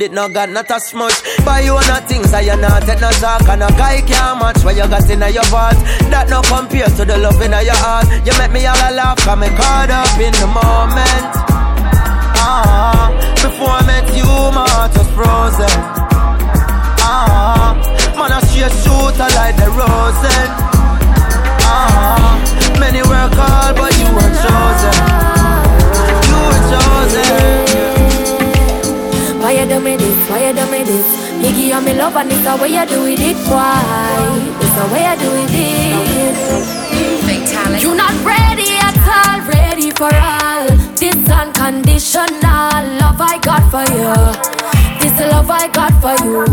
smooth 0.00 0.02
It 0.02 0.12
no 0.12 0.28
got 0.28 0.50
not 0.50 0.70
a 0.70 0.80
smudge 0.80 1.22
Buy 1.44 1.60
you 1.60 1.74
no 1.74 1.96
things 2.06 2.30
that 2.30 2.44
you 2.44 2.56
not 2.56 2.82
take 2.82 3.00
no 3.00 3.10
talk. 3.10 3.48
And 3.48 3.62
a 3.62 3.68
guy 3.68 4.00
can't 4.00 4.38
match 4.38 4.64
what 4.64 4.76
you 4.76 4.86
got 4.88 5.10
in 5.10 5.22
a 5.22 5.28
your 5.28 5.44
vault 5.44 5.76
and 32.20 32.30
it's 32.32 32.44
the 32.44 32.54
way 32.60 32.68
you 32.68 32.84
do 32.86 33.06
it. 33.06 33.20
it 33.20 33.36
why? 33.48 33.80
It's 34.60 34.74
the 34.76 34.84
way 34.92 35.08
you 35.08 35.16
do 35.24 35.30
it. 35.40 36.36
Fatalic. 37.24 37.82
You're 37.82 37.96
not 37.96 38.12
ready 38.20 38.76
at 38.76 38.96
all, 39.08 39.40
ready 39.48 39.90
for 39.90 40.12
all. 40.12 40.68
This 41.00 41.16
unconditional 41.16 42.84
love 43.00 43.20
I 43.24 43.40
got 43.40 43.64
for 43.72 43.84
you. 43.96 44.12
This 45.00 45.16
love 45.32 45.48
I 45.48 45.68
got 45.72 45.96
for 46.04 46.16
you. 46.20 46.44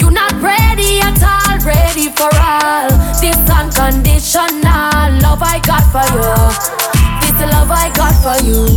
You're 0.00 0.12
not 0.12 0.36
ready 0.44 1.00
at 1.00 1.16
all, 1.24 1.56
ready 1.64 2.12
for 2.12 2.28
all. 2.36 2.92
This 3.16 3.40
unconditional 3.48 5.00
love 5.24 5.40
I 5.40 5.60
got 5.64 5.84
for 5.94 6.04
you. 6.12 6.36
This 7.24 7.38
love 7.52 7.72
I 7.72 7.88
got 7.96 8.14
for 8.20 8.36
you. 8.44 8.68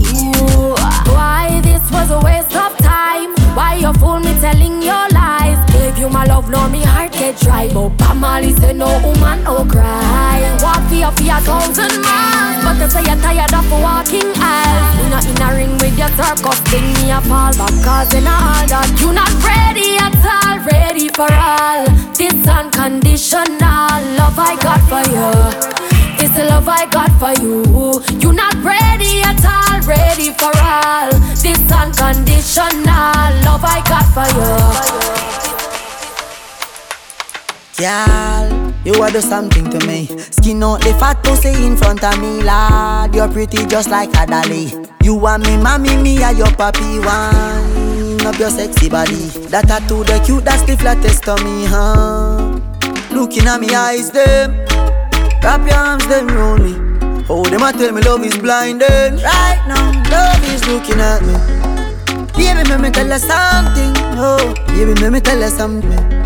Why 1.11 1.59
this 1.61 1.83
was 1.91 2.11
a 2.11 2.19
waste 2.23 2.55
of 2.55 2.77
time? 2.77 3.35
Why 3.57 3.75
you 3.75 3.91
fool 3.99 4.19
me 4.21 4.33
telling 4.39 4.81
your 4.81 5.05
lies? 5.11 5.58
Gave 5.89 5.97
you 5.97 6.09
my 6.09 6.23
love, 6.25 6.47
now 6.51 6.67
me 6.67 6.83
heart 6.83 7.13
get 7.13 7.39
dry. 7.39 7.67
But 7.73 7.89
Bob 7.97 8.17
Marley 8.17 8.53
say 8.53 8.73
no 8.73 8.85
woman, 9.01 9.43
no 9.43 9.65
cry. 9.65 10.37
Walk 10.61 10.85
for 10.85 10.93
you 10.93 11.09
for 11.09 11.25
a 11.33 11.41
thousand 11.41 11.93
miles, 12.05 12.61
but 12.61 12.77
they 12.77 12.89
say 12.93 13.01
you're 13.09 13.17
tired 13.17 13.49
of 13.49 13.65
walking 13.73 14.29
aisles. 14.37 14.85
You 15.01 15.09
not 15.09 15.25
in 15.25 15.41
a 15.41 15.49
ring 15.57 15.73
with 15.81 15.97
your 15.97 16.13
circus, 16.13 16.59
thing 16.69 16.85
me 16.93 17.09
a 17.09 17.19
fall 17.25 17.49
back 17.57 17.73
cause 17.81 18.13
in 18.13 18.29
all 18.29 18.61
that 18.69 18.85
you 19.01 19.09
not 19.17 19.33
ready 19.41 19.97
at 19.97 20.13
all, 20.29 20.61
ready 20.61 21.09
for 21.09 21.25
all. 21.25 21.81
This 22.13 22.37
unconditional 22.45 23.97
love 24.13 24.37
I 24.37 24.53
got 24.61 24.85
for 24.85 25.01
you. 25.09 25.33
This 26.21 26.37
love 26.37 26.69
I 26.69 26.85
got 26.93 27.09
for 27.17 27.33
you. 27.41 27.65
You 28.21 28.31
not 28.31 28.53
ready 28.61 29.25
at 29.25 29.41
all, 29.41 29.81
ready 29.89 30.29
for 30.37 30.53
all. 30.53 31.09
This 31.33 31.57
unconditional 31.65 33.25
love 33.41 33.65
I 33.65 33.81
got 33.89 34.05
for 34.13 34.29
you. 34.37 35.58
Girl, 37.79 38.73
you 38.83 39.01
are 39.01 39.09
do 39.09 39.21
something 39.21 39.69
to 39.69 39.87
me. 39.87 40.05
Skin 40.19 40.61
out 40.61 40.81
the 40.81 40.91
fat 40.99 41.23
pussy 41.23 41.65
in 41.65 41.77
front 41.77 42.03
of 42.03 42.19
me, 42.19 42.43
lad. 42.43 43.15
You're 43.15 43.29
pretty 43.29 43.65
just 43.67 43.89
like 43.89 44.09
a 44.17 44.27
dolly. 44.27 44.73
You 45.01 45.15
want 45.15 45.45
me, 45.45 45.55
mommy, 45.55 45.95
me, 45.95 46.21
are 46.21 46.33
your 46.33 46.51
papi 46.59 46.99
one. 46.99 48.27
Up 48.27 48.37
your 48.37 48.49
sexy 48.49 48.89
body. 48.89 49.29
That 49.47 49.69
tattoo, 49.69 50.03
the 50.03 50.21
cute, 50.25 50.43
that's 50.43 50.63
the 50.63 50.75
flattest 50.75 51.23
to 51.23 51.37
me, 51.37 51.63
huh? 51.67 52.59
Looking 53.15 53.47
at 53.47 53.61
me 53.61 53.73
eyes, 53.73 54.11
them. 54.11 54.57
Wrap 55.41 55.65
your 55.65 55.77
arms, 55.77 56.05
them 56.07 56.27
round 56.27 56.63
me. 56.65 56.75
Oh, 57.29 57.45
them 57.45 57.63
a 57.63 57.71
tell 57.71 57.93
me 57.93 58.01
love 58.01 58.25
is 58.25 58.37
blinding. 58.37 59.23
Right 59.23 59.63
now, 59.69 59.93
love 60.11 60.43
is 60.53 60.67
looking 60.67 60.99
at 60.99 61.21
me. 61.23 61.33
Baby, 62.35 62.67
let 62.67 62.81
me 62.81 62.89
tell 62.89 63.07
you 63.07 63.19
something. 63.19 63.93
Oh, 64.19 64.53
baby, 64.67 64.95
let 64.95 65.13
me 65.13 65.21
tell 65.21 65.39
you 65.39 65.47
something. 65.47 66.18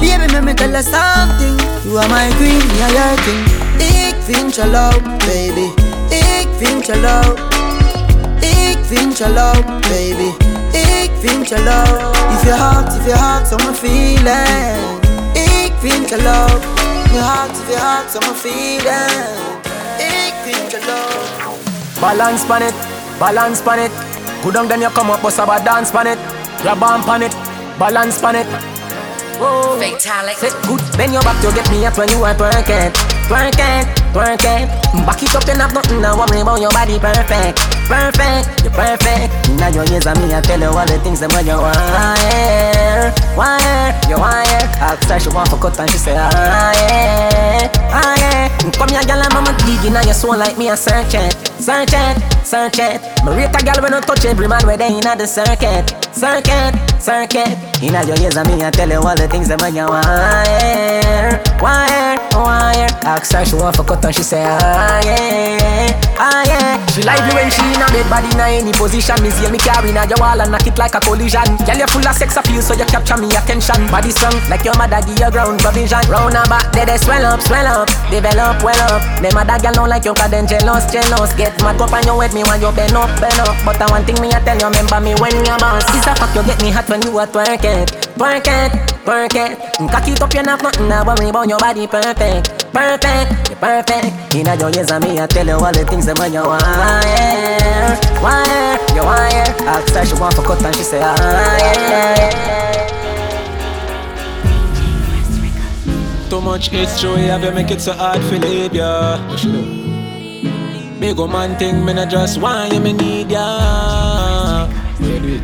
Baby, 0.00 0.26
let 0.32 0.44
me 0.44 0.54
tell 0.54 0.70
you 0.70 0.82
something. 0.82 1.56
You 1.84 1.98
are 1.98 2.08
my 2.08 2.30
queen, 2.36 2.60
me 2.68 2.82
are 2.82 2.92
your 2.92 3.16
king. 3.24 3.44
Ik 3.78 4.14
vind 4.24 4.54
je 4.54 4.66
leuk, 4.66 5.02
baby. 5.26 5.68
Ik 6.08 6.48
vind 6.58 6.86
je 6.86 6.96
leuk. 6.96 7.38
Ik 8.40 8.78
vind 8.82 9.18
je 9.18 9.28
leuk, 9.28 9.66
baby. 9.66 10.30
Ik 10.72 11.10
vind 11.20 11.48
je 11.48 11.58
leuk. 11.62 12.00
If 12.34 12.44
your 12.44 12.58
heart, 12.58 12.94
if 12.96 13.06
your 13.06 13.18
heart, 13.18 13.50
my 13.50 13.74
feeling. 13.74 14.78
Ik 15.32 15.72
vind 15.78 16.08
je 16.08 16.16
leuk. 16.16 16.62
Your 17.12 17.24
heart, 17.24 17.50
if 17.50 17.68
your 17.68 17.80
heart, 17.80 18.14
my 18.14 18.34
feeling. 18.34 19.38
Ik 19.98 20.34
vind 20.44 20.70
je 20.70 20.78
leuk. 20.86 22.00
Balance 22.00 22.46
pan 22.46 22.62
it, 22.62 22.74
balance 23.18 23.62
pan 23.62 23.78
it. 23.78 23.90
Good 24.42 24.56
on 24.56 24.68
then 24.68 24.80
you 24.80 24.90
come 24.92 25.10
up, 25.12 25.20
bust 25.22 25.38
about 25.38 25.64
dance 25.64 25.90
pan 25.90 26.06
it. 26.06 26.18
Grab 26.62 26.82
on 26.82 27.04
pan 27.04 27.22
it, 27.22 27.34
balance 27.78 28.20
pan 28.20 28.34
it. 28.34 28.46
Whoa. 29.40 29.70
Fatalic. 30.00 30.36
Sit 30.36 30.52
good, 30.64 30.80
bend 30.96 31.12
your 31.12 31.22
back 31.22 31.36
to 31.44 31.52
get 31.52 31.68
me 31.70 31.84
at 31.84 31.96
when 31.96 32.08
you 32.08 32.22
are 32.24 32.34
twerking, 32.34 32.92
twerking, 33.28 33.84
twerking. 34.12 34.64
Back 35.04 35.22
it 35.22 35.34
up, 35.34 35.44
then 35.44 35.60
have 35.60 35.72
nothing 35.74 36.00
to 36.00 36.10
worry 36.16 36.40
about 36.40 36.60
your 36.60 36.70
body 36.72 36.98
perfect, 36.98 37.60
perfect, 37.88 38.64
you're 38.64 38.72
perfect. 38.72 39.28
Now 39.60 39.68
your 39.68 39.84
ears 39.92 40.06
and 40.06 40.16
me, 40.20 40.32
I 40.32 40.40
tell 40.40 40.60
you 40.60 40.72
all 40.72 40.86
the 40.86 40.98
things 41.04 41.20
that 41.20 41.32
you 41.44 41.56
wire, 41.56 43.12
wire, 43.36 43.92
you 44.08 44.16
wire. 44.16 44.64
Ask 44.80 45.08
her 45.08 45.20
she 45.20 45.28
want 45.28 45.48
for 45.48 45.56
cut 45.60 45.78
and 45.80 45.90
she 45.90 45.98
say 45.98 46.16
ah 46.16 46.30
yeah, 46.80 47.68
ah 47.92 48.16
yeah. 48.16 48.48
Come 48.76 48.88
here, 48.88 49.04
girl, 49.04 49.20
I'm 49.20 49.44
a 49.44 49.52
digging 49.64 49.96
on 49.96 50.04
your 50.04 50.14
soul 50.14 50.36
like 50.36 50.56
me 50.56 50.68
a 50.68 50.76
search 50.76 51.12
it, 51.14 51.32
search 51.60 51.92
it, 51.92 52.16
search 52.44 52.78
it. 52.78 53.00
Me 53.24 53.32
rate 53.36 53.54
a 53.54 53.60
girl 53.64 53.82
when 53.82 53.94
I 53.94 54.00
touch 54.00 54.24
every 54.24 54.48
man 54.48 54.64
where 54.66 54.76
they 54.76 54.88
inna 54.88 55.16
the 55.16 55.26
circuit, 55.26 55.90
circuit, 56.12 56.74
circuit. 57.00 57.56
Inna 57.82 58.04
your 58.04 58.18
ears 58.20 58.36
and 58.36 58.48
me, 58.48 58.62
I 58.64 58.70
tell 58.70 58.88
you 58.88 59.00
all 59.00 59.16
the 59.16 59.28
things 59.28 59.48
that 59.48 59.60
you 59.72 59.86
wire, 59.86 61.40
wire, 61.60 62.18
wire. 62.36 62.88
Ask 63.04 63.32
her 63.32 63.44
she 63.44 63.56
want 63.56 63.76
for 63.76 63.84
cut 63.84 64.04
and 64.04 64.14
she 64.14 64.22
say 64.22 64.44
ah 64.44 65.00
yeah, 65.04 66.16
ah 66.20 66.44
yeah. 66.46 66.76
She 66.92 67.02
lively 67.02 67.32
when 67.34 67.48
she 67.50 67.62
in 67.62 67.80
a 67.80 67.86
bed, 67.88 68.04
body 68.10 68.28
in 68.28 68.66
any 68.66 68.72
position. 68.72 69.16
Me 69.22 69.30
see 69.30 69.48
me 69.48 69.58
carry 69.58 69.92
na 69.92 70.04
your 70.04 70.18
wall 70.18 70.40
and 70.40 70.50
knock 70.50 70.66
it 70.66 70.76
like 70.76 70.94
a 70.94 71.00
collision. 71.00 71.46
Girl, 71.64 71.78
you 71.78 71.86
full 71.86 72.04
of 72.04 72.14
sex 72.16 72.36
appeal, 72.36 72.60
so 72.60 72.74
you 72.74 72.84
capture 72.84 73.16
me 73.16 73.30
attention. 73.32 73.86
Body 73.88 74.10
strong 74.10 74.34
like 74.50 74.64
your 74.64 74.76
mother 74.76 75.00
give 75.06 75.16
you 75.16 75.30
ground 75.30 75.60
provision. 75.60 76.02
Round 76.10 76.34
her 76.34 76.44
back, 76.50 76.68
they 76.72 76.84
they 76.84 76.98
swell 76.98 77.24
up, 77.24 77.40
swell 77.40 77.64
up, 77.64 77.88
develop 78.10 78.60
well 78.62 78.76
up. 78.92 79.00
Them 79.22 79.38
other 79.38 79.56
girl 79.62 79.72
don't 79.72 79.88
like 79.88 80.04
you 80.04 80.12
'cause 80.12 80.30
them 80.30 80.46
jealous, 80.46 80.84
jealous. 80.92 81.32
Get 81.38 81.56
mad 81.62 81.80
up 81.80 81.92
on 81.92 82.04
your 82.04 82.18
head, 82.30 82.34
me 82.34 82.42
when 82.44 82.60
you 82.60 82.72
bend 82.72 82.94
up, 82.94 83.10
bend 83.20 83.40
up. 83.40 83.56
But 83.64 83.80
I 83.80 83.90
one 83.90 84.04
thing 84.04 84.20
me 84.20 84.28
I 84.32 84.40
tell 84.40 84.56
you, 84.58 84.66
remember 84.66 85.00
me 85.00 85.14
when 85.20 85.34
you 85.34 85.56
boss. 85.58 85.84
It's 85.94 86.06
a 86.06 86.14
fuck 86.14 86.34
you 86.34 86.42
get 86.44 86.62
me 86.62 86.70
hot 86.70 86.88
when 86.88 87.02
you 87.02 87.18
are 87.18 87.26
twerk 87.26 87.64
it, 87.64 87.90
twerk 88.16 88.46
it, 88.46 88.72
twerk 89.04 89.34
it. 89.34 89.58
Cock 89.90 90.08
it 90.08 90.22
up, 90.22 90.34
you 90.34 90.42
not 90.42 90.62
nothing 90.62 90.88
to 90.88 91.04
worry 91.06 91.28
about 91.28 91.48
your 91.48 91.58
body 91.58 91.86
perfect, 91.86 92.72
perfect, 92.72 93.50
you 93.50 93.56
perfect. 93.56 94.34
Inna 94.34 94.56
your 94.56 94.70
ears 94.74 94.90
and 94.90 95.04
me 95.04 95.18
I 95.18 95.26
tell 95.26 95.46
you 95.46 95.54
all 95.54 95.72
the 95.72 95.84
things 95.84 96.06
that 96.06 96.18
when 96.18 96.32
you 96.32 96.42
wire, 96.42 97.98
wire, 98.22 98.78
you 98.94 99.02
wire. 99.02 99.50
Ask 99.66 99.94
her 99.94 100.04
she 100.06 100.14
want 100.20 100.34
for 100.34 100.42
cut 100.42 100.62
and 100.64 100.74
she 100.76 100.82
say 100.82 101.00
ah 101.02 101.16
yeah. 101.58 102.86
Too 106.28 106.40
much 106.40 106.68
history, 106.68 107.22
have 107.22 107.42
you 107.42 107.50
make 107.50 107.70
it 107.72 107.80
so 107.80 107.92
hard 107.92 108.20
to 108.20 108.38
leave 108.38 108.72
ya? 108.72 109.18
Big 111.00 111.18
old 111.18 111.32
man 111.32 111.56
thing, 111.56 111.82
me 111.84 111.94
not 111.94 112.10
just 112.10 112.38
want 112.40 112.74
you, 112.74 112.80
me 112.80 112.92
need 112.92 113.30
ya. 113.30 114.68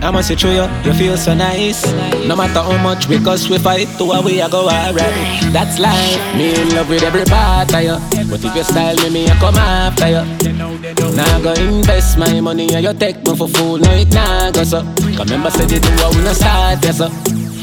I'ma 0.02 0.20
say 0.20 0.34
true 0.34 0.50
you, 0.50 0.68
you 0.84 0.92
feel 0.92 1.16
so 1.16 1.34
nice. 1.34 1.82
No 2.26 2.36
matter 2.36 2.60
how 2.60 2.76
much 2.82 3.08
we 3.08 3.18
cause 3.18 3.48
we 3.48 3.56
fight, 3.56 3.88
to 3.96 4.04
a 4.04 4.22
way 4.22 4.42
I 4.42 4.50
go 4.50 4.68
alright. 4.68 5.40
That's 5.56 5.78
life. 5.78 6.20
Me 6.36 6.54
in 6.60 6.74
love 6.74 6.90
with 6.90 7.02
every 7.02 7.24
part 7.24 7.72
of 7.72 7.82
you. 7.82 7.96
But 8.28 8.44
if 8.44 8.54
you 8.54 8.64
style 8.64 8.96
me, 8.96 9.08
me 9.08 9.28
I 9.28 9.34
come 9.38 9.54
after 9.56 10.08
you. 10.08 11.16
Now 11.16 11.38
I 11.38 11.42
go 11.42 11.52
invest 11.54 12.18
my 12.18 12.38
money 12.40 12.74
and 12.74 12.84
you 12.84 12.92
take 12.92 13.24
me 13.24 13.34
for 13.34 13.48
fool. 13.48 13.78
No 13.78 13.90
it 13.92 14.12
nah 14.12 14.50
go 14.50 14.62
so. 14.62 14.84
Remember 15.18 15.50
said 15.50 15.70
you 15.70 15.80
do 15.80 15.88
what 15.96 16.14
we 16.14 16.22
no 16.22 16.34
start 16.34 16.84
yes 16.84 16.98
so. 16.98 17.08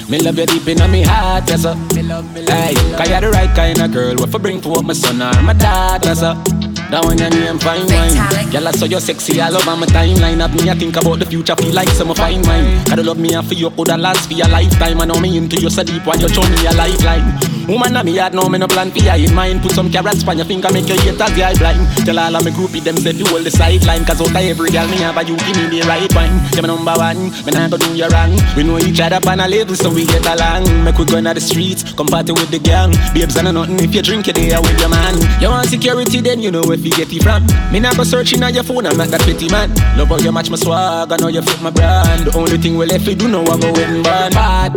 Me 0.10 0.18
love 0.19 0.39
you 0.39 0.48
deep 0.48 0.68
in 0.68 0.80
my 0.80 1.01
heart 1.04 1.48
yes 1.48 1.62
so. 1.62 1.75
Hey, 1.75 2.74
cause 2.98 3.07
you're 3.07 3.22
the 3.22 3.30
right 3.31 3.56
kind 3.56 3.80
of 3.80 3.94
girl. 3.94 4.16
What 4.16 4.31
for 4.31 4.39
bring 4.39 4.62
to 4.62 4.74
up 4.74 4.84
my 4.84 4.94
son 4.94 5.22
or 5.22 5.42
my 5.44 5.54
daughter 5.54 6.16
so. 6.16 6.73
That 6.92 7.06
one 7.06 7.18
your 7.18 7.30
name 7.30 7.60
fine 7.60 7.88
wine. 7.88 8.52
Girl, 8.52 8.68
I 8.68 8.72
saw 8.72 8.86
you 8.86 9.00
sexy 9.00 9.42
I 9.42 9.48
all 9.48 9.58
over 9.58 9.76
my 9.76 9.88
timeline. 9.88 10.40
Have 10.40 10.54
me, 10.56 10.70
I 10.70 10.76
think 10.76 10.96
about 10.96 11.20
the 11.20 11.26
future, 11.26 11.56
feel 11.56 11.74
like 11.74 11.90
some 11.90 12.14
fine 12.14 12.42
wine. 12.44 12.84
Gotta 12.86 13.04
love 13.04 13.18
me 13.20 13.34
and 13.34 13.46
for 13.48 13.54
you, 13.56 13.70
coulda 13.72 13.98
last 13.98 14.28
for 14.28 14.34
your 14.34 14.48
lifetime. 14.48 15.02
I 15.02 15.06
know 15.06 15.20
me 15.20 15.38
into 15.38 15.60
you 15.60 15.70
so 15.70 15.84
deep 15.84 16.06
while 16.06 16.20
you 16.20 16.30
show 16.30 16.42
me 16.42 16.66
a 16.68 16.74
lifeline. 16.74 17.53
Woman, 17.68 17.95
I'm 17.95 18.07
yard 18.07 18.33
now, 18.33 18.48
me 18.50 18.60
no 18.60 18.68
plan 18.68 18.92
for 18.92 19.00
you 19.00 19.27
in 19.27 19.33
mind. 19.33 19.62
Put 19.62 19.71
some 19.71 19.89
carrots 19.89 20.27
on 20.27 20.38
your 20.38 20.45
finger, 20.45 20.71
make 20.71 20.88
your 20.88 21.00
haters 21.00 21.21
eye 21.21 21.56
blind. 21.56 21.80
Tell 22.06 22.19
all 22.19 22.36
of 22.36 22.44
me 22.44 22.51
groupie 22.51 22.83
them 22.83 22.98
say 22.98 23.12
you 23.13 23.25
hold 23.25 23.44
the 23.45 23.51
sideline. 23.51 24.04
Cause 24.04 24.19
out 24.19 24.30
of 24.30 24.36
every 24.36 24.69
girl 24.69 24.88
me 24.88 24.98
have 24.98 25.15
a 25.18 25.24
you 25.24 25.38
give 25.38 25.56
me 25.56 25.80
the 25.80 25.88
right 25.88 26.12
wine. 26.13 26.36
You 26.56 26.62
my 26.62 26.68
number 26.68 26.94
one, 26.94 27.31
me 27.45 27.51
nah 27.56 27.69
go 27.69 27.77
do 27.77 27.95
you 27.95 28.07
wrong. 28.07 28.36
We 28.56 28.63
know 28.63 28.77
each 28.80 29.00
other 29.00 29.19
on 29.24 29.39
a 29.39 29.48
level, 29.48 29.75
so 29.75 29.89
we 29.94 30.06
get 30.06 30.25
along. 30.27 30.68
Make 30.83 30.98
we 30.98 31.06
go 31.06 31.18
in 31.18 31.24
the 31.24 31.39
streets, 31.39 31.83
come 31.94 32.07
party 32.07 32.33
with 32.33 32.51
the 32.51 32.60
gang. 32.60 32.92
Babes 33.13 33.38
and 33.38 33.48
nothing 33.54 33.80
if 33.80 33.95
you 33.95 34.01
drink 34.01 34.27
it 34.27 34.36
there 34.36 34.60
with 34.62 34.80
your 34.80 34.89
man. 34.89 35.15
You 35.39 35.50
want 35.50 35.69
security, 35.69 36.19
then 36.19 36.42
you 36.42 36.51
know 36.51 36.68
if 36.68 36.83
you 36.83 36.92
get 36.92 37.12
it 37.12 37.24
from. 37.24 37.48
Me 37.71 37.80
nah 37.80 37.94
go 37.94 38.04
searching 38.04 38.44
on 38.44 38.54
your 38.54 38.63
phone, 38.63 38.86
I'm 38.86 38.98
not 38.98 39.07
that 39.07 39.21
pretty 39.21 39.48
man. 39.48 39.71
Love 39.95 40.10
how 40.10 40.18
you 40.19 40.31
match 40.31 40.50
my 40.50 40.57
swag, 40.57 41.12
I 41.12 41.15
know 41.15 41.30
you 41.30 41.42
fit 41.42 41.62
my 41.62 41.71
brand. 41.71 42.27
The 42.27 42.38
only 42.38 42.57
thing 42.57 42.75
we 42.77 42.86
left 42.86 43.07
we 43.07 43.15
do 43.15 43.27
know 43.27 43.42
I 43.48 43.56
go 43.56 43.71
in 43.71 44.04
bad. 44.04 44.33
Part. 44.33 44.75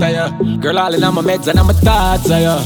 Girl, 0.62 0.78
all 0.78 0.94
in 0.94 1.00
my 1.00 1.22
meds 1.22 1.48
and 1.48 1.58
I'm 1.58 1.70
a 1.70 1.74
thoughts 1.74 2.30
ya. 2.30 2.62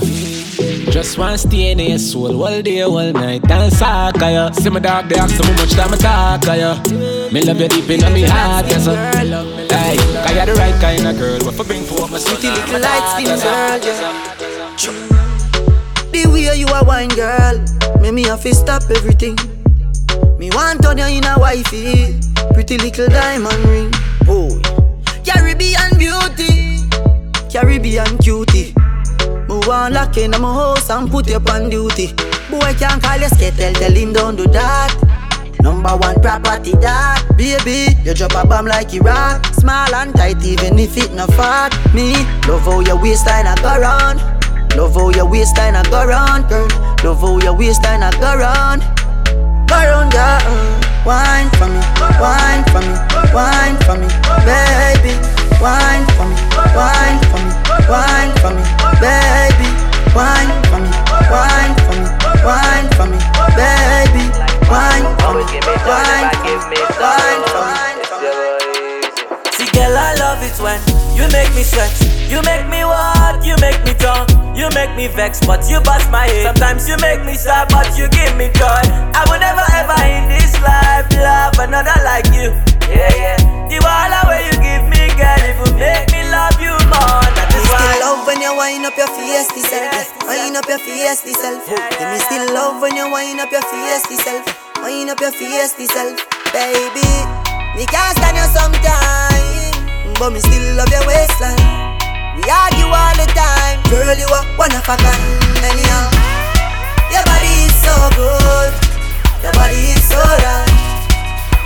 Just 0.91 1.19
want 1.19 1.41
to 1.41 1.47
stay 1.47 1.71
in 1.71 1.79
your 1.79 1.99
soul 1.99 2.43
all 2.43 2.63
day, 2.63 2.83
all 2.83 3.13
night 3.13 3.49
and 3.49 3.73
suck 3.73 4.17
of 4.17 4.23
ya. 4.23 4.51
See 4.51 4.71
my 4.71 4.81
dog, 4.81 5.09
they 5.09 5.15
ask 5.15 5.37
so 5.37 5.45
much 5.53 5.71
time 5.71 5.95
I 5.95 5.97
talk 5.97 6.45
ya. 6.59 6.83
Me 7.31 7.43
love 7.45 7.61
you 7.61 7.69
deep 7.69 7.91
in 7.91 8.01
my 8.01 8.21
heart, 8.27 8.67
yes 8.67 8.87
sir. 8.87 8.97
Hey, 8.97 9.97
cause 9.97 10.35
you're 10.35 10.47
the 10.47 10.55
right 10.55 10.75
kind 10.81 11.07
of 11.07 11.17
girl. 11.17 11.39
What 11.47 11.55
for 11.55 11.65
bring 11.65 11.85
for 11.85 12.09
my 12.09 12.19
son? 12.19 12.35
little 12.43 12.81
light 12.81 13.07
skin 13.15 13.39
girl, 13.39 13.79
yeah. 13.87 14.31
The 16.11 16.27
way 16.29 16.59
you 16.59 16.67
a 16.67 16.85
wine, 16.85 17.09
girl, 17.11 17.57
make 18.03 18.13
me 18.13 18.25
have 18.25 18.43
to 18.43 18.53
stop 18.53 18.83
everything. 18.91 19.39
Me 20.39 20.51
want 20.51 20.83
turn 20.83 20.99
you 20.99 21.07
in 21.07 21.25
a 21.25 21.39
wifey, 21.39 22.19
pretty 22.53 22.79
little 22.79 23.07
diamond 23.07 23.65
ring. 23.67 23.93
Boy, 24.27 24.61
Caribbean 25.25 25.97
beauty, 25.99 26.83
Caribbean 27.49 28.19
cutie. 28.19 28.75
Want 29.71 29.95
lock 29.95 30.17
in 30.17 30.33
my 30.33 30.53
house 30.53 30.91
and 30.91 31.09
put 31.09 31.29
you 31.29 31.37
on 31.37 31.71
duty. 31.71 32.09
Boy 32.51 32.75
can't 32.75 33.01
call 33.01 33.19
you 33.19 33.29
skittle, 33.29 33.73
tell 33.75 33.93
him 33.93 34.13
don't 34.13 34.35
do 34.35 34.49
that. 34.49 34.91
Number 35.63 35.91
one 35.91 36.21
property 36.21 36.73
that 36.83 37.23
Baby, 37.39 37.95
you 38.03 38.13
drop 38.13 38.35
a 38.35 38.45
bomb 38.45 38.67
like 38.67 38.93
Iraq. 38.93 39.47
Small 39.55 39.95
and 39.95 40.13
tight 40.17 40.43
even 40.43 40.77
if 40.77 40.97
it 40.97 41.15
not 41.15 41.33
fat. 41.35 41.71
Me, 41.95 42.15
love 42.51 42.67
how 42.67 42.81
your 42.81 43.01
waistline 43.01 43.47
a 43.47 43.55
go 43.63 43.79
round. 43.79 44.19
Love 44.75 44.95
how 44.95 45.11
your 45.11 45.31
waistline 45.31 45.77
a 45.77 45.85
go 45.85 46.05
round, 46.05 46.49
girl. 46.49 46.67
Love 47.05 47.21
how 47.21 47.39
your 47.39 47.55
waistline 47.55 48.03
a 48.03 48.11
go 48.19 48.43
round. 48.43 48.83
Go 49.71 49.77
round, 49.79 50.11
girl. 50.11 50.91
Wine 51.07 51.49
for 51.63 51.71
me, 51.71 51.79
wine 52.19 52.65
for 52.75 52.83
me, 52.83 52.93
wine 53.33 53.79
for 53.87 53.97
me 53.97 54.09
Baby, 54.45 55.15
wine 55.63 56.05
for 56.19 56.27
me, 56.27 56.37
wine 56.75 57.19
for 57.31 57.39
me, 57.39 57.70
wine 57.89 58.33
for 58.43 58.53
me 58.53 58.65
Baby, 59.01 59.69
wine 60.13 60.53
for 60.69 60.81
me, 60.81 60.91
wine 61.31 61.75
for 61.87 61.95
me, 61.97 62.07
wine 62.45 62.89
for 62.97 63.07
me 63.07 63.19
Baby, 63.57 64.25
wine 64.69 65.07
for 65.21 65.33
me, 65.37 65.45
wine 65.87 66.31
for 67.49 67.65
me, 67.65 67.81
See, 69.57 69.69
girl, 69.73 69.97
I 69.97 70.15
love 70.19 70.43
it 70.43 70.57
when 70.61 70.81
you 71.17 71.29
make 71.33 71.53
me 71.55 71.63
sweat. 71.63 71.93
You 72.31 72.41
make 72.43 72.67
me 72.69 72.85
walk, 72.85 73.45
you 73.45 73.57
make 73.61 73.83
me 73.85 73.93
talk, 73.95 74.29
you 74.57 74.69
make 74.75 74.95
me 74.97 75.09
vex, 75.09 75.45
but 75.45 75.69
you 75.69 75.81
bust 75.81 76.11
my 76.11 76.27
head. 76.27 76.47
Sometimes 76.55 76.89
you 76.89 76.97
make 76.99 77.25
me 77.25 77.35
sad, 77.35 77.69
but 77.71 77.89
you 77.99 78.09
give 78.09 78.37
me 78.37 78.49
joy. 78.55 78.83
I 79.13 79.25
will 79.29 79.41
never 79.41 79.65
ever 79.77 79.99
in 80.07 80.29
this 80.29 80.55
life 80.63 81.11
love 81.13 81.59
another 81.59 81.97
like 82.05 82.27
you. 82.33 82.53
Yeah, 82.89 83.13
yeah. 83.21 83.37
The 83.69 83.79
wall 83.85 84.13
where 84.29 84.41
you 84.47 84.55
give 84.65 84.85
me, 84.89 85.13
girl, 85.19 85.43
it 85.45 85.57
will 85.61 85.77
make 85.77 86.09
me 86.13 86.23
love 86.31 86.57
you 86.61 86.73
more. 86.89 87.30
When 88.41 88.49
you 88.53 88.57
wind 88.57 88.87
up 88.87 88.97
your 88.97 89.07
face 89.07 89.53
self. 89.69 90.27
Wind 90.27 90.57
up 90.57 90.65
your 90.67 90.79
face 90.79 91.21
self. 91.21 91.61
Give 91.69 92.09
me 92.09 92.19
still 92.25 92.55
love 92.55 92.81
when 92.81 92.97
you 92.97 93.05
wind 93.13 93.39
up 93.39 93.53
your 93.53 93.61
face 93.61 94.01
self. 94.25 94.49
Wind 94.81 95.11
up 95.11 95.21
your 95.21 95.31
face 95.31 95.77
self, 95.77 96.17
baby. 96.49 97.05
Me 97.77 97.85
can't 97.85 98.17
stand 98.17 98.41
you 98.41 98.49
sometime, 98.49 100.17
but 100.17 100.33
me 100.33 100.41
still 100.41 100.75
love 100.75 100.89
your 100.89 101.05
waistline. 101.05 102.01
We 102.33 102.49
argue 102.49 102.89
all 102.89 103.13
the 103.21 103.29
time, 103.37 103.85
girl. 103.93 104.17
You 104.17 104.25
are 104.33 104.47
one 104.57 104.73
of 104.73 104.89
a 104.89 104.97
kind. 104.97 105.21
Anyhow, 105.61 106.09
uh. 106.09 107.13
your 107.13 107.25
body 107.29 107.69
is 107.69 107.77
so 107.85 107.93
good. 108.17 108.73
Your 109.45 109.53
body 109.53 109.93
is 109.93 110.01
so 110.09 110.17
right. 110.17 110.73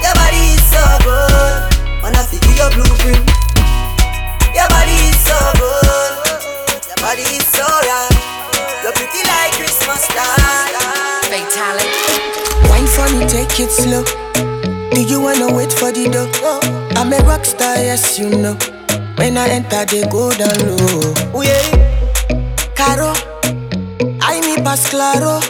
Your 0.03 0.15
body 0.19 0.59
is 0.59 0.65
so 0.75 0.83
good. 1.07 2.03
Wanna 2.03 2.27
see 2.27 2.43
your 2.59 2.71
blueprint. 2.75 3.23
Your 4.59 4.67
body 4.67 4.99
is 5.07 5.19
so 5.23 5.39
good. 5.55 6.24
Your 7.05 7.13
body 7.13 7.37
is 7.37 7.45
so 7.49 7.61
right. 7.61 8.09
You're 8.83 8.93
pretty 8.93 9.29
like 9.29 9.53
Christmas 9.53 10.05
star. 10.09 10.25
Fatalic. 11.29 11.93
Wine 12.71 12.87
for 12.87 13.05
me, 13.13 13.27
take 13.29 13.61
it 13.61 13.71
slow. 13.71 14.05
Do 14.91 15.03
you 15.03 15.21
wanna 15.21 15.53
wait 15.55 15.71
for 15.71 15.93
the 15.93 16.09
door? 16.09 16.27
I'm 16.97 17.13
a 17.13 17.19
rock 17.29 17.45
star, 17.45 17.77
yes 17.77 18.19
you 18.19 18.31
know. 18.31 18.57
When 19.17 19.37
I 19.37 19.49
enter, 19.51 19.85
they 19.85 20.09
go 20.09 20.31
down 20.33 20.57
low. 20.65 21.13
Oh 21.35 21.43
yeah, 21.43 22.73
Caro, 22.75 23.13
I 24.23 24.41
me 24.41 24.57
pass 24.65 24.89
claro. 24.89 25.41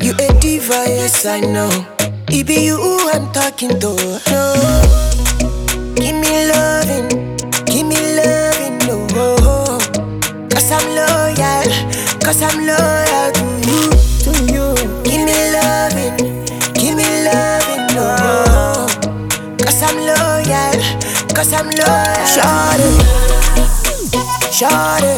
You 0.00 0.12
a 0.12 0.40
diva, 0.40 0.86
yes 0.88 1.24
I 1.24 1.38
know. 1.38 1.70
It 2.30 2.48
be 2.48 2.64
you 2.64 2.76
who 2.76 3.10
I'm 3.10 3.32
talking 3.32 3.78
to. 3.78 3.94
No. 4.32 5.94
Give 5.94 6.16
me 6.16 6.50
loving, 6.50 7.25
Cause 10.68 10.82
I'm 10.82 10.88
loyal, 10.96 11.62
cause 12.24 12.42
I'm 12.42 12.66
loyal 12.66 13.30
to 13.30 13.44
you, 13.70 13.82
to 14.24 14.30
you. 14.52 14.74
Give 15.04 15.22
me 15.22 15.38
loving, 15.54 16.16
give 16.74 16.96
me 16.96 17.06
loving, 17.22 17.86
no. 17.94 18.08
Cause 19.62 19.80
I'm 19.84 19.96
loyal, 19.96 20.74
cause 21.36 21.52
I'm 21.52 21.70
loyal. 21.70 22.26
Shawty, 22.34 22.90
shawty, 24.50 25.14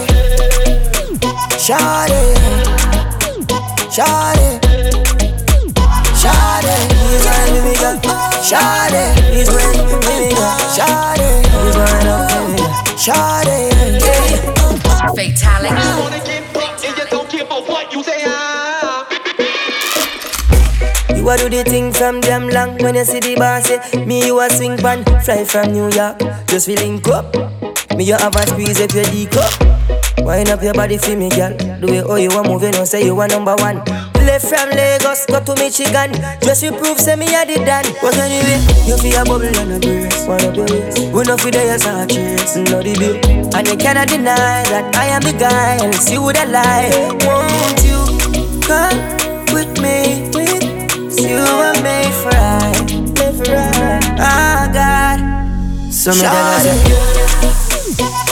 shawty, 1.57 2.23
shawty. 3.89 4.49
Shawty, 6.13 6.77
he's 7.09 7.25
right 7.25 7.49
with 7.53 7.65
me, 7.65 7.73
girl. 7.81 7.97
Shawty, 8.45 9.03
he's 9.33 9.49
right 9.49 9.81
with 9.81 10.05
me, 10.05 10.29
girl. 10.29 10.59
He's 10.69 11.77
right 11.79 12.07
up 12.07 12.21
with 12.37 12.53
me, 12.53 12.65
Shawty, 12.99 13.58
You 21.29 21.35
a 21.35 21.37
do 21.37 21.51
the 21.51 21.63
thing 21.63 21.93
from 21.93 22.23
them 22.23 22.49
long. 22.49 22.79
When 22.79 22.95
you 22.95 23.05
see 23.05 23.21
the 23.21 23.37
boss 23.37 23.69
say 23.69 23.77
Me 24.07 24.25
you 24.25 24.41
a 24.41 24.49
swing 24.49 24.79
pan, 24.79 25.05
fly 25.21 25.45
from 25.45 25.77
New 25.77 25.93
York. 25.93 26.17
Just 26.49 26.65
feeling 26.65 27.05
up. 27.13 27.37
Me 28.01 28.05
you 28.09 28.17
have 28.17 28.35
a 28.35 28.47
squeeze 28.49 28.81
up 28.81 28.97
your 28.97 29.05
D 29.13 29.27
cup 29.29 29.53
Wind 30.25 30.49
up 30.49 30.63
your 30.63 30.73
body 30.73 30.97
for 30.97 31.15
me 31.15 31.29
girl. 31.29 31.53
The 31.53 31.85
way 31.85 32.01
how 32.01 32.17
you 32.17 32.33
a 32.33 32.41
moving, 32.49 32.73
no 32.73 32.87
say 32.89 33.05
you 33.05 33.21
a 33.21 33.29
number 33.29 33.55
one. 33.61 33.85
Left 34.25 34.49
from 34.49 34.73
Lagos, 34.73 35.27
go 35.27 35.45
to 35.45 35.53
Michigan. 35.61 36.17
Just 36.41 36.65
to 36.65 36.73
prove 36.73 36.97
say 36.97 37.15
me 37.15 37.29
a 37.37 37.45
the 37.45 37.61
dan. 37.61 37.85
But 38.01 38.17
anyway, 38.17 38.65
you 38.89 38.97
feel 38.97 39.21
a 39.21 39.25
bubble 39.29 39.53
and 39.53 39.77
a 39.77 39.79
brace 39.85 40.25
One 40.25 40.41
up 40.41 40.57
your 40.57 40.65
waist 40.65 41.13
We 41.13 41.29
no 41.29 41.37
feel 41.37 41.53
the 41.53 41.61
yes 41.61 41.85
and 41.85 42.09
chase, 42.09 42.57
No 42.57 42.81
the 42.81 42.97
bill 42.97 43.21
And 43.53 43.69
you 43.69 43.77
cannot 43.77 44.09
deny 44.09 44.65
that 44.73 44.97
I 44.97 45.13
am 45.13 45.21
the 45.21 45.37
guy. 45.37 45.77
Else 45.85 46.09
you 46.09 46.23
woulda 46.25 46.49
lie. 46.49 46.89
Won't 47.21 47.85
you 47.85 48.01
come 48.65 48.97
with 49.53 49.77
me 49.77 50.08
you 51.21 51.39
were 51.59 51.77
made 51.83 52.13
for 52.23 52.31
I, 52.35 52.73
made 53.19 53.35
for 53.37 53.55
I. 53.55 54.01
Oh 54.21 54.73
God, 54.73 55.19
so 55.93 56.11
me 56.13 56.21
tell 56.21 56.65
you, 56.65 56.99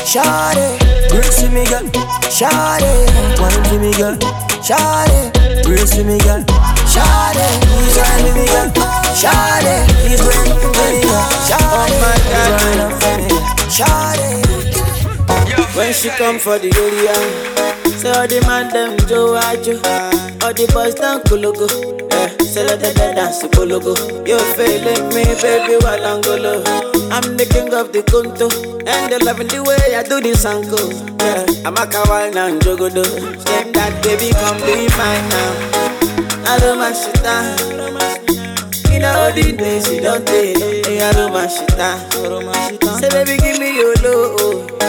Shawty, 0.06 0.78
brace 1.10 1.40
to 1.42 1.48
me, 1.50 1.64
girl. 1.66 1.82
shawty, 2.30 2.92
Wine 3.40 3.80
me, 3.80 3.90
girl. 3.96 4.16
shawty, 4.62 5.32
Brace 5.64 5.90
to 5.96 6.04
me, 6.04 6.18
girl. 6.18 6.42
shawty, 6.86 7.46
Please 7.66 7.96
wine 7.98 8.22
with 8.24 8.36
me, 8.36 8.46
girl. 8.46 8.70
shawty, 9.14 9.76
Please 10.06 10.22
wine 10.22 10.54
with 10.54 10.72
me, 10.78 11.02
girl. 11.02 11.26
shawty, 11.48 11.96
Please 12.30 12.62
wine 12.62 12.80
up 12.80 12.92
for 13.02 13.16
me. 13.18 13.28
shawty. 13.68 14.30
When 15.76 15.92
she 15.92 16.08
come 16.10 16.38
for 16.38 16.58
the 16.58 16.70
area, 16.72 17.12
say 17.98 18.10
all 18.10 18.26
the 18.26 18.40
man 18.46 18.72
them 18.72 18.96
Joe 19.08 19.36
Ajo, 19.36 19.76
all 20.44 20.52
the 20.54 20.66
boys 20.72 20.94
down 20.94 21.20
Kulugu. 21.22 21.66
Eh, 22.12 22.28
say 22.44 22.64
let 22.66 22.80
the 22.80 22.92
dead 22.94 23.16
dance 23.16 23.42
Kulugu. 23.42 23.94
You 24.26 24.38
feeling 24.54 25.08
me, 25.14 25.24
baby, 25.42 25.76
Walangolo. 25.84 26.64
I'm 27.10 27.36
the 27.36 27.46
king 27.46 27.72
of 27.74 27.92
the 27.92 28.02
Kunto, 28.02 28.48
and 28.86 29.12
they 29.12 29.18
loving 29.18 29.48
the 29.48 29.62
way 29.62 29.94
I 29.94 30.02
do 30.02 30.20
this 30.20 30.44
anko. 30.44 30.76
Yeah, 31.20 31.66
I'm 31.66 31.76
a 31.76 31.86
kawal 31.86 32.34
and 32.34 32.60
jogodo. 32.62 33.04
Step 33.40 33.72
that 33.74 34.02
baby, 34.02 34.32
come 34.32 34.58
be 34.66 34.88
mine 34.96 35.28
now. 35.30 36.52
I 36.52 36.58
don't 36.58 36.78
mash 36.78 37.06
it 37.08 37.22
down. 37.22 37.76
the 39.36 39.52
day 39.52 39.80
she 39.80 40.00
don't 40.00 40.26
take. 40.26 40.56
Hey, 40.56 41.00
aroma 41.02 41.46
shita, 41.46 41.90
aroma 42.24 42.52
shita. 42.52 43.00
Say 43.00 43.08
baby 43.10 43.36
give 43.42 43.58
me 43.58 43.76
your 43.76 43.94
love, 44.04 44.85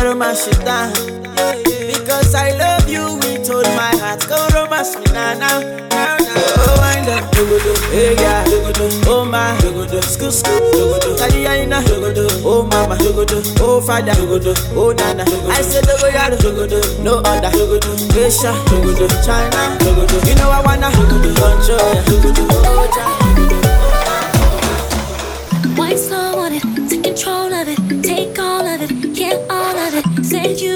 aroma 0.00 0.34
shita. 0.34 0.90
Ah. 1.38 1.54
Because 1.86 2.34
I 2.34 2.50
love 2.56 2.88
you 2.88 3.14
with 3.22 3.48
all 3.50 3.62
my 3.76 3.92
heart. 4.02 4.20
Come 4.26 4.48
romance 4.54 4.96
me 4.96 5.04
now, 5.12 5.34
now, 5.34 5.60
now, 5.90 6.16
now. 6.18 6.34
Oh, 6.58 6.76
wind 6.82 7.08
up, 7.08 7.24
dogodo, 7.32 7.72
hey 7.90 8.14
yeah, 8.16 8.44
dogodo, 8.44 8.86
oh 9.06 9.24
my, 9.24 9.56
dogodo, 9.60 10.02
scoop, 10.02 10.32
scoop, 10.32 10.62
dogodo, 10.72 11.16
Taliana, 11.16 11.80
dogodo, 11.82 12.26
oh 12.44 12.62
mama, 12.64 12.96
dogodo, 12.96 13.38
oh 13.60 13.80
father, 13.80 14.12
dogodo, 14.12 14.52
oh 14.76 14.92
nana. 14.92 15.24
I 15.50 15.62
said 15.62 15.84
dogodo, 15.84 16.36
dogodo, 16.38 16.78
no 17.04 17.18
other, 17.18 17.50
dogodo, 17.50 17.92
Asia, 18.16 18.52
dogodo, 18.66 19.06
China, 19.24 19.76
dogodo. 19.78 20.16
You 20.28 20.34
know 20.36 20.50
I 20.50 20.60
wanna, 20.64 20.90
dogodo, 20.90 21.30
control, 21.38 21.94
dogodo, 22.04 22.46
oh 22.50 22.90
China. 22.94 23.15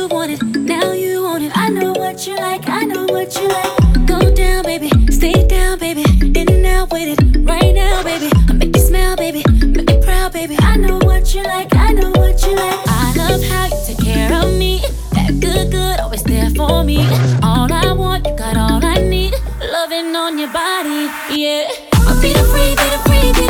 You 0.01 0.09
want 0.09 0.31
it, 0.31 0.43
now 0.43 0.93
you 0.93 1.23
want 1.23 1.43
it. 1.45 1.53
I 1.55 1.69
know 1.69 1.93
what 1.93 2.27
you 2.27 2.35
like, 2.37 2.67
I 2.69 2.85
know 2.85 3.05
what 3.05 3.35
you 3.37 3.49
like. 3.49 4.07
Go 4.07 4.35
down, 4.35 4.65
baby, 4.65 4.91
stay 5.11 5.47
down, 5.47 5.79
baby. 5.79 6.05
In 6.23 6.49
and 6.49 6.67
out 6.67 6.91
with 6.91 7.09
it, 7.15 7.21
right 7.47 7.75
now, 7.75 8.03
baby. 8.03 8.31
I 8.49 8.53
make 8.55 8.75
you 8.75 8.83
smile, 8.83 9.17
baby, 9.17 9.43
make 9.61 9.89
me 9.89 10.01
proud, 10.03 10.33
baby. 10.33 10.57
I 10.61 10.77
know 10.77 10.99
what 10.99 11.35
you 11.35 11.43
like, 11.43 11.75
I 11.75 11.93
know 11.93 12.11
what 12.13 12.43
you 12.47 12.55
like. 12.55 12.81
I 12.87 13.13
love 13.17 13.43
how 13.43 13.67
you 13.67 13.79
take 13.87 14.03
care 14.03 14.33
of 14.43 14.55
me. 14.55 14.81
That 15.13 15.39
good, 15.39 15.71
good, 15.71 16.01
always 16.01 16.23
there 16.23 16.49
for 16.51 16.83
me. 16.83 16.99
All 17.43 17.71
I 17.71 17.93
want, 17.93 18.27
you 18.27 18.35
got 18.37 18.57
all 18.57 18.83
I 18.83 18.97
need. 19.03 19.35
Loving 19.61 20.17
on 20.17 20.39
your 20.39 20.53
body, 20.53 21.11
yeah. 21.31 21.69
I'll 22.09 22.21
be 22.23 22.33
the 22.33 22.45
free, 22.53 22.71
be 22.81 22.87
the 22.95 23.01
free, 23.05 23.50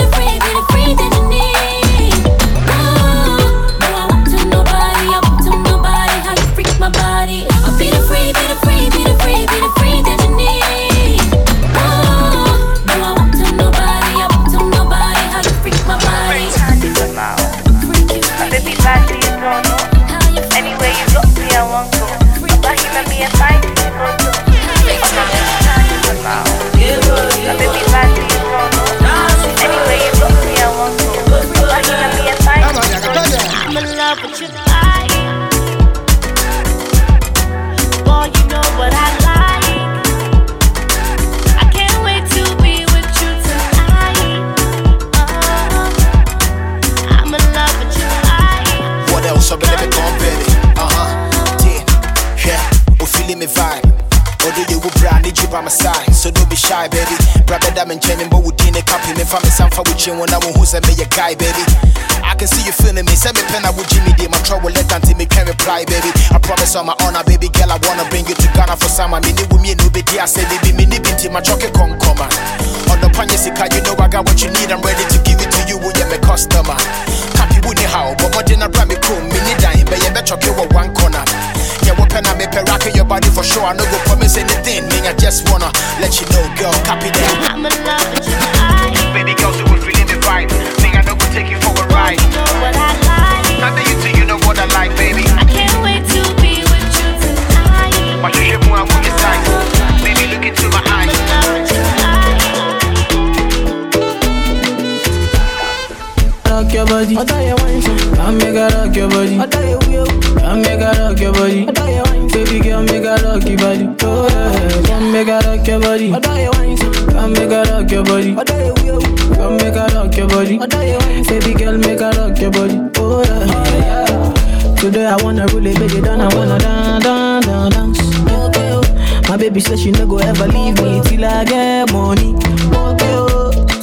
body. 107.01 107.17
I 107.17 107.25
tell 107.25 107.47
you 107.47 107.57
one. 107.57 108.17
Come 108.17 108.39
make 108.39 108.55
her 108.55 108.69
rock 108.69 108.97
your 108.97 109.09
body. 109.09 109.39
I 109.41 109.47
tell 109.47 109.65
you 109.65 109.79
will. 109.89 110.07
Come 110.07 110.45
oh. 110.45 110.57
make 110.57 110.81
her 110.81 110.93
rock 111.01 111.21
your 111.21 111.33
body. 111.33 111.69
I 111.69 111.73
tell 111.73 111.91
you 111.91 112.03
one 112.03 112.29
thing. 112.29 112.45
Baby 112.45 112.61
girl, 112.61 112.83
make 112.83 113.05
her 113.05 113.17
rock 113.25 113.45
your 113.49 113.59
body. 113.59 113.85
Oh 114.03 114.29
yeah. 114.29 114.83
Come 114.87 115.13
make 115.13 115.29
her 115.29 115.41
rock 115.41 115.67
your 115.67 115.81
body. 115.81 116.13
I 116.13 116.21
tell 116.21 116.41
you 116.41 116.51
one 116.51 116.77
thing. 116.77 116.93
Come 117.09 117.33
make 117.33 117.51
her 117.51 117.65
rock 117.65 117.91
your 117.91 118.05
body. 118.05 118.37
I 118.37 118.45
tell 118.45 118.67
you 118.67 118.75
will. 118.85 119.01
Come 119.01 119.41
oh. 119.41 119.59
make 119.59 119.75
her 119.75 119.89
rock 119.95 120.17
your 120.17 120.29
body. 120.29 120.59
I 120.61 120.67
tell 120.67 120.87
you 120.87 120.99
one. 120.99 121.25
Baby 121.25 121.55
girl, 121.55 121.79
make 121.79 122.01
her 122.01 122.13
rock 122.13 122.39
your 122.39 122.51
body. 122.51 122.77
Oh 122.97 123.25
yeah. 123.25 123.47
Oh, 123.49 123.75
yeah. 123.81 124.75
Today 124.77 125.07
I 125.07 125.17
wanna 125.23 125.47
really 125.49 125.75
beg 125.75 125.93
it 125.93 126.05
down. 126.05 126.21
I 126.21 126.35
wanna 126.35 126.59
dance, 126.59 127.05
dance, 127.05 127.47
dance, 127.47 127.75
dance. 127.75 127.99
Oh. 128.29 129.27
My 129.29 129.37
baby 129.37 129.61
said 129.61 129.79
she 129.79 129.93
no 129.93 130.07
go 130.07 130.19
ever 130.19 130.49
leave 130.49 130.77
me 130.83 131.01
till 131.05 131.25
I 131.25 131.45
get 131.45 131.93
money. 131.93 132.35
Okay, 132.35 133.15
oh. 133.15 133.30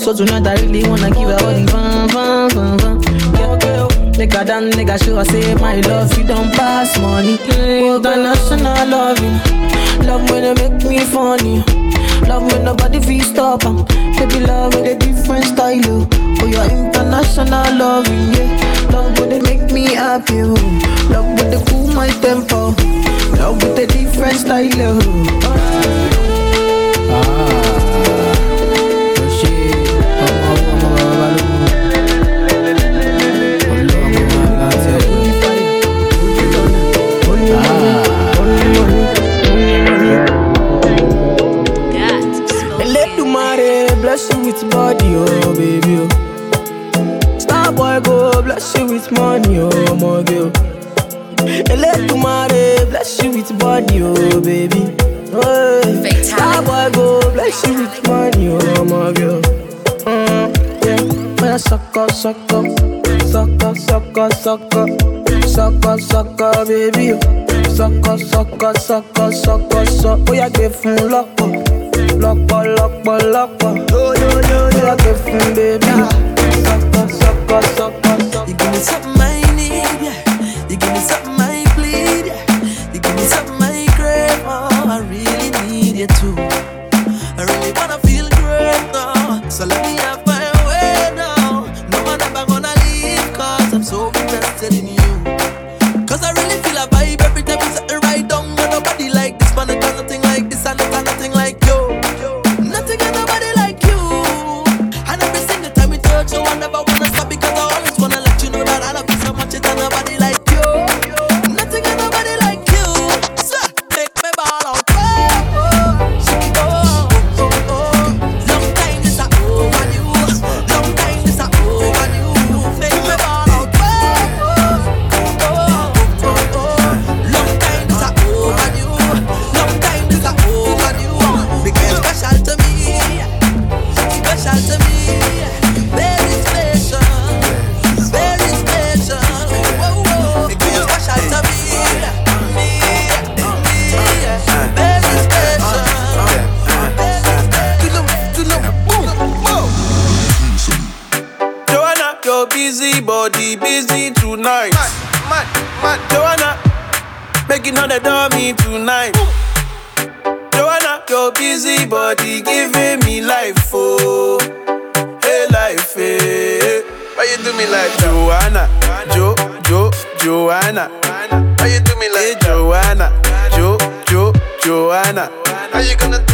So 0.08 0.14
tonight 0.14 0.48
I 0.48 0.54
really 0.64 0.88
wanna 0.88 1.10
give 1.12 1.28
her 1.28 1.36
all 1.36 1.52
the 1.54 1.68
fun, 1.70 2.08
fun, 2.08 2.50
fun, 2.52 2.80
fun. 2.80 4.12
Make 4.18 4.32
her 4.32 4.46
dance, 4.46 4.74
make 4.78 4.88
her 4.88 4.98
show 4.98 5.18
her 5.18 5.26
say 5.26 5.54
my 5.56 5.82
love, 5.82 6.18
you 6.18 6.24
don't 6.24 6.50
pass 6.54 6.98
money. 6.98 7.36
Mm, 7.36 7.98
international 7.98 8.88
loving, 8.88 9.36
love 10.08 10.24
when 10.32 10.44
they 10.44 10.70
make 10.70 10.82
me 10.86 11.00
funny. 11.04 11.60
Love 12.26 12.50
when 12.50 12.64
nobody 12.64 13.02
feel 13.02 13.22
stop 13.22 13.66
am. 13.66 13.84
Baby 14.16 14.46
love 14.48 14.76
with 14.76 14.88
a 14.88 14.96
different 14.96 15.44
style, 15.44 15.82
oh. 15.88 16.08
Oh, 16.40 16.46
your 16.48 16.64
international 16.64 17.76
loving, 17.76 18.32
yeah. 18.32 18.88
Love 18.94 19.20
when 19.20 19.28
they 19.28 19.42
make 19.42 19.70
me 19.74 19.94
happy, 19.94 20.40
oh. 20.40 20.56
Love 21.12 21.26
when 21.38 21.52
they 21.52 21.62
cool 21.66 21.88
my 21.88 22.08
tempo. 22.22 22.72
Love 23.36 23.62
with 23.62 23.78
a 23.78 23.86
different 23.88 24.38
style, 24.38 24.72
oh. 24.80 25.97
With 44.64 44.72
body, 44.72 45.16
oh 45.16 45.56
baby, 45.56 45.98
oh. 46.00 47.40
Star 47.40 47.72
boy 47.72 48.00
go 48.04 48.42
bless 48.42 48.76
you 48.78 48.86
with 48.88 49.12
money, 49.12 49.60
oh 49.60 49.96
my 49.96 50.24
girl. 50.24 50.52
Eledumare 51.70 52.90
bless 52.90 53.22
you 53.24 53.32
with 53.32 53.58
body, 53.60 54.02
oh 54.02 54.42
baby. 54.42 54.96
Oh, 55.34 55.82
Fatality. 55.84 56.24
Star 56.24 56.62
boy 56.64 56.96
go 56.96 57.32
bless 57.34 57.66
you 57.68 57.74
with 57.82 58.08
money, 58.08 58.48
oh 58.50 58.84
my 58.86 59.12
girl. 59.14 59.42
Mm, 60.06 60.86
yeah, 60.86 61.42
when 61.42 61.54
I 61.54 61.58
suck 61.58 61.96
up, 61.98 62.12
suck 62.12 62.36
up, 62.54 62.66
suck 63.28 63.64
up, 63.64 63.78
suck 63.78 64.18
up, 64.18 64.34
suck 64.34 64.76
up, 64.76 64.90
suck 65.48 65.86
up, 65.86 66.00
suck 66.00 66.42
up, 66.42 66.68
baby. 66.68 67.14
oh. 67.14 67.20
Suck 67.76 68.08
up, 68.08 68.20
suck 68.20 68.64
up, 68.64 68.78
suck 68.78 69.20
up, 69.20 69.34
suck 69.34 69.74
up, 69.76 69.88
suck. 69.88 70.20
Oh 70.30 70.34
yeah, 70.34 70.50
give 70.50 70.74
up, 70.74 70.84
yo 70.84 70.96
yo, 70.96 71.06
oh 71.06 71.14
yeah, 71.14 71.30
give 71.30 71.40
him 71.40 71.46
baby. 71.46 71.68
Suck 71.68 71.77
up, 76.96 77.12
suck 77.12 77.52
up, 77.52 77.64
suck 77.74 78.06
up, 78.06 78.22
suck 78.22 78.48
You 78.48 78.54
up. 78.54 78.60
give 78.60 78.72
me 78.72 78.78
something 78.78 79.17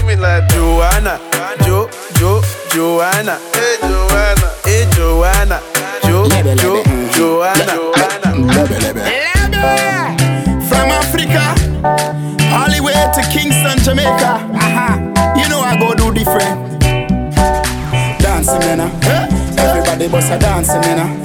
you 0.04 0.08
me 0.08 0.16
like 0.16 0.48
Joanna, 0.50 1.20
Jo, 1.66 1.90
Jo, 2.16 2.42
Joanna? 2.70 3.40
Hey 3.54 3.78
Joanna, 3.82 4.48
hey 4.66 4.88
Joanna, 4.92 5.60
Jo, 6.04 6.28
Jo, 6.56 6.84
Joanna. 7.12 7.76
From 10.68 10.90
Africa, 10.92 11.56
all 12.54 12.70
the 12.70 12.82
way 12.84 12.94
to 13.14 13.22
Kingston, 13.32 13.80
Jamaica. 13.84 14.34
Uh-huh. 14.54 15.36
You 15.38 15.48
know 15.50 15.62
I 15.62 15.78
go 15.80 15.94
do 15.94 16.14
different. 16.14 16.82
Dancing, 18.20 18.60
man. 18.60 18.82
Everybody 19.58 20.08
bust 20.08 20.32
a 20.32 20.40
dancing, 20.40 20.82
man. 20.82 21.22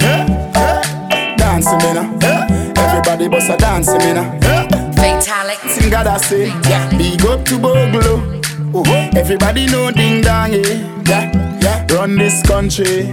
Dancing, 1.37 1.77
man. 1.79 2.77
Everybody 2.77 3.27
bust 3.27 3.49
a 3.49 3.57
dancing, 3.57 3.97
man. 3.99 4.43
Uh. 4.43 4.67
Fatalic. 4.95 5.59
Sing 5.69 5.89
God 5.89 6.07
I 6.07 6.17
say, 6.17 6.47
yeah. 6.69 6.89
Big 6.97 7.25
up 7.25 7.45
to 7.45 7.57
Bogle. 7.57 8.39
Everybody 8.71 9.65
know 9.65 9.91
ding 9.91 10.21
dong, 10.21 10.53
yeah. 10.53 10.61
yeah, 11.07 11.59
yeah. 11.61 11.87
Run 11.91 12.17
this 12.17 12.43
country. 12.43 13.07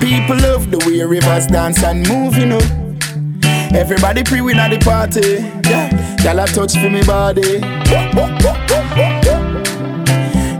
People 0.00 0.36
love 0.36 0.68
the 0.70 0.82
way 0.84 1.00
rivers 1.04 1.46
dance 1.46 1.82
and 1.84 2.08
move, 2.08 2.36
you 2.36 2.46
know. 2.46 2.60
Everybody 3.72 4.24
pre-win 4.24 4.58
at 4.58 4.70
the 4.70 4.78
party. 4.78 5.44
Yeah, 5.70 5.88
y'all 6.22 6.44
touch 6.46 6.72
for 6.74 6.90
me 6.90 7.04
body. 7.04 7.60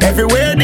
Everywhere 0.01 0.55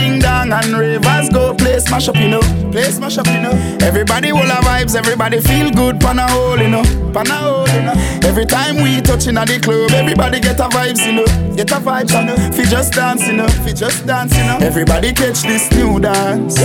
and 0.53 0.73
ravers 0.73 1.29
go 1.31 1.55
play 1.55 1.79
smash 1.79 2.09
up, 2.09 2.17
you 2.17 2.29
know. 2.29 2.41
Play 2.71 2.91
smash 2.91 3.19
up, 3.19 3.27
you 3.27 3.41
know. 3.41 3.53
Everybody 3.81 4.33
will 4.33 4.43
have 4.43 4.65
vibes, 4.65 4.95
everybody 4.95 5.41
feel 5.41 5.71
good, 5.71 6.01
pan 6.01 6.19
a 6.19 6.31
hole, 6.31 6.59
you 6.59 6.69
know. 6.69 6.83
Pan 7.13 7.27
a 7.29 7.35
hole, 7.35 7.69
you 7.69 7.83
know. 7.83 7.95
Every 8.29 8.47
time 8.47 8.77
we 8.83 9.01
touching 9.01 9.37
at 9.37 9.49
the 9.49 9.59
club, 9.61 9.91
everybody 9.93 10.41
get 10.41 10.61
a 10.61 10.69
vibes, 10.69 11.05
you 11.07 11.13
know. 11.13 11.57
Get 11.57 11.71
a 11.73 11.77
vibes, 11.77 12.13
you 12.13 12.25
know. 12.25 12.37
Fi 12.53 12.65
just 12.65 12.93
dance, 12.93 13.27
you 13.27 13.35
know. 13.35 13.49
Fi 13.49 13.73
just 13.73 14.07
dance, 14.07 14.37
you 14.37 14.45
know. 14.45 14.59
Everybody 14.61 15.13
catch 15.13 15.43
this 15.43 15.71
new 15.73 15.99
dance. 16.01 16.59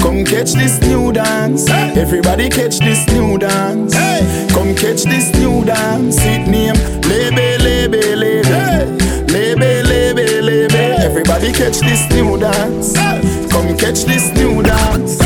Come 0.00 0.24
catch 0.24 0.52
this 0.52 0.80
new 0.80 1.12
dance. 1.12 1.68
Everybody 1.70 2.48
catch 2.48 2.78
this 2.78 3.06
new 3.08 3.38
dance. 3.38 3.94
Come 4.52 4.74
catch 4.74 5.02
this 5.04 5.32
new 5.34 5.64
dance. 5.64 6.16
It 6.20 6.46
name 6.48 6.74
Lebe, 7.08 7.53
catch 11.54 11.78
this 11.80 12.02
new 12.10 12.36
dance. 12.36 12.94
Come 13.50 13.76
catch 13.78 14.02
this 14.04 14.32
new 14.34 14.60
dance. 14.62 15.20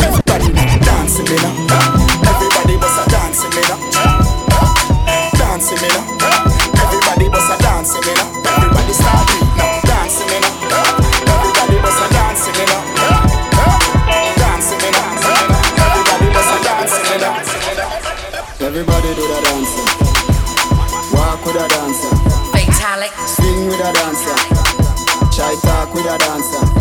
Everybody 0.00 0.48
dancing 0.80 1.28
me 1.28 1.36
now. 1.36 1.52
Everybody 2.24 2.76
bust 2.80 2.96
a 2.96 3.04
dancing 3.12 3.52
me 3.52 3.62
now. 3.68 3.76
Dancing 5.36 5.80
me 5.82 5.88
now. 5.92 6.16
Everybody 6.80 7.28
bust 7.28 7.52
a 7.52 7.56
dancing 7.60 8.00
me 8.08 8.12
now. 8.16 8.24
Everybody 8.56 8.92
start 8.96 9.28
it 9.36 9.44
now. 9.52 9.84
Dancing 9.84 10.28
me 10.32 10.38
now. 10.40 10.56
Everybody 11.28 11.76
bust 11.84 12.00
a 12.00 12.08
dancing 12.08 12.56
me 12.56 12.64
now. 12.64 12.82
Dancing 14.40 14.80
me 14.80 14.90
now. 14.96 15.12
Everybody 15.76 16.28
bust 16.32 16.52
a 16.52 16.58
dancing 16.64 17.04
me 17.04 17.16
now. 17.20 17.36
Everybody 18.64 19.10
do 19.12 19.24
the 19.28 19.40
dancing. 19.44 19.88
Walk 21.12 21.44
with 21.44 21.60
a 21.60 21.68
dancer. 21.68 22.16
Fatalic. 22.56 23.12
Swing 23.28 23.66
with 23.68 23.80
a 23.80 23.92
dancer 23.92 24.45
we 25.96 26.02
a 26.08 26.18
dancer. 26.18 26.75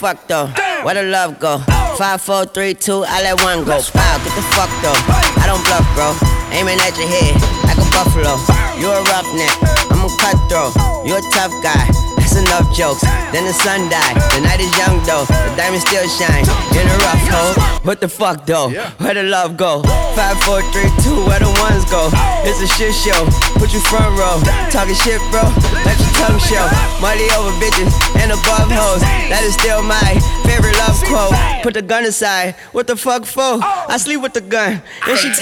Fuck 0.00 0.26
though? 0.28 0.48
Where 0.80 0.96
the 0.96 1.04
love 1.04 1.38
go? 1.38 1.58
Five, 2.00 2.22
four, 2.22 2.46
three, 2.46 2.72
two, 2.72 3.04
I 3.04 3.20
let 3.20 3.36
one 3.44 3.68
go. 3.68 3.76
Wow, 3.92 4.16
get 4.24 4.32
the 4.32 4.40
fuck 4.56 4.72
though. 4.80 4.96
I 5.36 5.44
don't 5.44 5.60
bluff, 5.68 5.84
bro. 5.92 6.16
Aiming 6.56 6.80
at 6.80 6.96
your 6.96 7.04
head 7.04 7.36
like 7.68 7.76
a 7.76 7.84
buffalo. 7.92 8.40
You 8.80 8.88
a 8.88 9.04
roughneck, 9.12 9.52
I'm 9.92 10.00
a 10.00 10.10
cutthroat. 10.16 10.72
You 11.04 11.20
a 11.20 11.22
tough 11.36 11.52
guy. 11.60 11.84
That's 12.16 12.32
enough 12.32 12.72
jokes. 12.74 13.04
Then 13.28 13.44
the 13.44 13.52
sun 13.52 13.92
died. 13.92 14.16
The 14.32 14.40
night 14.40 14.60
is 14.64 14.72
young 14.80 15.04
though. 15.04 15.28
The 15.28 15.52
diamond 15.60 15.82
still 15.84 16.08
shine 16.08 16.48
in 16.48 16.88
a 16.88 16.96
rough 17.04 17.24
hole. 17.28 17.69
What 17.82 18.00
the 18.00 18.08
fuck 18.08 18.44
though? 18.44 18.68
Where 19.00 19.14
the 19.14 19.22
love 19.22 19.56
go? 19.56 19.82
Five, 20.12 20.36
four, 20.44 20.60
three, 20.68 20.90
two. 21.00 21.16
Where 21.24 21.40
the 21.40 21.48
ones 21.64 21.84
go? 21.88 22.10
It's 22.44 22.60
a 22.60 22.68
shit 22.68 22.92
show. 22.92 23.24
Put 23.56 23.72
you 23.72 23.80
front 23.80 24.12
row. 24.20 24.36
Talking 24.68 24.94
shit, 24.94 25.20
bro. 25.32 25.40
Let 25.88 25.96
your 25.96 26.12
tongue 26.20 26.40
show. 26.44 26.60
Money 27.00 27.24
over 27.40 27.52
bitches 27.56 27.92
and 28.20 28.32
above 28.32 28.68
hoes. 28.68 29.00
That 29.32 29.40
is 29.44 29.54
still 29.56 29.80
my 29.82 30.12
favorite 30.44 30.76
love 30.76 31.00
quote. 31.08 31.32
Put 31.62 31.74
the 31.74 31.82
gun 31.82 32.04
aside. 32.04 32.54
What 32.72 32.86
the 32.86 32.96
fuck 32.96 33.24
for? 33.24 33.60
I 33.64 33.96
sleep 33.96 34.20
with 34.20 34.34
the 34.34 34.42
gun. 34.42 34.82
And 35.08 35.18
she 35.18 35.32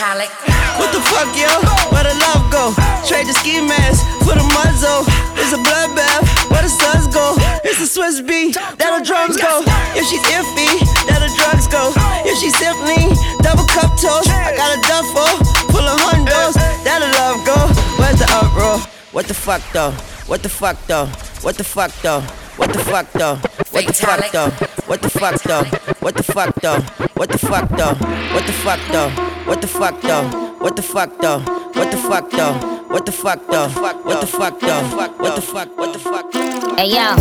What 0.79 0.95
the 0.95 1.03
fuck, 1.11 1.35
yo? 1.35 1.51
Where 1.91 2.07
the 2.07 2.15
love 2.23 2.47
go? 2.55 2.71
Trade 3.07 3.27
the 3.27 3.35
ski 3.35 3.61
mask 3.61 4.18
for 4.29 4.37
the 4.37 4.45
muzzle. 4.53 5.09
It's 5.41 5.57
a 5.57 5.61
bloodbath. 5.65 6.29
Where 6.53 6.61
the 6.61 6.69
suns 6.69 7.09
go? 7.09 7.33
It's 7.65 7.81
the 7.81 7.89
Swiss 7.89 8.21
beat. 8.21 8.55
That 8.77 8.93
the 8.93 9.01
drums 9.01 9.41
go. 9.41 9.65
If 9.97 10.05
she's 10.05 10.21
iffy, 10.29 10.69
that 11.09 11.25
the 11.25 11.33
drugs 11.33 11.65
go. 11.73 11.97
If 12.29 12.37
she's 12.37 12.57
simply 12.61 13.09
double 13.41 13.65
cup 13.73 13.97
toast, 13.97 14.29
I 14.29 14.53
got 14.53 14.77
a 14.77 14.81
duffel 14.85 15.33
full 15.73 15.89
of 15.89 15.97
hundos. 16.05 16.61
That 16.85 17.01
the 17.01 17.09
love 17.17 17.41
go. 17.49 17.57
Where's 17.97 18.21
the 18.21 18.29
uproar? 18.29 18.77
What 19.13 19.27
the 19.27 19.35
fuck 19.35 19.63
though? 19.73 19.93
What 20.29 20.43
the 20.43 20.51
fuck 20.51 20.77
though? 20.87 21.07
What 21.41 21.57
the 21.57 21.65
fuck 21.65 21.93
though? 22.03 22.21
What 22.61 22.73
the 22.73 22.81
fuck 22.81 23.11
though? 23.13 23.58
What 23.71 23.87
the 23.87 23.93
fuck 23.93 24.33
though? 24.33 24.51
What 24.87 25.03
the 25.03 25.11
fuck 25.11 25.43
though? 25.43 25.63
What 26.01 26.15
the 26.17 26.23
fuck 26.23 26.55
though? 26.61 26.81
What 27.15 27.29
the 27.31 27.39
fuck 27.39 27.69
though? 27.69 27.95
What 28.35 28.47
the 28.47 28.53
fuck 28.53 28.81
though? 28.89 29.09
What 29.45 29.61
the 29.61 29.67
fuck 29.69 30.01
though? 30.01 30.25
What 30.59 30.77
the 30.77 30.83
fuck 30.83 31.21
though? 31.21 31.39
What 31.75 31.91
the 31.91 31.97
fuck 32.03 32.31
though? 32.33 32.55
What 32.89 33.07
the 33.07 33.13
fuck 33.13 33.47
though? 33.49 33.69
What 33.69 34.21
the 34.21 34.27
fuck 34.27 34.61
though? 34.61 34.83
What 34.97 35.37
the 35.37 35.43
fuck? 35.43 35.79
What 35.79 35.93
the 35.93 35.99
fuck? 35.99 36.33
Hey 36.79 36.89
yo, 36.95 37.15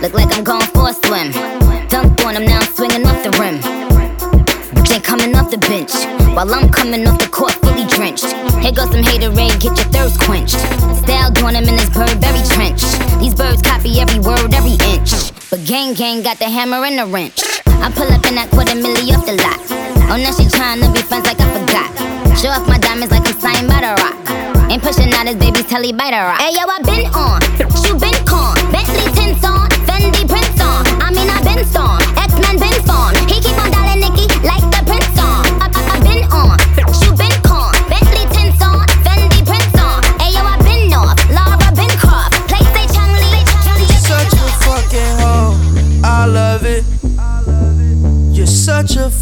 look 0.00 0.14
like 0.14 0.36
I'm 0.36 0.44
going 0.44 0.66
for 0.66 0.88
a 0.88 0.94
swim. 0.94 1.32
Dunked 1.88 2.24
on 2.24 2.36
him, 2.36 2.44
now 2.44 2.60
I'm 2.60 2.60
now 2.60 2.74
swinging 2.74 3.06
off 3.06 3.22
the 3.24 3.30
rim. 3.40 3.91
They 4.92 5.00
coming 5.00 5.34
off 5.36 5.50
the 5.50 5.56
bench 5.56 5.92
while 6.36 6.52
I'm 6.52 6.68
coming 6.68 7.06
off 7.08 7.18
the 7.18 7.28
court 7.28 7.52
fully 7.64 7.88
drenched. 7.88 8.28
Here 8.60 8.72
goes 8.72 8.92
some 8.92 9.00
hater 9.00 9.32
haterade, 9.32 9.60
get 9.60 9.72
your 9.72 9.88
thirst 9.88 10.20
quenched. 10.20 10.60
Style 11.00 11.30
doing 11.32 11.56
him 11.56 11.64
in 11.64 11.76
this 11.76 11.88
Burberry 11.88 12.44
trench. 12.52 12.84
These 13.16 13.34
birds 13.34 13.62
copy 13.62 14.00
every 14.00 14.20
word, 14.20 14.52
every 14.52 14.76
inch. 14.92 15.12
But 15.48 15.64
gang 15.64 15.94
gang 15.94 16.22
got 16.22 16.38
the 16.38 16.48
hammer 16.48 16.84
and 16.84 16.98
the 16.98 17.06
wrench. 17.06 17.40
I 17.80 17.88
pull 17.92 18.08
up 18.12 18.24
in 18.28 18.36
that 18.36 18.52
quarter 18.52 18.76
milli 18.76 19.12
off 19.16 19.24
the 19.24 19.36
lot. 19.40 19.60
Oh, 20.12 20.20
now 20.20 20.32
she 20.36 20.44
tryna 20.44 20.92
be 20.92 21.00
friends 21.00 21.24
like 21.24 21.40
I 21.40 21.48
forgot. 21.56 21.88
Show 22.36 22.52
off 22.52 22.68
my 22.68 22.76
diamonds 22.76 23.12
like 23.12 23.24
I'm 23.24 23.36
signed 23.40 23.68
by 23.68 23.80
the 23.80 23.96
rock. 23.96 24.16
Ain't 24.68 24.82
pushing 24.82 25.12
out 25.12 25.26
his 25.26 25.36
baby's 25.36 25.64
telly 25.64 25.92
by 25.92 26.12
the 26.12 26.20
rock. 26.20 26.40
Hey 26.40 26.52
yo, 26.52 26.68
I 26.68 26.80
been 26.84 27.08
on, 27.16 27.40
you 27.84 27.96
been 27.96 28.16
con. 28.28 28.56
Bentley 28.72 29.08
tints 29.16 29.44
on, 29.44 29.68
Fendi 29.88 30.24
prints 30.28 30.60
on. 30.60 30.84
I 31.00 31.12
mean 31.12 31.28
I 31.28 31.40
been 31.44 31.64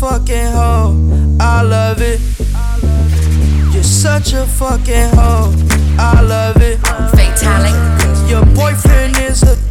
fucking 0.00 0.52
hoe. 0.52 0.96
I 1.38 1.60
love 1.60 2.00
it. 2.00 2.20
You're 3.70 3.82
such 3.82 4.32
a 4.32 4.46
fucking 4.46 5.10
hoe. 5.14 5.52
I 5.98 6.22
love 6.22 6.56
it. 6.62 6.78
Fatalic. 7.12 7.76
Your 8.30 8.46
boyfriend 8.56 9.18
is 9.18 9.42
a 9.42 9.69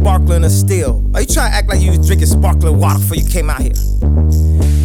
sparkling 0.00 0.44
or 0.44 0.48
still? 0.48 1.04
Are 1.14 1.20
you 1.20 1.26
trying 1.26 1.50
to 1.50 1.56
act 1.56 1.68
like 1.68 1.80
you 1.80 1.90
was 1.90 2.06
drinking 2.06 2.26
sparkling 2.26 2.78
water 2.78 2.98
before 2.98 3.16
you 3.16 3.28
came 3.28 3.50
out 3.50 3.60
here? 3.60 3.89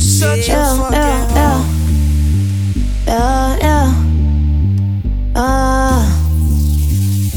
You're 0.00 0.08
such 0.08 0.48
a 0.48 0.52
fucking 0.76 0.96
yeah, 0.96 1.34
yeah. 1.34 1.58
Yeah, 3.06 3.58
yeah. 3.60 5.32
Ah, 5.36 6.00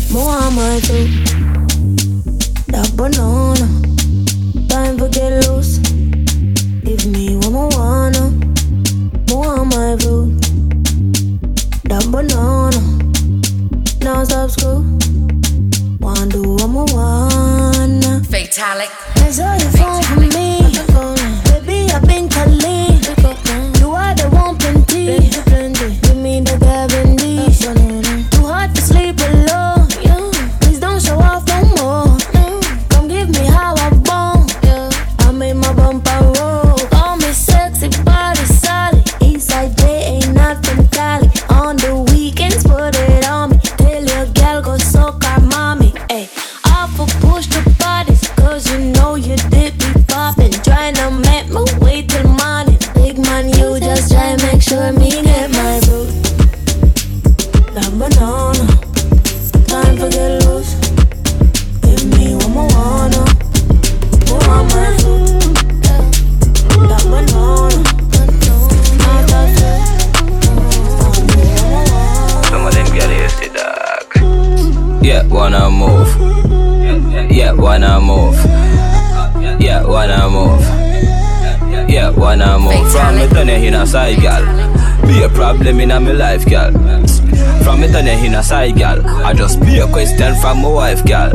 Muhammad. 0.09 0.83
That 2.71 2.89
banana. 2.95 3.67
Time 4.69 4.97
for 4.97 5.09
get 5.09 5.45
loose. 5.45 5.79
Give 6.85 7.05
me 7.11 7.35
what 7.35 7.51
I 7.51 7.77
wanna. 7.77 8.31
Muhammad. 9.27 9.99
That 11.89 12.07
banana. 12.13 12.79
Now 13.99 14.23
stop 14.23 14.51
school. 14.51 14.85
Wanna 15.99 16.31
do 16.31 16.43
what 16.43 16.61
I 16.63 16.93
wanna. 16.95 18.23
Fatalic. 18.23 18.89
That's 19.15 19.39
all 19.41 19.57
you 19.57 19.69
for 19.69 20.21
me. 20.21 21.22
I've 21.93 22.01
been. 22.07 22.23
You 23.79 23.91
are 23.91 24.15
the 24.15 24.27
one 24.31 24.57
plenty. 24.57 25.29
Give 26.01 26.17
me 26.17 26.41
the 26.41 26.57
Gavin 26.59 26.92
Yeah, 82.39 82.57
wanna 82.57 82.59
move. 82.59 82.91
From 82.91 83.15
me 83.17 83.27
turn 83.27 83.49
in 83.49 83.73
a 83.73 83.85
side, 83.85 84.17
gal. 84.17 84.43
Be 85.07 85.23
a 85.23 85.29
problem 85.29 85.79
in 85.79 85.89
my 85.89 85.99
life, 85.99 86.45
gal. 86.45 86.71
From 87.63 87.81
me 87.81 87.91
turn 87.91 88.07
in 88.07 88.33
a 88.33 88.43
side, 88.43 88.75
gal. 88.75 89.05
I 89.05 89.33
just 89.33 89.59
be 89.61 89.79
a 89.79 89.87
question 89.87 90.35
from 90.41 90.61
my 90.61 90.69
wife, 90.69 91.05
gal. 91.05 91.31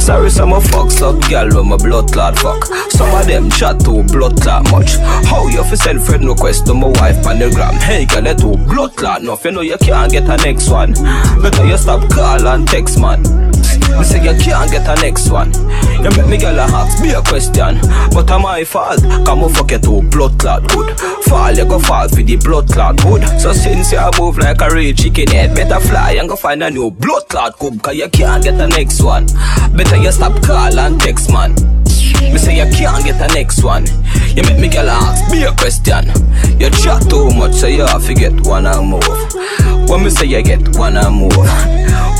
Sorry, 0.00 0.30
some 0.30 0.52
of 0.52 0.64
fucks 0.64 1.02
up, 1.02 1.20
gal, 1.28 1.48
when 1.54 1.68
my 1.68 1.76
blood 1.76 2.12
clot 2.12 2.38
fuck. 2.38 2.64
Some 2.90 3.14
of 3.14 3.26
them 3.26 3.50
chat 3.50 3.80
too 3.80 4.02
blood 4.04 4.40
clot 4.40 4.70
much. 4.70 4.96
How 5.26 5.46
you 5.48 5.62
fi 5.64 5.74
send 5.76 6.02
friend 6.02 6.26
request 6.26 6.66
to 6.66 6.74
my 6.74 6.88
wife 6.88 7.26
on 7.26 7.38
the 7.38 7.50
gram? 7.50 7.74
Hey, 7.74 8.06
gal, 8.06 8.22
that 8.22 8.38
too 8.38 8.56
blood 8.56 8.96
clot 8.96 9.22
enough. 9.22 9.44
You 9.44 9.52
know 9.52 9.60
you 9.60 9.78
can't 9.78 10.10
get 10.10 10.24
a 10.24 10.36
next 10.38 10.70
one. 10.70 10.94
Better 11.42 11.66
you 11.66 11.76
stop 11.76 12.08
call 12.10 12.46
and 12.46 12.66
text, 12.66 12.98
man. 12.98 13.49
Me 13.98 14.04
say 14.04 14.22
you 14.22 14.38
can't 14.38 14.70
get 14.70 14.88
a 14.88 15.00
next 15.00 15.30
one. 15.30 15.52
You 16.02 16.10
make 16.16 16.26
me 16.26 16.38
girl 16.38 16.58
a 16.58 16.62
ask 16.62 17.02
me 17.02 17.12
a 17.12 17.22
question, 17.22 17.78
but 18.12 18.30
am 18.30 18.42
my 18.42 18.64
fault? 18.64 19.00
Come 19.26 19.44
on, 19.44 19.52
fuck 19.52 19.70
you 19.70 19.78
to 19.78 20.02
blood 20.08 20.38
clot 20.38 20.66
good. 20.68 20.98
Fall 21.24 21.52
you 21.52 21.64
go 21.64 21.78
fall 21.78 22.08
for 22.08 22.22
the 22.22 22.36
blood 22.36 22.68
clot 22.68 22.96
good. 23.02 23.22
So 23.40 23.52
since 23.52 23.92
you 23.92 24.10
move 24.18 24.38
like 24.38 24.60
a 24.60 24.70
real 24.70 24.94
chicken 24.94 25.28
head, 25.28 25.54
better 25.54 25.80
fly 25.80 26.12
and 26.12 26.28
go 26.28 26.36
find 26.36 26.62
a 26.62 26.70
new 26.70 26.90
blood 26.90 27.28
clot 27.28 27.58
good. 27.58 27.82
Cause 27.82 27.96
you 27.96 28.08
can't 28.08 28.42
get 28.42 28.60
a 28.60 28.66
next 28.68 29.02
one. 29.02 29.26
Better 29.76 29.96
you 29.96 30.12
stop 30.12 30.42
call 30.42 30.78
and 30.78 31.00
text 31.00 31.30
man. 31.30 31.79
Me 32.20 32.38
say 32.38 32.56
you 32.56 32.70
can't 32.76 33.04
get 33.04 33.18
the 33.18 33.28
next 33.34 33.64
one. 33.64 33.86
You 34.36 34.42
make 34.42 34.58
me 34.58 34.68
girl 34.68 34.90
ask 34.90 35.30
me 35.30 35.44
a 35.44 35.52
question. 35.52 36.06
You 36.60 36.70
chat 36.70 37.08
too 37.08 37.30
much, 37.30 37.54
so 37.54 37.66
you 37.66 37.86
have 37.86 38.04
to 38.06 38.14
get 38.14 38.32
one 38.46 38.64
move. 38.86 39.02
When 39.88 40.04
me 40.04 40.10
say 40.10 40.26
you 40.26 40.42
get 40.42 40.76
one 40.76 40.96
and 40.96 41.16
move. 41.16 41.36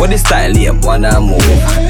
What 0.00 0.08
the 0.08 0.16
style 0.16 0.50
name, 0.52 0.80
one 0.80 1.04
and 1.04 1.26
move. 1.26 1.89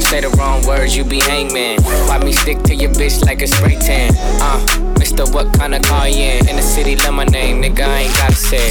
Say 0.00 0.20
the 0.20 0.30
wrong 0.38 0.64
words, 0.66 0.96
you 0.96 1.04
be 1.04 1.20
hangman. 1.20 1.82
Why 1.82 2.18
me 2.18 2.32
stick 2.32 2.62
to 2.64 2.74
your 2.74 2.90
bitch 2.90 3.24
like 3.24 3.42
a 3.42 3.46
spray 3.46 3.76
tan? 3.76 4.14
Uh, 4.40 4.60
Mr. 5.00 5.32
What 5.32 5.52
kind 5.54 5.74
of 5.74 5.82
car 5.82 6.08
you 6.08 6.22
in? 6.22 6.48
In 6.48 6.56
the 6.56 6.62
city, 6.62 6.96
love 6.96 7.14
my 7.14 7.24
name, 7.24 7.62
nigga, 7.62 7.86
I 7.86 7.98
ain't 8.06 8.14
gotta 8.16 8.34
say. 8.34 8.70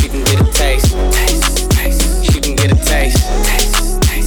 She 0.00 0.08
can 0.08 0.24
get 0.24 0.40
a 0.40 0.50
taste. 0.52 0.90
She 2.24 2.40
can 2.40 2.56
get 2.56 2.72
a 2.72 2.84
taste. 2.84 3.18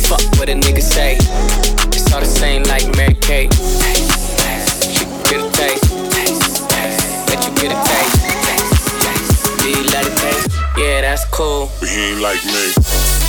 Fuck 0.07 0.21
what 0.39 0.49
a 0.49 0.53
nigga 0.53 0.81
say. 0.81 1.15
It's 1.91 2.13
all 2.13 2.21
the 2.21 2.25
same 2.25 2.63
like 2.63 2.85
Mary 2.95 3.15
Kate. 3.15 3.53
She 4.93 5.03
can 5.03 5.23
get 5.23 5.43
a 5.43 5.51
taste. 5.51 5.83
Let 7.27 7.43
you 7.43 7.53
get 7.61 7.71
a 7.75 7.79
taste. 7.83 9.59
Do 9.59 9.69
you 9.69 9.83
let 9.91 10.07
it 10.07 10.17
taste? 10.17 10.49
Yeah, 10.77 11.01
that's 11.01 11.25
cool. 11.25 11.69
But 11.79 11.89
he 11.89 12.11
ain't 12.11 12.21
like 12.21 12.43
me. 12.45 13.26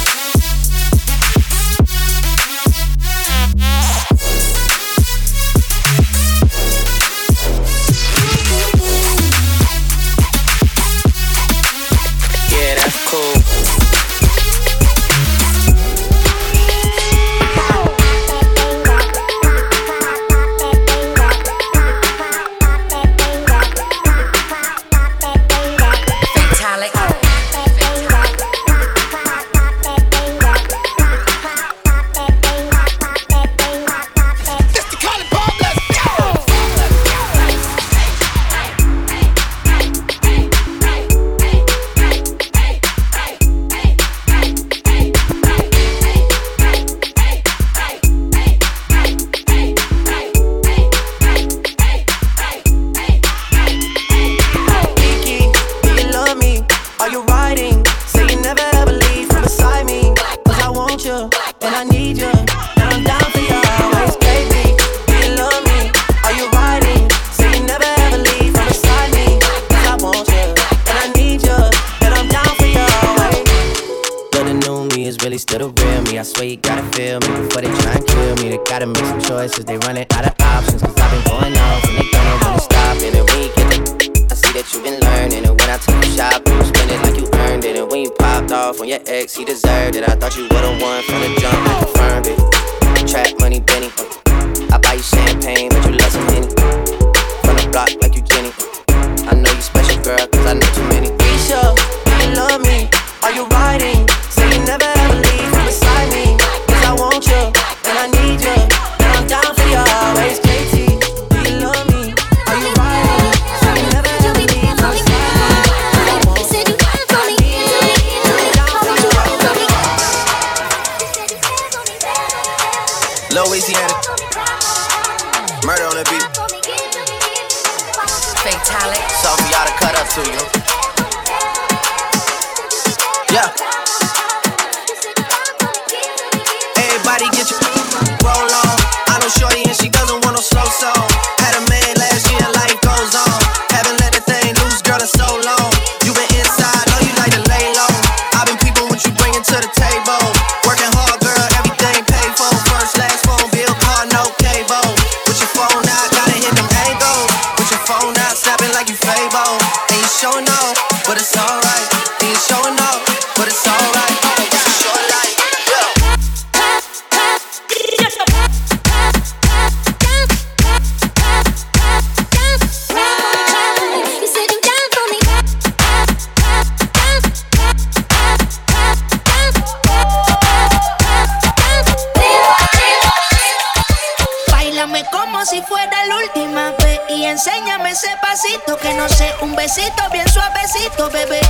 Un 189.42 189.55
besito 189.55 190.03
bien 190.12 190.29
suavecito, 190.29 191.11
bebé. 191.11 191.40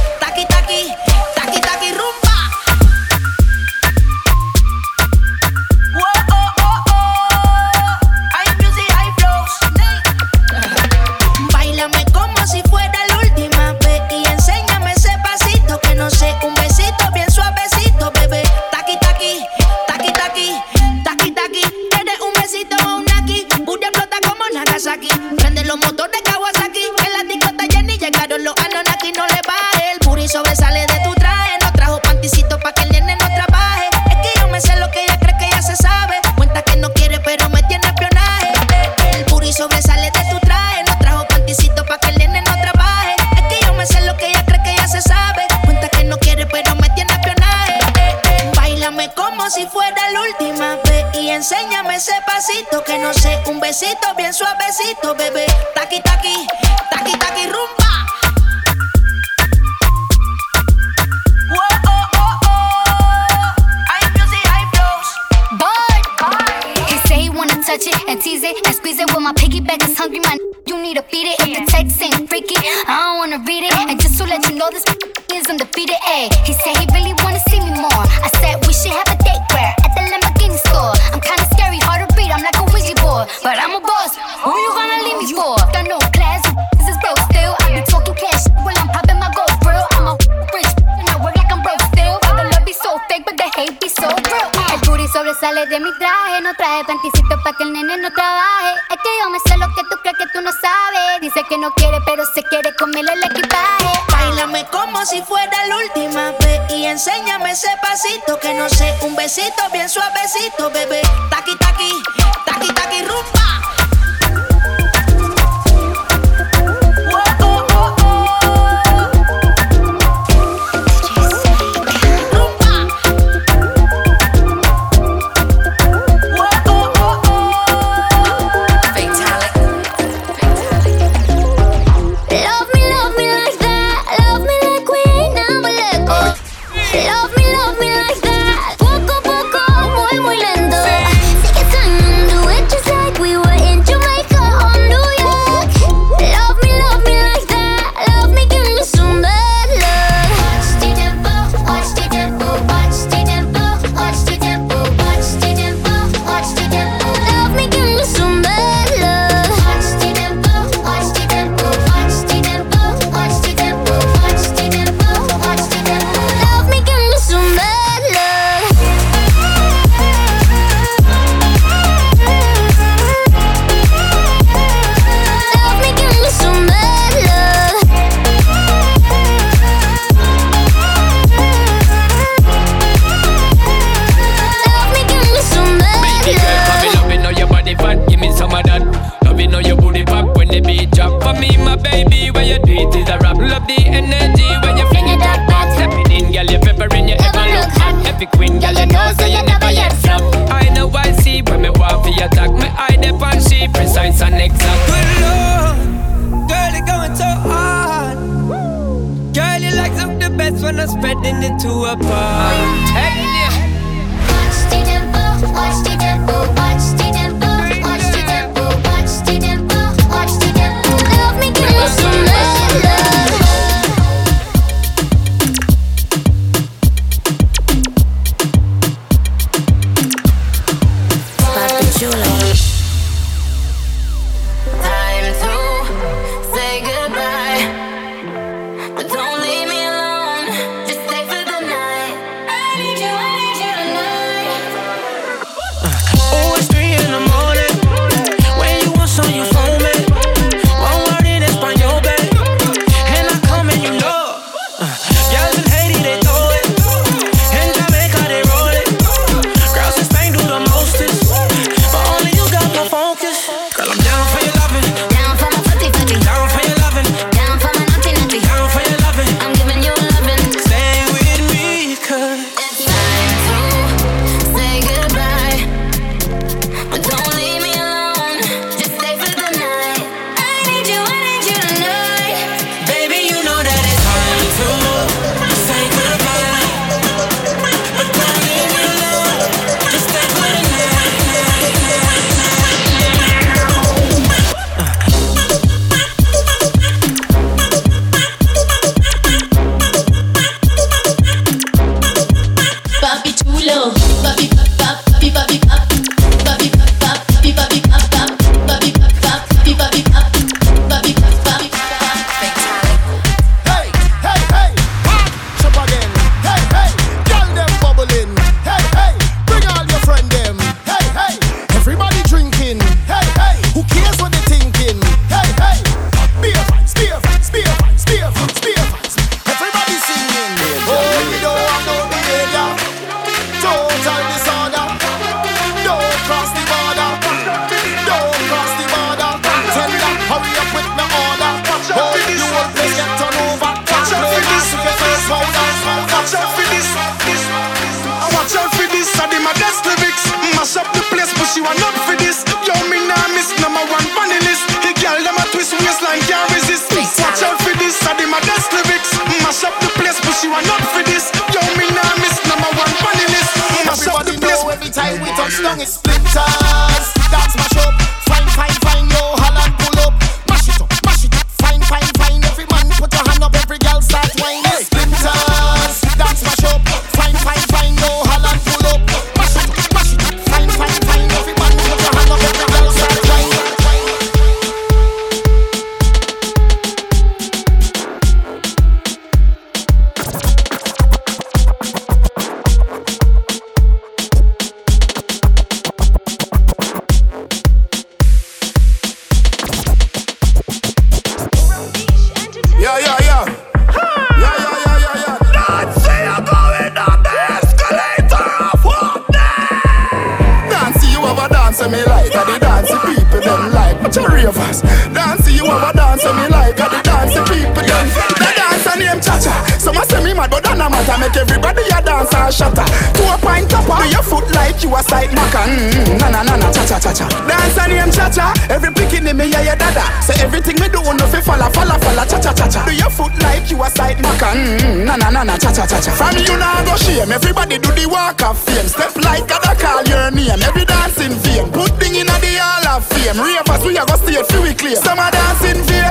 Name. 440.49 440.63
Every 440.63 440.85
dance 440.85 441.19
in 441.21 441.33
vain. 441.45 441.71
Put 441.71 441.93
thing 442.01 442.15
in 442.17 442.27
the 442.27 442.53
hall 442.61 442.97
of 442.97 443.05
fame. 443.07 443.37
Ravers 443.37 443.85
we 443.85 443.97
a 443.97 444.05
go 444.07 444.17
stay 444.17 444.43
fi 444.43 444.59
we 444.63 444.75
clear. 444.75 444.97
Some 444.97 445.19
a 445.19 445.31
dance 445.31 445.65
in 445.65 445.79
vain 445.85 446.08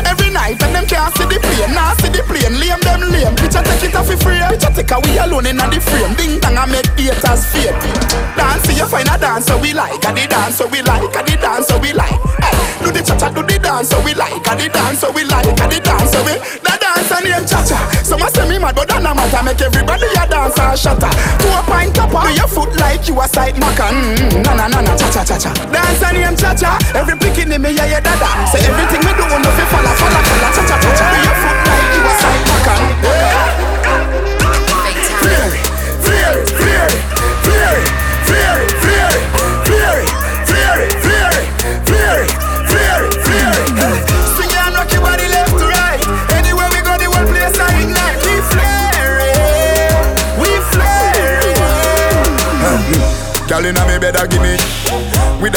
night 0.47 0.63
and 0.63 0.75
them 0.75 0.85
can't 0.87 1.11
see 1.15 1.25
the 1.27 1.39
plane. 1.43 1.73
Nah 1.75 1.93
see 1.99 2.09
the 2.09 2.23
plane. 2.23 2.55
Lame 2.55 2.79
them 2.87 3.01
lame. 3.11 3.35
Picture 3.35 3.63
take 3.63 3.91
it 3.91 3.95
off 3.95 4.07
fi 4.07 4.15
free. 4.15 4.39
Picture 4.47 4.71
take 4.71 4.91
a 4.91 4.97
we 5.03 5.19
alone 5.19 5.45
in 5.47 5.57
the 5.59 5.79
frame. 5.83 6.15
Ding 6.15 6.39
dong 6.39 6.55
a 6.55 6.63
make 6.67 6.87
haters 6.95 7.43
fade. 7.51 7.75
Dance 8.39 8.67
you 8.71 8.87
find 8.87 9.09
a 9.11 9.17
dance 9.19 9.47
so 9.47 9.59
we 9.59 9.73
like. 9.75 9.99
A 10.07 10.11
the 10.15 10.23
dance 10.27 10.55
so 10.55 10.67
we 10.71 10.79
like. 10.81 11.03
A 11.03 11.21
the 11.27 11.35
dance 11.35 11.67
so 11.67 11.75
we 11.83 11.91
like. 11.91 12.15
Hey, 12.39 12.55
do 12.83 12.91
the 12.95 13.01
cha 13.03 13.15
cha 13.19 13.27
do 13.29 13.43
the 13.43 13.59
dance 13.59 13.89
so 13.91 13.99
we 14.07 14.13
like. 14.15 14.39
A 14.47 14.53
the 14.55 14.67
dance 14.71 14.99
so 15.03 15.11
we 15.11 15.23
like. 15.27 15.51
A 15.51 15.65
the 15.67 15.79
dance 15.83 16.11
so 16.15 16.23
we. 16.23 16.33
The 16.63 16.73
dance 16.79 17.11
a 17.11 17.17
name 17.23 17.43
cha 17.45 17.59
cha. 17.67 17.77
Some 18.07 18.23
a 18.23 18.27
say 18.31 18.47
me 18.47 18.55
mad 18.57 18.75
but 18.75 18.87
that 18.87 19.03
no 19.03 19.11
matter. 19.11 19.43
Make 19.43 19.59
everybody 19.61 20.07
a 20.15 20.23
dance 20.31 20.55
and 20.59 20.79
shatter. 20.79 21.11
To 21.11 21.47
a 21.51 21.61
pint 21.67 21.91
topper. 21.95 22.23
Do 22.23 22.31
your 22.31 22.47
foot 22.47 22.71
like 22.79 23.03
you 23.11 23.19
a 23.19 23.27
side 23.27 23.59
maca. 23.59 23.91
Mm, 23.91 24.47
na 24.47 24.55
na 24.55 24.65
na 24.71 24.79
na 24.81 24.93
cha 24.95 25.11
cha 25.11 25.23
cha 25.27 25.35
cha. 25.35 25.51
Dance 25.73 26.03
a 26.07 26.09
name 26.15 26.35
cha 26.39 26.55
cha. 26.55 26.79
Every 26.95 27.17
picking 27.19 27.51
in 27.51 27.59
me 27.61 27.75
yeah 27.75 27.99
yeah 27.99 27.99
dada. 27.99 28.29
Say 28.47 28.63
everything 28.63 29.03
me 29.03 29.11
do 29.17 29.25
no 29.27 29.49
fi 29.51 29.65
falla 29.67 29.91
falla 29.99 30.36
cha 30.39 30.49
cha 30.53 30.77
cha 30.79 30.91
cha. 30.97 31.11
Do 31.11 31.17
your 31.25 31.35
foot 31.41 31.57
like 31.67 31.95
you 31.95 32.03
a 32.05 32.13
side 32.21 32.46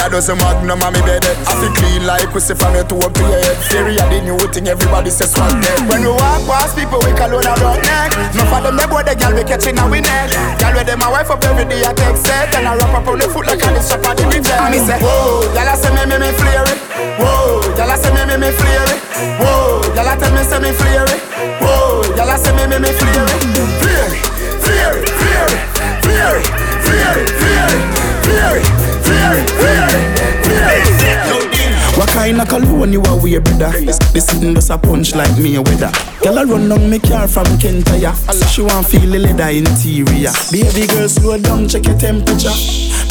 A 0.01 0.09
dozen 0.09 0.37
magnum 0.41 0.81
on 0.81 0.93
me 0.97 1.01
bed 1.05 1.21
I 1.45 1.53
feel 1.61 1.73
clean 1.77 2.07
like 2.09 2.33
pussy 2.33 2.55
from 2.57 2.75
your 2.75 2.85
toe 2.89 3.05
up 3.05 3.13
to 3.13 3.21
your 3.21 3.37
head. 3.37 3.57
Fury 3.69 4.01
a 4.01 4.05
the 4.09 4.25
new 4.25 4.39
thing 4.49 4.67
everybody 4.67 5.11
says 5.11 5.33
swag 5.33 5.53
dead 5.61 5.77
When 5.93 6.01
we 6.01 6.09
walk 6.09 6.41
past 6.49 6.73
people 6.75 6.99
we 7.05 7.13
call 7.13 7.29
on 7.37 7.45
a 7.45 7.53
rock 7.61 7.79
neck. 7.85 8.11
No 8.33 8.43
for 8.49 8.65
them 8.65 8.81
they 8.81 8.89
boy 8.89 9.05
the 9.05 9.13
girl 9.15 9.37
we 9.37 9.45
catching 9.45 9.77
a 9.77 9.85
we 9.85 10.01
neck. 10.01 10.33
Girl 10.57 10.73
with 10.73 10.89
them 10.89 11.05
a 11.05 11.09
wife 11.13 11.29
up 11.31 11.45
every 11.45 11.69
day 11.69 11.85
I 11.85 11.93
take 11.93 12.17
set. 12.17 12.49
And 12.57 12.65
I 12.67 12.81
wrap 12.81 12.97
up 12.97 13.07
on 13.13 13.21
the 13.21 13.29
foot 13.29 13.45
like 13.47 13.61
a 13.61 13.69
this 13.77 13.93
shop 13.93 14.01
at 14.09 14.17
the 14.17 14.25
reject 14.25 14.73
Me 14.73 14.81
say 14.81 14.97
whoa, 14.99 15.45
I 15.53 15.77
say 15.77 15.93
me 15.93 16.03
me 16.09 16.17
me 16.17 16.33
flare 16.33 16.65
it. 16.65 16.81
Whoa, 17.21 17.61
I 17.77 17.97
say 18.01 18.11
me 18.17 18.25
me 18.25 18.37
me 18.41 18.51
flare 18.57 18.89
it. 18.89 19.01
Whoa, 19.37 19.85
I 20.01 20.17
tell 20.17 20.33
me 20.33 20.43
say 20.49 20.59
me 20.65 20.73
flare 20.73 21.05
it. 21.13 21.21
Whoa, 21.61 22.09
I 22.17 22.41
say 22.41 22.57
me 22.57 22.65
me 22.73 22.81
me 22.81 22.91
flare 22.97 23.29
it. 23.29 23.37
Flare 23.85 24.09
it, 24.17 24.25
flare 24.65 24.97
it, 24.97 25.61
flare 25.61 25.61
it, 25.61 26.01
flare 26.01 26.37
it, 26.41 26.49
flare 26.89 27.19
it, 27.21 27.29
flare 27.37 27.69
it, 27.69 28.10
Fury, 28.31 28.63
fury, 29.03 29.43
fury, 29.59 30.85
fury. 30.95 31.50
What 32.01 32.09
kind 32.09 32.41
of 32.41 32.49
cologne 32.49 32.95
you 32.95 33.03
a 33.03 33.15
wear, 33.15 33.43
brother? 33.43 33.73
This 33.85 34.25
sitting 34.25 34.55
just 34.55 34.71
a 34.71 34.79
punch 34.79 35.15
like 35.15 35.37
me 35.37 35.57
a 35.57 35.61
weather. 35.61 35.93
Girl 36.23 36.39
a 36.39 36.47
run 36.47 36.67
down 36.67 36.89
me 36.89 36.99
car 36.99 37.29
from 37.29 37.45
Kentaya. 37.61 38.17
She 38.49 38.63
want 38.63 38.87
feel 38.87 39.03
the 39.03 39.19
leather 39.19 39.51
interior. 39.53 40.33
Baby 40.51 40.87
girl, 40.87 41.09
slow 41.11 41.37
down, 41.37 41.69
check 41.69 41.85
your 41.85 41.99
temperature. 41.99 42.57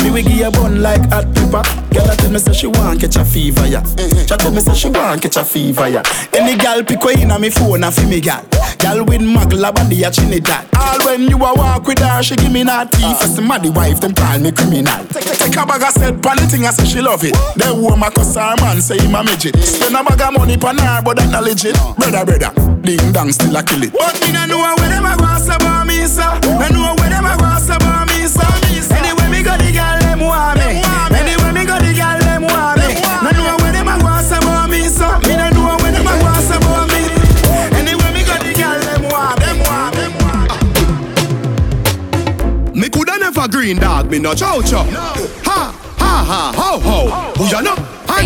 Me 0.01 0.09
we 0.09 0.23
give 0.23 0.33
you 0.41 0.49
bun 0.49 0.81
like 0.81 1.05
hot 1.11 1.29
pepper. 1.35 1.61
Girl 1.93 2.09
a 2.09 2.15
tell 2.15 2.31
me 2.31 2.39
say 2.39 2.51
she 2.51 2.65
want 2.65 2.99
catch 2.99 3.15
a 3.17 3.23
fever, 3.23 3.67
yeah. 3.67 3.83
She 3.85 4.25
tell 4.25 4.51
me 4.51 4.59
say 4.59 4.73
she 4.73 4.89
want 4.89 5.21
catch 5.21 5.37
a 5.37 5.45
fever, 5.45 5.87
yeah. 5.87 6.03
Any 6.33 6.57
gal 6.57 6.83
pick 6.83 7.03
way 7.03 7.13
inna 7.21 7.37
me 7.37 7.51
phone 7.51 7.83
a 7.83 7.91
fi 7.91 8.05
me 8.09 8.19
gal. 8.19 8.43
Gal 8.79 9.03
with 9.05 9.21
magla 9.21 9.75
body 9.75 10.01
a 10.03 10.09
Trinidad. 10.09 10.65
All 10.73 11.05
when 11.05 11.27
you 11.29 11.35
a 11.37 11.53
walk 11.53 11.85
with 11.85 11.99
her, 11.99 12.23
she 12.23 12.35
give 12.37 12.51
me 12.51 12.63
tea. 12.63 13.13
For 13.19 13.27
some 13.27 13.47
the 13.47 13.71
wife, 13.75 13.99
them 13.99 14.13
call 14.13 14.39
me 14.39 14.51
criminal. 14.51 15.05
Take, 15.11 15.25
take 15.37 15.57
a 15.57 15.65
bag 15.65 15.83
of 15.83 15.91
said 15.93 16.23
pan 16.23 16.37
thing, 16.47 16.65
I 16.65 16.71
say 16.71 16.85
she 16.85 17.01
love 17.01 17.23
it. 17.23 17.35
Then 17.57 17.81
woman 17.81 18.09
cuss 18.11 18.35
her 18.35 18.55
man, 18.61 18.78
say 18.81 18.97
him 18.97 19.15
a 19.15 19.23
midget. 19.23 19.55
Spend 19.63 19.95
a 19.95 20.03
bag 20.03 20.21
of 20.21 20.33
money 20.37 20.57
pan 20.57 20.77
her, 20.77 21.01
but 21.03 21.17
that 21.17 21.29
not 21.31 21.43
legit. 21.43 21.75
Brother, 21.97 22.25
brother, 22.25 22.51
ding 22.81 23.11
dong 23.11 23.31
still 23.31 23.55
a 23.55 23.63
kill 23.63 23.83
it. 23.83 23.93
But 23.93 24.19
me 24.21 24.31
no 24.31 24.45
know 24.45 24.59
where 24.77 24.89
them 24.89 25.05
a 25.05 25.15
go 25.17 25.27
say 25.37 25.55
about 25.55 25.87
me, 25.87 26.05
sir. 26.07 26.27
No 26.45 26.67
know 26.69 26.95
where 26.97 27.09
them 27.09 27.25
a 27.25 27.35
go 27.37 27.49
say 27.59 27.75
about 27.75 28.07
me, 28.07 28.27
sir. 28.27 28.47
Anyway 28.95 29.27
me 29.29 29.43
go 29.43 29.53
the 29.57 29.69
girl 29.71 29.99
them 29.99 30.19
want 30.23 30.59
me. 30.59 30.81
Anyway 31.11 31.51
me 31.51 31.63
go 31.65 31.75
the 31.79 31.91
girl 31.93 32.19
them 32.19 32.43
want 32.47 32.79
me. 32.79 32.95
No 33.23 33.29
know 33.35 33.57
where 33.59 33.73
them 33.73 33.87
a 33.87 33.95
go 33.99 34.11
say 34.23 34.37
about 34.39 34.69
me, 34.69 34.87
sir. 34.87 35.11
Me 35.27 35.35
no 35.35 35.47
know 35.51 35.75
where 35.81 35.91
them 35.91 36.07
a 36.07 36.13
go 36.19 36.31
say 36.39 36.57
about 36.57 36.87
me. 36.89 37.01
Anyway 37.75 38.09
me 38.15 38.21
go 38.23 38.35
the 38.39 38.51
girl 38.55 38.79
them 38.79 39.03
want 39.11 39.39
them 39.39 39.57
want 39.67 39.91
them 39.95 40.13
want. 40.23 40.49
Me 42.75 42.87
coulda 42.89 43.17
never 43.19 43.47
green 43.47 43.77
dog, 43.77 44.09
me 44.09 44.19
no 44.19 44.33
chow 44.33 44.61
chow. 44.61 44.83
Ha, 45.47 45.73
ha, 45.99 46.13
ha, 46.29 46.41
ho, 46.55 46.79
ho. 46.79 47.33
Who 47.37 47.45
ya 47.49 47.61
know? 47.61 47.75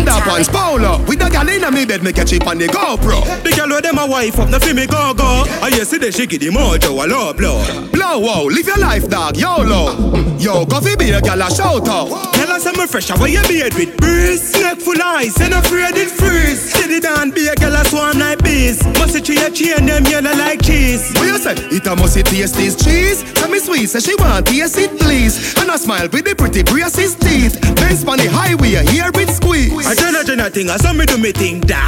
Underpants 0.04 0.52
polo 0.52 1.02
With 1.06 1.18
the 1.18 1.30
gal 1.30 1.48
inna 1.48 1.70
me 1.70 1.86
bed, 1.86 2.02
me 2.02 2.12
catch 2.12 2.32
it 2.32 2.46
on 2.46 2.58
the 2.58 2.66
GoPro. 2.66 3.24
The 3.42 3.50
girl 3.56 3.70
where 3.70 3.80
them 3.80 3.96
a 3.96 4.06
wife 4.06 4.38
up, 4.38 4.50
no 4.50 4.58
fi 4.58 4.74
me 4.74 4.86
go 4.86 5.14
go. 5.14 5.24
Ah, 5.24 5.64
I 5.64 5.70
hear 5.70 5.84
see 5.84 5.96
the 5.96 6.12
shaky 6.12 6.36
the 6.36 6.48
mojo 6.48 7.02
a 7.02 7.08
low 7.08 7.32
blow. 7.32 7.64
Blow 7.90 8.18
wow, 8.18 8.44
live 8.44 8.66
your 8.66 8.76
life 8.78 9.08
dog, 9.08 9.36
YOLO 9.36 10.36
Yo, 10.38 10.66
coffee 10.66 10.94
be 10.96 11.10
a 11.10 11.20
gal 11.22 11.40
a 11.40 11.50
shout 11.50 11.88
out. 11.88 12.34
Tell 12.34 12.50
us 12.50 12.66
I'm 12.66 12.86
fresh, 12.86 13.08
how 13.08 13.24
you 13.24 13.40
beard 13.48 13.72
with 13.74 13.93
breeze. 14.14 14.52
Neck 14.62 14.78
full 14.78 15.02
ice, 15.02 15.40
and 15.40 15.54
afraid 15.54 15.96
it 15.96 16.10
freeze. 16.10 16.60
Steady 16.70 17.00
down, 17.00 17.30
be 17.30 17.48
a 17.48 17.54
girl 17.56 17.74
a 17.74 17.84
swarm 17.84 18.18
like 18.18 18.42
bees. 18.42 18.78
Must 18.98 19.16
it 19.16 19.28
a 19.28 19.50
chain 19.50 19.86
them 19.86 20.04
yellow 20.06 20.34
like 20.38 20.62
cheese. 20.62 21.12
What 21.14 21.26
you 21.26 21.38
say? 21.38 21.54
It 21.74 21.86
a 21.86 21.96
must 21.96 22.16
it 22.16 22.26
taste 22.26 22.54
this 22.54 22.76
cheese 22.76 23.22
Tell 23.34 23.48
me 23.48 23.58
sweet, 23.58 23.86
say 23.86 24.00
she 24.00 24.14
want 24.16 24.46
taste 24.46 24.78
it 24.78 24.98
please 24.98 25.56
And 25.58 25.70
I 25.70 25.76
smile 25.76 26.08
with 26.08 26.24
the 26.24 26.34
pretty 26.34 26.62
braces 26.62 27.14
teeth 27.16 27.60
Benz 27.76 28.04
on 28.04 28.18
the 28.18 28.28
highway, 28.30 28.78
here 28.90 29.10
it 29.12 29.30
squeeze 29.30 29.86
I 29.86 29.94
tell 29.94 30.14
a 30.14 30.24
Jenna 30.24 30.50
thing, 30.50 30.70
I 30.70 30.76
saw 30.76 30.92
me 30.92 31.06
do 31.06 31.18
me 31.18 31.32
thing, 31.32 31.60
dog. 31.60 31.80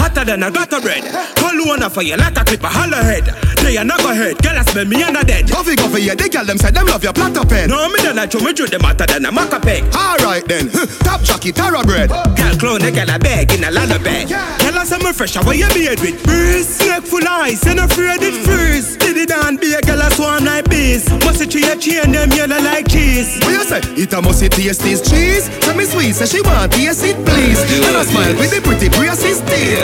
Hotter 0.00 0.24
than 0.24 0.42
a 0.42 0.50
gutter 0.50 0.80
bread. 0.80 1.04
Call 1.36 1.56
one 1.66 1.84
for 1.90 2.02
you 2.02 2.16
like 2.16 2.36
a 2.36 2.44
clip, 2.44 2.62
a 2.62 2.68
holler 2.68 3.02
head. 3.02 3.26
They 3.62 3.76
are 3.76 3.84
not 3.84 4.00
go 4.00 4.12
head, 4.12 4.38
girl, 4.42 4.58
I 4.58 4.62
smell 4.62 4.86
me 4.86 5.02
and 5.02 5.16
a 5.16 5.24
dead. 5.24 5.50
Coffee, 5.50 5.76
coffee, 5.76 6.02
yeah, 6.02 6.14
they 6.14 6.28
girl 6.28 6.44
them 6.44 6.58
say 6.58 6.70
them 6.70 6.86
love 6.86 7.04
your 7.04 7.12
platter 7.12 7.44
pen 7.46 7.68
No, 7.68 7.88
me 7.88 7.96
don't 8.02 8.16
like 8.16 8.32
you, 8.34 8.40
me 8.40 8.52
do 8.52 8.66
them 8.66 8.80
hotter 8.80 9.06
than 9.06 9.26
a 9.26 9.30
maca 9.30 9.60
peg. 9.60 9.84
Alright 9.94 10.46
then, 10.46 10.66
top 11.02 11.22
jockey, 11.22 11.52
tara 11.52 11.82
bread 11.84 12.10
Girl, 12.10 12.56
clone, 12.58 12.80
they 12.80 12.90
girl 12.90 13.10
a 13.10 13.18
bag 13.18 13.52
in 13.52 13.64
a 13.64 13.70
lot 13.70 13.90
of 13.90 14.02
bed. 14.02 14.28
Girl, 14.28 14.78
I 14.78 14.84
say 14.84 14.98
me 14.98 15.12
fresh, 15.12 15.34
how 15.34 15.50
you 15.50 15.68
beard 15.74 16.00
with 16.00 16.22
breeze. 16.24 16.80
Neck 16.86 17.04
full 17.04 17.26
ice, 17.26 17.66
and 17.66 17.80
afraid 17.80 18.22
it 18.22 18.34
mm. 18.34 18.44
freeze. 18.44 18.96
Did 18.96 19.16
it 19.16 19.28
down, 19.28 19.56
be 19.56 19.74
a 19.74 19.80
girl 19.80 20.00
a 20.00 20.10
swarm 20.10 20.44
like 20.44 20.68
bees. 20.68 21.08
Must 21.24 21.40
it 21.40 21.54
a 21.54 21.76
chain 21.78 22.12
them 22.12 22.30
yellow 22.32 22.60
like 22.60 22.88
cheese. 22.88 23.38
What 23.42 23.52
you 23.52 23.64
say? 23.64 23.80
It 23.96 24.12
a 24.12 24.20
must 24.20 24.42
it 24.42 24.52
taste 24.52 24.82
this 24.82 25.00
cheese 25.00 25.48
Tell 25.60 25.74
me 25.76 25.84
sweet, 25.84 26.14
say 26.14 26.26
she 26.26 26.40
want 26.42 26.72
taste 26.72 27.04
it 27.04 27.16
please 27.24 27.60
And 27.86 27.96
I 27.96 28.04
smile 28.04 28.34
with 28.36 28.50
the 28.50 28.60
pretty 28.60 28.88
braces 28.88 29.40
teeth 29.40 29.78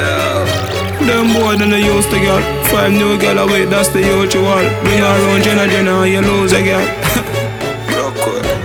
Them 1.06 1.32
boy 1.32 1.56
than 1.56 1.70
they 1.70 1.84
used 1.84 2.10
to 2.10 2.18
get 2.18 2.42
Five 2.66 2.92
new 2.92 3.16
girl 3.18 3.38
away, 3.38 3.64
that's 3.64 3.88
the 3.88 4.00
usual 4.00 4.44
Bring 4.82 4.98
her 4.98 5.06
around 5.06 5.42
Jenna 5.44 5.66
Jenna, 5.68 6.06
you 6.06 6.20
lose 6.20 6.52
a 6.52 6.62
girl 6.62 6.86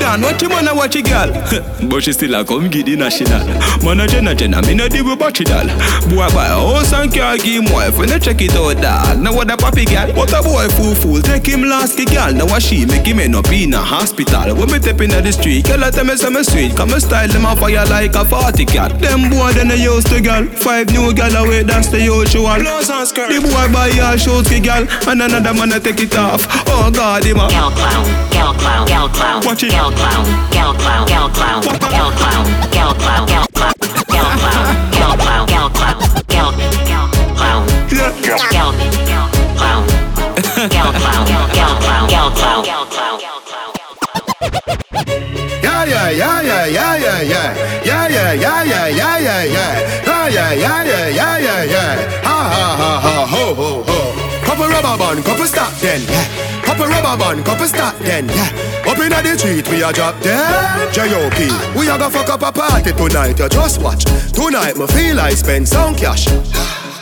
Yo, 0.00 0.16
did 0.16 0.16
it 0.16 0.16
down, 0.16 0.22
watch 0.22 0.42
him 0.42 0.52
and 0.52 0.76
watch 0.76 0.96
a 0.96 1.02
girl. 1.02 1.88
but 1.88 2.02
she 2.02 2.12
still 2.12 2.34
a 2.34 2.44
come 2.44 2.68
get 2.68 2.86
the 2.86 2.96
national. 2.96 3.44
Man 3.84 4.00
a 4.00 4.06
jenna 4.06 4.34
jenna, 4.34 4.62
me 4.62 4.74
no 4.74 4.88
deal 4.88 5.04
with 5.04 5.18
battery 5.18 5.44
doll. 5.44 5.66
Boy 6.08 6.28
buy 6.32 6.48
a 6.48 6.56
house 6.56 6.92
and 6.92 7.12
car, 7.12 7.36
give 7.36 7.64
him 7.64 7.72
wife, 7.72 7.98
when 7.98 8.08
they 8.08 8.18
check 8.18 8.40
it 8.40 8.54
out 8.56 8.80
dog. 8.80 9.20
Now 9.20 9.34
what 9.34 9.50
a 9.50 9.56
papi 9.56 9.84
girl, 9.84 10.08
what 10.16 10.32
a 10.32 10.42
boy 10.42 10.68
fool 10.68 10.94
fool. 10.94 11.20
Take 11.20 11.46
him 11.46 11.62
last 11.62 11.96
ki 11.96 12.06
girl, 12.06 12.32
now 12.32 12.46
what 12.46 12.62
she 12.62 12.86
make 12.86 13.06
him 13.06 13.20
end 13.20 13.36
up 13.36 13.48
in 13.52 13.74
a 13.74 13.78
hospital. 13.78 14.54
When 14.56 14.70
me 14.70 14.78
step 14.78 15.00
in 15.00 15.10
the 15.10 15.32
street, 15.32 15.66
girl 15.66 15.90
tell 15.90 16.04
me 16.04 16.16
say 16.16 16.30
me 16.30 16.42
sweet, 16.42 16.76
come 16.76 16.90
me 16.90 17.00
style 17.00 17.28
them 17.28 17.44
a 17.44 17.54
fire 17.56 17.84
like 17.86 18.14
a 18.14 18.24
party 18.24 18.64
cat. 18.64 18.98
Them 19.00 19.28
boy 19.30 19.52
then 19.52 19.68
they 19.68 19.82
used 19.82 20.08
to 20.08 20.20
girl, 20.20 20.46
five 20.46 20.88
new 20.90 21.12
girl 21.12 21.34
away, 21.44 21.62
that's 21.62 21.88
the 21.88 22.00
usual. 22.00 22.56
The 22.56 23.40
boy 23.42 23.66
buy 23.72 23.92
all 24.00 24.16
shoes 24.16 24.48
ki 24.48 24.60
girl, 24.60 24.86
and 25.08 25.22
another 25.22 25.54
man 25.54 25.72
a 25.72 25.80
take 25.80 26.00
it 26.00 26.16
off. 26.16 26.46
Oh 26.68 26.90
God, 26.90 27.24
him 27.24 27.38
a 27.38 27.48
Gal 27.48 27.70
clown, 27.70 28.04
gal 28.30 28.54
clown, 28.54 28.86
gal 28.86 29.08
clown, 29.08 29.42
Watch 29.44 29.62
it. 29.64 29.89
Gal 29.90 29.98
clown, 29.98 30.26
gal 30.50 30.74
clown, 30.74 31.06
gal 31.06 31.28
clown, 31.30 31.62
gal 31.90 32.10
clown, 32.12 32.46
gal 32.70 32.94
clown, 32.94 33.26
gal 33.26 33.46
clown, 33.54 33.74
gal 34.08 34.36
clown, 34.36 34.66
gal 34.92 35.16
clown, 35.18 35.46
gal 35.46 35.70
clown, 35.70 35.98
gal 36.10 37.30
clown, 37.36 37.64
gal 38.20 38.38
clown, 39.56 39.86
gal 40.70 40.92
clown, 40.92 41.26
gal 41.26 41.74
clown, 41.80 42.08
gal 42.08 42.30
clown, 42.30 42.64
gal 42.64 42.86
clown. 42.86 43.20
Yeah, 45.62 45.84
yeah, 45.84 46.10
yeah, 46.10 46.66
yeah, 46.66 47.20
yeah. 47.22 47.54
Yeah, 47.84 48.08
yeah, 48.08 48.32
yeah, 48.32 48.62
yeah, 48.62 48.86
yeah, 48.88 49.18
yeah, 49.18 49.44
yeah. 49.44 49.72
Yeah, 50.06 50.28
yeah, 50.28 50.52
yeah, 50.52 50.84
yeah, 50.84 51.08
yeah, 51.08 51.38
yeah, 51.38 51.62
yeah. 51.64 52.22
Ha, 52.22 52.36
ha, 52.52 52.76
ha, 52.76 52.90
ha, 53.00 53.26
ho, 53.26 53.54
ho, 53.54 53.82
ho. 53.82 53.89
Couple 54.60 54.76
rubber 54.76 54.98
band, 54.98 55.24
couple 55.24 55.46
stop 55.46 55.72
then, 55.80 56.02
yeah. 56.02 56.60
Couple 56.60 56.84
rubber 56.84 57.16
band, 57.16 57.46
couple 57.46 57.66
stop 57.66 57.96
then, 58.00 58.28
yeah. 58.28 58.84
Up 58.84 58.98
inna 58.98 59.22
the 59.22 59.38
street, 59.38 59.66
we 59.70 59.82
a 59.82 59.90
drop 59.90 60.20
dead. 60.20 60.92
J.O.P. 60.92 61.48
We 61.78 61.88
a 61.88 61.96
go 61.96 62.10
fuck 62.10 62.28
up 62.28 62.42
a 62.42 62.52
party 62.52 62.92
tonight, 62.92 63.38
you 63.38 63.48
just 63.48 63.80
watch. 63.80 64.04
Tonight, 64.04 64.76
me 64.76 64.86
feel 64.88 65.18
I 65.18 65.30
spend 65.30 65.66
some 65.66 65.94
cash. 65.94 66.26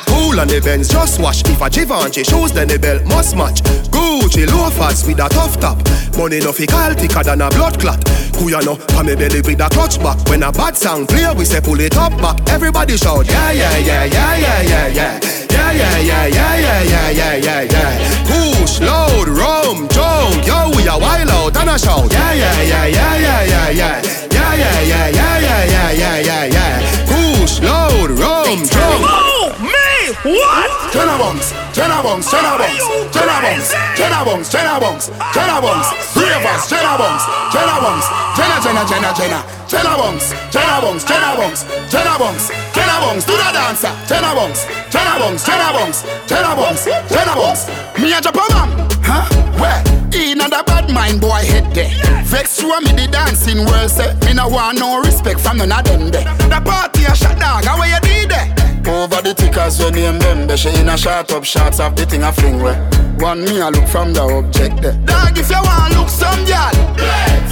Cool 0.07 0.39
on 0.39 0.47
the 0.47 0.61
Benz, 0.63 0.89
just 0.89 1.19
wash. 1.19 1.43
If 1.47 1.61
a 1.61 1.69
Givenchy 1.69 2.23
shoes, 2.23 2.53
then 2.53 2.69
the 2.69 2.79
belt 2.79 3.05
must 3.07 3.35
match. 3.35 3.61
Gucci 3.91 4.47
loafers 4.47 5.05
with 5.05 5.19
a 5.19 5.29
tough 5.29 5.59
top. 5.59 5.79
Money 6.17 6.39
no 6.39 6.53
fi 6.53 6.65
thicker 6.95 7.25
than 7.25 7.41
a 7.43 7.51
blood 7.51 7.81
clot. 7.81 7.99
Kuya 8.39 8.65
no, 8.65 8.77
pa 8.77 9.03
me 9.03 9.17
belly 9.17 9.41
with 9.41 9.61
a 9.61 9.69
clutch 9.69 9.99
back. 9.99 10.17
When 10.29 10.45
a 10.45 10.53
bad 10.53 10.77
sound 10.77 11.09
play, 11.09 11.27
we 11.35 11.45
say 11.45 11.61
pull 11.61 11.81
it 11.81 11.97
up 11.97 12.15
back. 12.23 12.39
Everybody 12.51 12.97
shout, 12.97 13.27
yeah, 13.27 13.51
yeah, 13.51 13.79
yeah, 13.79 14.05
yeah, 14.05 14.37
yeah, 14.37 14.63
yeah, 14.63 14.87
yeah. 14.87 15.38
Yeah, 15.51 15.73
yeah, 15.73 15.99
yeah, 15.99 16.27
yeah, 16.27 16.59
yeah, 16.59 16.83
yeah, 16.83 17.11
yeah, 17.11 17.35
yeah, 17.37 17.63
yeah. 17.63 17.91
Push, 18.29 18.81
load, 18.81 19.29
rum, 19.29 19.89
junk. 19.89 20.47
Yo, 20.47 20.71
we 20.77 20.87
a 20.87 20.99
wild 20.99 21.31
out 21.31 21.57
and 21.57 21.71
a 21.71 21.79
shout. 21.79 22.13
Yeah, 22.13 22.33
yeah, 22.33 22.63
yeah, 22.63 22.87
yeah, 22.87 23.17
yeah, 23.17 23.45
yeah, 23.45 23.71
yeah. 23.71 24.03
Yeah, 24.31 24.55
yeah, 24.55 24.81
yeah, 24.83 25.09
yeah, 25.09 25.39
yeah, 25.39 25.65
yeah, 25.65 25.93
yeah, 25.93 26.19
yeah, 26.21 26.45
yeah. 26.57 27.07
Push, 27.07 27.61
load, 27.61 28.11
rum, 28.11 28.59
junk. 28.67 29.03
Oh, 29.07 29.55
me! 29.61 30.15
What? 30.25 30.93
Jenna 30.93 31.19
bunks, 31.19 31.53
Jenna 31.79 32.03
bunks, 32.03 32.29
Jenna 32.29 32.59
bunks, 32.59 33.15
Jenna 33.15 33.39
bunks, 33.39 33.71
Jenna 33.95 34.25
bunks, 34.27 34.51
Jenna 34.51 34.81
bunks, 34.83 35.07
Jenna 35.31 35.63
bunks, 35.63 35.89
Ravers, 36.19 36.67
Jenna 36.67 36.99
bunks, 36.99 37.25
Jenna 37.55 37.79
bunks, 37.79 38.07
Jenna, 38.35 38.59
Jenna, 38.59 38.83
Jenna, 38.83 39.11
Jenna, 39.15 39.41
Jenna 39.71 39.95
bunks, 39.95 40.35
Jenna 40.51 40.83
bunks, 40.83 41.05
Jenna 41.07 41.37
bunks, 41.39 41.63
Jenna 41.87 42.19
bunks, 42.19 42.51
Jenna 42.75 42.99
bunks, 42.99 43.25
do 43.25 43.33
the 43.39 43.49
dancer, 43.55 43.95
Jenna 44.11 44.35
bunks, 44.35 44.67
Jenna 44.91 45.23
bunks, 45.23 45.47
Jenna 45.47 45.71
bunks, 45.71 46.03
Jenna 46.27 46.57
bunks, 46.59 46.85
Jenna 47.15 47.35
bunks. 47.39 47.63
Me 48.03 48.11
a 48.11 48.21
Japan 48.21 48.51
man, 48.51 48.89
huh? 49.07 49.23
Where? 49.63 49.79
Inna 50.19 50.51
the 50.51 50.65
bad 50.67 50.91
mind 50.91 51.21
boy 51.21 51.47
head 51.47 51.73
there. 51.79 51.95
Vex 52.25 52.59
show 52.59 52.81
me 52.81 52.91
the 52.91 53.07
dancing 53.07 53.65
world 53.67 53.89
say 53.89 54.19
me 54.27 54.35
no 54.35 54.49
want 54.49 54.81
no 54.81 54.99
respect 54.99 55.39
from 55.39 55.59
none 55.59 55.71
of 55.71 55.85
them 55.85 56.11
there. 56.11 56.27
The 56.51 56.59
party 56.59 57.05
a 57.05 57.15
shot 57.15 57.39
dog, 57.39 57.65
how 57.65 57.79
where 57.79 57.87
you 57.87 58.01
did 58.03 58.31
there? 58.31 58.58
Over 58.89 59.21
the 59.21 59.35
tickers 59.35 59.79
when 59.79 59.95
name 59.95 60.19
them 60.19 60.47
They 60.47 60.57
she 60.57 60.71
in 60.81 60.89
a 60.89 60.97
shot 60.97 61.31
up 61.33 61.45
shots 61.45 61.79
of 61.79 61.95
the 61.95 62.07
thing 62.07 62.23
a 62.23 62.33
fling 62.33 62.63
where 62.63 62.81
One 63.19 63.45
me 63.45 63.61
a 63.61 63.69
look 63.71 63.87
from 63.87 64.15
the 64.15 64.23
object 64.23 64.81
there. 64.81 64.97
Dog 65.05 65.37
if 65.37 65.51
you 65.51 65.61
want 65.61 65.93
look 65.93 66.09
some 66.09 66.41
girl 66.49 66.73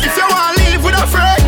If 0.00 0.16
you 0.16 0.26
want 0.32 0.56
live 0.56 0.82
with 0.82 0.96
a 0.96 1.06
friend. 1.06 1.44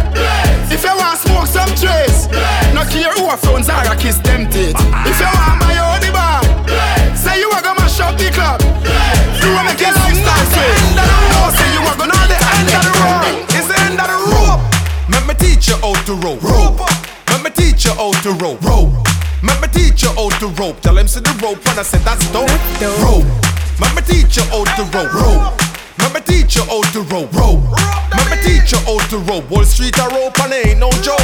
If 0.69 0.85
you 0.85 0.93
want 0.93 1.19
smoke 1.19 1.49
some 1.49 1.73
trace. 1.73 2.29
No 2.77 2.85
care 2.85 3.13
who 3.17 3.33
a 3.33 3.37
phones 3.37 3.69
are 3.69 3.89
a 3.89 3.97
kiss 3.97 4.19
them 4.21 4.45
teeth. 4.53 4.77
If 5.09 5.17
you 5.17 5.31
want 5.33 5.57
buy 5.57 5.73
your 5.73 5.97
the 6.05 6.13
bar. 6.13 6.45
Say 7.17 7.41
you 7.41 7.49
a 7.49 7.59
gonna 7.65 7.81
mash 7.81 7.99
up 8.01 8.13
the 8.21 8.29
club. 8.29 8.61
You 9.41 9.49
a 9.57 9.63
make 9.65 9.81
your 9.81 9.97
lifestyle 9.97 10.47
swing 10.53 11.01
No 11.01 11.41
say. 11.57 11.69
you 11.73 11.81
a 11.81 11.93
gonna 11.97 12.21
the 12.29 12.37
end 12.37 12.69
of 12.77 12.83
the 12.85 12.93
road. 13.01 13.35
It's 13.57 13.69
the 13.73 13.79
end 13.89 13.97
of 13.97 14.09
the 14.13 14.19
rope. 14.37 14.61
Let 15.09 15.25
me 15.25 15.35
teach 15.41 15.69
you 15.73 15.77
how 15.81 15.97
to 15.97 16.15
rope. 16.21 16.43
Rope. 16.45 17.08
Let 17.39 17.45
me 17.45 17.51
teach 17.55 17.85
you 17.85 17.93
oh, 17.95 18.11
how 18.11 18.23
to 18.27 18.33
rope. 18.43 18.61
Rope. 18.67 18.91
Let 19.47 19.63
me 19.63 19.69
teach 19.71 20.03
you 20.03 20.11
oh, 20.19 20.29
how 20.29 20.39
to 20.43 20.49
rope. 20.59 20.81
Tell 20.81 20.99
him 20.99 21.07
see 21.07 21.21
the 21.21 21.31
rope 21.39 21.63
and 21.71 21.79
I 21.79 21.87
said 21.87 22.03
that's 22.03 22.27
dope. 22.35 22.51
Rope. 22.99 23.23
Let 23.79 23.95
me 23.95 24.03
teach 24.03 24.43
you 24.43 24.43
oh, 24.51 24.67
how 24.67 24.83
to 24.83 24.85
rope. 24.91 25.15
Rope. 25.15 25.55
Let 26.03 26.11
me 26.11 26.21
teach 26.27 26.57
you 26.57 26.67
how 26.67 26.83
to 26.83 27.01
rope. 27.07 27.31
Rope. 27.31 27.63
Let 28.11 28.27
me 28.27 28.43
teach 28.43 28.75
you 28.75 28.83
how 28.83 28.99
to 28.99 29.19
rope. 29.23 29.49
Wall 29.55 29.63
Street 29.63 29.95
a 30.03 30.11
rope 30.11 30.35
and 30.43 30.53
ain't 30.53 30.83
no 30.83 30.91
joke. 30.99 31.23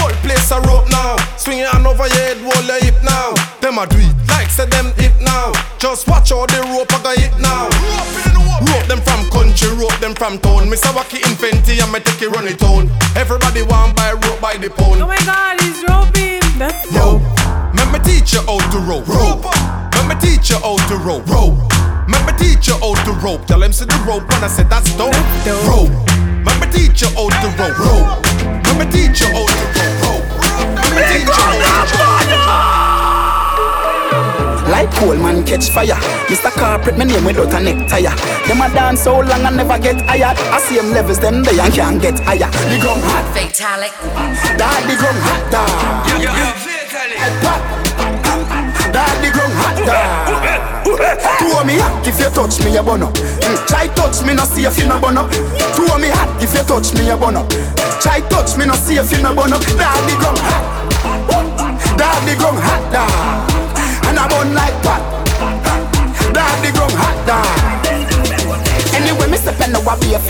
Whole 0.00 0.16
place 0.24 0.50
a 0.56 0.60
rope 0.64 0.88
now. 0.88 1.20
Swing 1.36 1.58
your 1.58 1.68
hand 1.68 1.86
over 1.86 2.08
your 2.08 2.16
head, 2.16 2.40
hold 2.40 2.64
your 2.64 2.80
hip 2.80 2.96
now. 3.04 3.36
Them 3.60 3.76
a 3.76 3.84
do 3.84 4.00
it 4.00 4.16
like 4.32 4.48
say 4.48 4.64
them 4.72 4.88
hip 4.96 5.12
now. 5.20 5.52
Just 5.76 6.08
watch 6.08 6.32
how 6.32 6.48
the 6.48 6.64
rope 6.72 6.88
a 6.88 6.98
go 7.04 7.12
hit 7.12 7.36
now. 7.44 8.39
Rope 8.68 8.86
them 8.86 9.00
from 9.00 9.28
country, 9.30 9.70
rope 9.76 9.98
them 10.00 10.14
from 10.14 10.38
town. 10.38 10.68
Mr. 10.68 10.92
Wacky 10.92 11.20
Infenti 11.24 11.80
and 11.82 11.92
me 11.92 12.00
take 12.00 12.22
it 12.22 12.30
run 12.30 12.46
it 12.46 12.58
town. 12.58 12.90
Everybody 13.16 13.62
want 13.62 13.96
buy 13.96 14.12
rope 14.12 14.40
by 14.40 14.56
the 14.56 14.70
pound. 14.70 15.00
Oh 15.00 15.06
my 15.06 15.18
god, 15.24 15.60
he's 15.60 15.82
roping. 15.88 16.40
That's 16.58 16.84
Rope. 16.92 17.22
Let 17.74 17.88
me 17.92 17.98
teach 18.04 18.34
you 18.34 18.42
how 18.42 18.58
to 18.72 18.78
rope. 18.80 19.08
Rope. 19.08 19.44
Me 20.10 20.16
teach 20.16 20.50
you 20.50 20.56
how 20.58 20.76
to 20.88 20.96
rope. 20.96 21.24
Rope. 21.28 21.56
Me 22.08 22.32
teach 22.36 22.66
you 22.66 22.74
how 22.80 22.94
to 23.04 23.12
rope. 23.24 23.46
Tell 23.46 23.60
them 23.60 23.72
see 23.72 23.84
the 23.84 23.94
rope 24.06 24.28
when 24.28 24.42
I 24.42 24.48
said 24.48 24.68
that's 24.68 24.90
dope. 24.96 25.14
Rope. 25.68 25.90
Let 26.44 26.58
me 26.60 26.66
teach 26.72 27.02
you 27.02 27.08
how 27.14 27.28
to 27.30 27.48
rope. 27.56 27.78
Rope. 27.78 28.76
Me 28.76 28.84
teach 28.90 29.20
you 29.20 29.28
how 29.28 29.46
to 29.46 29.64
rope. 30.02 30.26
Rope. 30.36 30.94
Me 30.94 31.02
teach 31.06 31.26
you 31.26 31.32
how 31.32 31.84
to 31.86 32.36
rope. 32.36 32.99
Like 34.70 34.90
coal 34.94 35.16
man 35.16 35.44
catch 35.44 35.68
fire. 35.70 35.98
Mr. 36.30 36.50
Corporate, 36.54 36.96
my 36.96 37.04
name 37.04 37.24
without 37.24 37.52
a 37.52 37.60
necktie. 37.60 38.06
Them 38.46 38.60
a 38.62 38.68
dance 38.72 39.02
so 39.02 39.18
long 39.18 39.42
and 39.44 39.56
never 39.56 39.78
get 39.78 40.00
hired. 40.02 40.38
I 40.38 40.58
see 40.60 40.76
them 40.76 40.92
levels, 40.92 41.18
them 41.18 41.42
they 41.42 41.58
and 41.58 41.74
can't 41.74 42.00
get 42.00 42.18
higher. 42.20 42.50
The 42.70 42.78
gum 42.78 43.00
hot, 43.02 43.26
Fatalic. 43.34 43.92
dad 44.56 44.82
the 44.86 44.94
gum 44.94 45.16
hot, 45.26 45.42
dad. 45.50 46.70
Dad 48.94 49.14
the 49.22 49.30
gum 49.34 49.50
hot, 49.58 49.76
dad. 49.86 50.80
Throw 51.38 51.64
me 51.64 51.78
hot 51.78 52.06
if 52.06 52.18
you 52.20 52.30
touch 52.30 52.62
me, 52.64 52.72
you 52.74 52.82
burn 52.82 53.02
up. 53.02 53.14
Mm, 53.14 53.66
Try 53.66 53.86
touch 53.94 54.22
me, 54.24 54.34
no 54.34 54.44
see 54.44 54.64
if 54.64 54.78
you 54.78 54.86
no 54.86 55.00
burn 55.00 55.18
up. 55.18 55.30
Throw 55.74 55.98
me 55.98 56.08
hot 56.14 56.30
if 56.42 56.54
you 56.54 56.62
touch 56.62 56.94
me, 56.94 57.06
you 57.06 57.16
burn 57.16 57.36
up. 57.36 57.48
Try 58.00 58.20
touch 58.30 58.56
me, 58.56 58.66
no 58.66 58.74
see 58.74 58.96
if 58.96 59.10
you 59.10 59.22
no 59.22 59.34
burn 59.34 59.52
up. 59.52 59.62
Dad 59.74 59.98
the 60.06 60.14
gum 60.22 60.36
hot. 60.38 60.64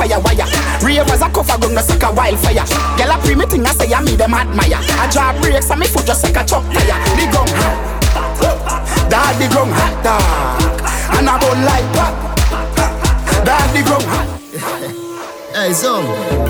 Fire 0.00 0.20
wire. 0.24 0.48
Ravers 0.80 1.20
a 1.20 1.28
cover 1.28 1.58
gun 1.60 1.74
no 1.74 1.82
suck 1.82 2.02
a 2.02 2.12
wildfire. 2.12 2.64
Girl 2.96 3.12
a 3.12 3.16
pre 3.20 3.34
me 3.34 3.44
thing 3.44 3.66
I 3.66 3.72
say 3.76 3.92
I 3.92 4.00
me 4.00 4.16
them 4.16 4.32
admire. 4.32 4.80
I 4.80 5.06
draw 5.12 5.32
brakes 5.40 5.70
and 5.70 5.80
me 5.80 5.86
foot 5.86 6.06
just 6.06 6.24
like 6.24 6.36
a 6.36 6.44
truck 6.44 6.64
tire. 6.72 6.96
The 7.16 7.24
gun 7.28 7.48
hot, 7.60 9.10
dad 9.10 9.36
the 9.36 9.46
gun 9.52 9.68
hot. 9.68 10.06
And 11.16 11.28
I 11.28 11.38
burn 11.40 11.60
like 11.68 11.88
that. 11.96 12.14
Dad 13.44 13.68
the 13.74 13.82
gun 13.88 14.02
hot. 14.08 14.39
Hey, 15.60 15.74
so 15.74 16.00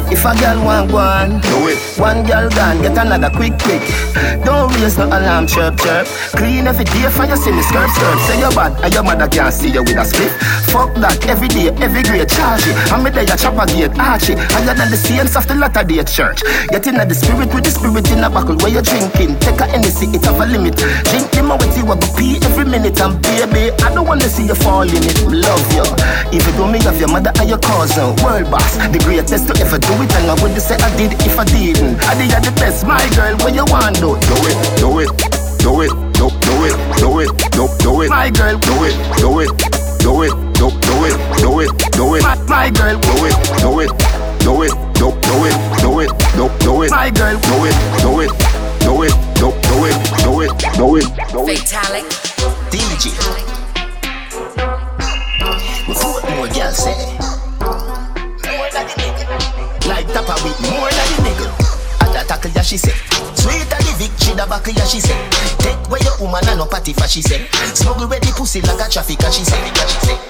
if 0.07 0.25
a 0.25 0.31
girl 0.39 0.63
want 0.65 0.93
one, 0.93 1.41
do 1.41 1.67
it. 1.67 1.79
One 1.99 2.23
girl 2.23 2.49
gone, 2.51 2.81
get 2.81 2.97
another 2.97 3.31
quick, 3.31 3.59
quick. 3.59 3.83
Don't 4.47 4.71
raise 4.79 4.99
no 4.99 5.07
alarm, 5.07 5.49
chirp, 5.49 5.79
chirp. 5.79 6.07
Clean 6.39 6.65
every 6.67 6.85
day 6.85 7.11
for 7.11 7.27
you 7.27 7.35
see 7.35 7.51
me 7.51 7.63
skirt, 7.63 7.91
skirt. 7.91 8.19
Say 8.31 8.39
you're 8.39 8.55
bad, 8.55 8.79
and 8.85 8.95
your 8.95 9.03
mother 9.03 9.27
can't 9.27 9.53
see 9.53 9.71
you 9.71 9.83
with 9.83 9.99
a 9.99 10.05
split. 10.05 10.31
Fuck 10.71 10.95
that, 11.03 11.27
every 11.27 11.49
day, 11.49 11.75
every 11.83 12.03
grade, 12.07 12.29
charge 12.29 12.63
it. 12.67 12.75
Me 13.03 13.11
there, 13.11 13.27
you 13.27 13.35
chop 13.35 13.59
a 13.59 13.67
gate, 13.67 13.99
arch 13.99 14.31
it. 14.31 14.39
Higher 14.39 14.79
than 14.79 14.91
the 14.91 14.97
saints 14.97 15.35
of 15.35 15.47
the 15.49 15.57
latter 15.57 15.83
day 15.83 16.03
church. 16.07 16.47
Get 16.71 16.87
in 16.87 16.95
the 16.95 17.15
spirit 17.15 17.51
with 17.51 17.67
the 17.67 17.71
spirit 17.75 18.07
in 18.15 18.23
a 18.23 18.31
buckle 18.31 18.55
where 18.63 18.71
you're 18.71 18.87
drinking. 18.87 19.43
Take 19.43 19.59
a 19.59 19.67
Hennessy, 19.67 20.07
it 20.15 20.23
have 20.23 20.39
a 20.39 20.47
limit. 20.47 20.79
Drink 21.11 21.31
them 21.35 21.51
with 21.51 21.75
you, 21.75 21.83
I 21.91 21.99
go 21.99 22.07
pee 22.15 22.39
every 22.47 22.65
minute. 22.65 23.01
And 23.03 23.19
baby, 23.23 23.75
I 23.83 23.91
don't 23.91 24.07
wanna 24.07 24.31
see 24.31 24.47
you 24.47 24.55
fall 24.55 24.87
in 24.87 25.03
it. 25.03 25.19
Love 25.27 25.67
you. 25.75 25.87
Even 26.31 26.55
though 26.55 26.71
me 26.71 26.79
have 26.87 26.99
your 26.99 27.11
mother 27.11 27.35
and 27.43 27.49
your 27.51 27.59
cousin, 27.59 28.15
world 28.23 28.51
boss. 28.51 28.79
The 28.91 29.01
greatest 29.11 29.49
to 29.49 29.55
ever 29.61 29.79
do 29.79 29.93
it, 30.03 30.13
and 30.15 30.31
I 30.31 30.35
wouldn't 30.41 30.63
say 30.63 30.77
I 30.79 30.91
did 30.97 31.13
if 31.27 31.37
I 31.37 31.45
didn't. 31.45 31.99
I 32.07 32.15
did 32.15 32.31
the 32.47 32.55
best, 32.63 32.87
my 32.87 33.03
girl. 33.19 33.35
What 33.43 33.53
you 33.53 33.67
want 33.67 33.99
do? 33.99 34.15
Do 34.31 34.37
it, 34.47 34.57
do 34.79 34.91
it, 35.03 35.11
do 35.59 35.83
it, 35.83 35.91
do, 36.15 36.31
do 36.47 36.55
it, 36.63 36.75
do 37.03 37.11
it, 37.19 37.31
do, 37.51 37.67
do 37.83 38.03
it, 38.03 38.09
my 38.09 38.31
girl. 38.31 38.55
Do 38.63 38.87
it, 38.87 38.95
do 39.19 39.43
it, 39.43 39.51
do 39.99 40.23
it, 40.23 40.31
do, 40.55 40.71
do 40.87 40.95
it, 41.11 41.17
do 41.43 41.51
it, 41.59 41.71
do 41.91 42.15
it, 42.15 42.23
my, 42.47 42.71
girl. 42.71 42.95
Do 43.03 43.27
it, 43.27 43.35
do 43.59 43.81
it, 43.83 43.91
do 44.47 44.63
it, 44.63 44.71
do, 44.95 45.11
do 45.27 45.37
it, 45.43 45.59
do 45.83 45.91
it, 45.99 46.11
do, 46.39 46.47
do 46.63 46.83
it, 46.83 46.91
my 46.91 47.11
girl. 47.11 47.35
Do 47.51 47.67
it, 47.67 47.75
do 48.07 48.21
it, 48.23 48.31
do 48.79 49.03
it, 49.03 49.15
do, 49.35 49.51
do 49.67 49.91
it, 49.91 49.99
do 50.23 50.33
it, 50.47 50.55
do 50.79 50.97
it, 50.97 51.07
do 51.35 51.49
it. 51.51 51.59
Fatalic. 51.59 52.07
DJ. 52.71 53.11
Before 55.87 56.23
more 56.31 56.47
girls 56.47 56.79
say 56.79 57.30
like 59.91 60.07
Tapa 60.07 60.35
with 60.45 60.61
more 60.71 60.89
than 60.89 61.09
a 61.15 61.23
nigga. 61.27 61.60
Tackle, 62.31 62.53
yeah, 62.55 62.63
she 62.63 62.79
say. 62.79 62.95
Sweet 63.35 63.67
at 63.67 63.83
the 63.83 63.91
Vic, 63.99 64.15
she 64.23 64.31
the 64.39 64.47
buckle, 64.47 64.71
yeah, 64.71 64.87
she 64.87 65.03
say. 65.03 65.19
Take 65.59 65.83
where 65.91 65.99
your 65.99 66.15
woman 66.23 66.47
and 66.47 66.63
no 66.63 66.67
party 66.71 66.93
for, 66.93 67.11
she 67.11 67.23
say. 67.23 67.51
Smuggle 67.75 68.07
where 68.07 68.23
the 68.23 68.31
pussy 68.39 68.63
like 68.63 68.79
a 68.79 68.87
traffic, 68.87 69.19
she 69.35 69.43
say. 69.43 69.59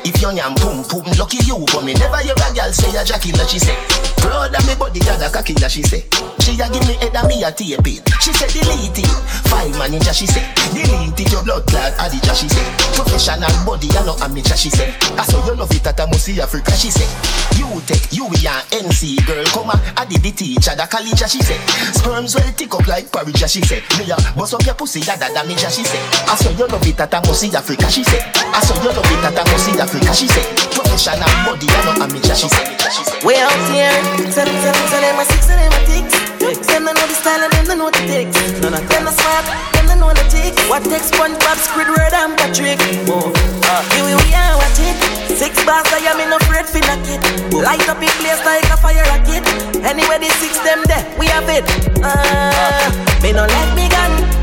If 0.01 0.17
your 0.17 0.33
yam 0.33 0.57
pum 0.57 0.81
pum, 0.89 1.05
lucky 1.21 1.45
you, 1.45 1.61
but 1.69 1.85
me 1.85 1.93
never 1.93 2.17
hear 2.25 2.33
a 2.33 2.49
girl 2.57 2.73
say 2.73 2.89
a 2.97 3.05
Jackie, 3.05 3.37
she 3.53 3.61
say. 3.61 3.77
Of 4.25 4.67
me 4.67 4.75
body, 4.81 5.01
got 5.01 5.21
a 5.21 5.29
cocky, 5.29 5.53
she 5.69 5.83
say. 5.83 6.09
She 6.41 6.57
a 6.57 6.65
give 6.73 6.87
me 6.89 6.97
head 6.97 7.13
and 7.15 7.29
me 7.29 7.45
a 7.45 7.53
tape 7.53 7.85
it. 7.85 8.01
She 8.25 8.33
say 8.33 8.49
delete 8.49 8.97
it. 8.97 9.13
File 9.53 9.69
manager, 9.77 10.13
she 10.17 10.25
say. 10.27 10.41
Delete 10.73 11.21
it, 11.21 11.33
your 11.33 11.45
blood 11.45 11.67
clot, 11.69 11.93
adija, 12.01 12.33
she 12.33 12.49
say. 12.49 12.65
Professional 12.97 13.53
body, 13.69 13.93
I 13.93 14.05
know 14.09 14.17
amateur, 14.25 14.57
she 14.57 14.71
say. 14.71 14.95
I 15.21 15.25
saw 15.29 15.45
you 15.45 15.55
love 15.55 15.71
it 15.71 15.87
at 15.87 16.01
a 16.01 16.07
Musi 16.09 16.39
Africa, 16.39 16.73
she 16.73 16.91
say. 16.91 17.05
You 17.61 17.69
take, 17.85 18.09
you 18.13 18.27
and 18.27 18.65
NC, 18.89 19.27
girl, 19.27 19.45
come 19.53 19.71
on, 19.71 19.81
I 19.97 20.07
did 20.07 20.23
the 20.23 20.33
teacher, 20.33 20.75
the 20.75 20.89
college, 20.89 21.21
she 21.29 21.43
say. 21.45 21.61
Sperms 21.95 22.35
well 22.35 22.53
tick 22.53 22.75
up 22.75 22.87
like 22.87 23.11
porridge, 23.11 23.45
she 23.49 23.63
say. 23.63 23.83
Me 23.99 24.11
a 24.11 24.17
bust 24.37 24.55
up 24.55 24.65
your 24.65 24.75
pussy, 24.75 25.01
that 25.07 25.19
that 25.21 25.35
damage, 25.35 25.65
she 25.71 25.85
say. 25.85 26.01
I 26.27 26.35
saw 26.37 26.51
you 26.51 26.67
love 26.67 26.87
it 26.87 27.01
at 27.01 27.15
a 27.15 27.19
Musi 27.23 27.53
Africa, 27.55 27.91
she 27.91 28.05
say. 28.05 28.21
I 28.35 28.61
saw 28.61 28.77
you 28.83 28.91
love 28.91 29.11
it 29.11 29.25
at 29.25 29.39
a 29.39 29.43
Musi 29.51 29.79
Africa, 29.79 30.13
she 30.15 30.29
say. 30.29 30.45
Professional 30.71 31.31
body, 31.45 31.67
I 31.69 31.79
know 31.85 32.05
amateur, 32.05 32.35
she 32.35 32.49
say. 32.49 32.65
We 33.25 33.35
out 33.37 33.53
here, 33.71 33.91
tell 34.33 34.47
them, 34.47 34.57
tell 34.63 34.73
them, 34.73 34.87
tell 34.89 35.01
them, 35.01 35.17
my 35.17 35.25
six, 35.25 35.47
tell 35.47 35.59
my 35.59 36.30
ticks. 36.41 36.67
Them 36.67 36.89
don't 36.89 36.97
know 36.97 37.07
the 37.07 37.15
style 37.15 37.45
and 37.45 37.53
them 37.53 37.65
don't 37.69 37.79
know 37.79 37.91
the 37.93 38.03
ticks. 38.09 38.37
None 38.65 38.73
of 38.73 38.85
them 38.89 39.07
are 39.07 39.13
smart, 39.13 39.47
them 39.77 39.87
don't 39.87 40.01
know 40.01 40.13
the 40.17 40.25
ticks. 40.33 40.57
What 40.73 40.83
takes 40.89 41.13
SpongeBob, 41.13 41.59
Squidward, 41.61 42.13
and 42.17 42.33
Patrick? 42.41 42.81
Oh, 43.07 43.29
uh, 43.69 43.83
here 43.93 44.05
we 44.09 44.33
are, 44.33 44.57
watch 44.57 44.81
it. 44.81 44.97
Six 45.37 45.61
bars, 45.69 45.87
I 45.93 46.01
am 46.09 46.19
in 46.19 46.33
afraid 46.33 46.67
for 46.67 46.81
knock 46.89 47.05
it. 47.05 47.21
Light 47.53 47.85
up 47.89 48.01
in 48.01 48.13
place 48.25 48.41
like 48.49 48.65
a 48.73 48.77
fire 48.81 49.05
rocket. 49.13 49.45
Anyway, 49.85 50.19
the 50.19 50.33
six 50.41 50.59
them 50.65 50.81
there, 50.89 51.05
we 51.21 51.27
have 51.29 51.49
it. 51.49 51.65
Uh, 52.03 52.89
me 53.23 53.33
no 53.33 53.45
let 53.45 53.69
me 53.77 53.89
gun. 53.89 54.40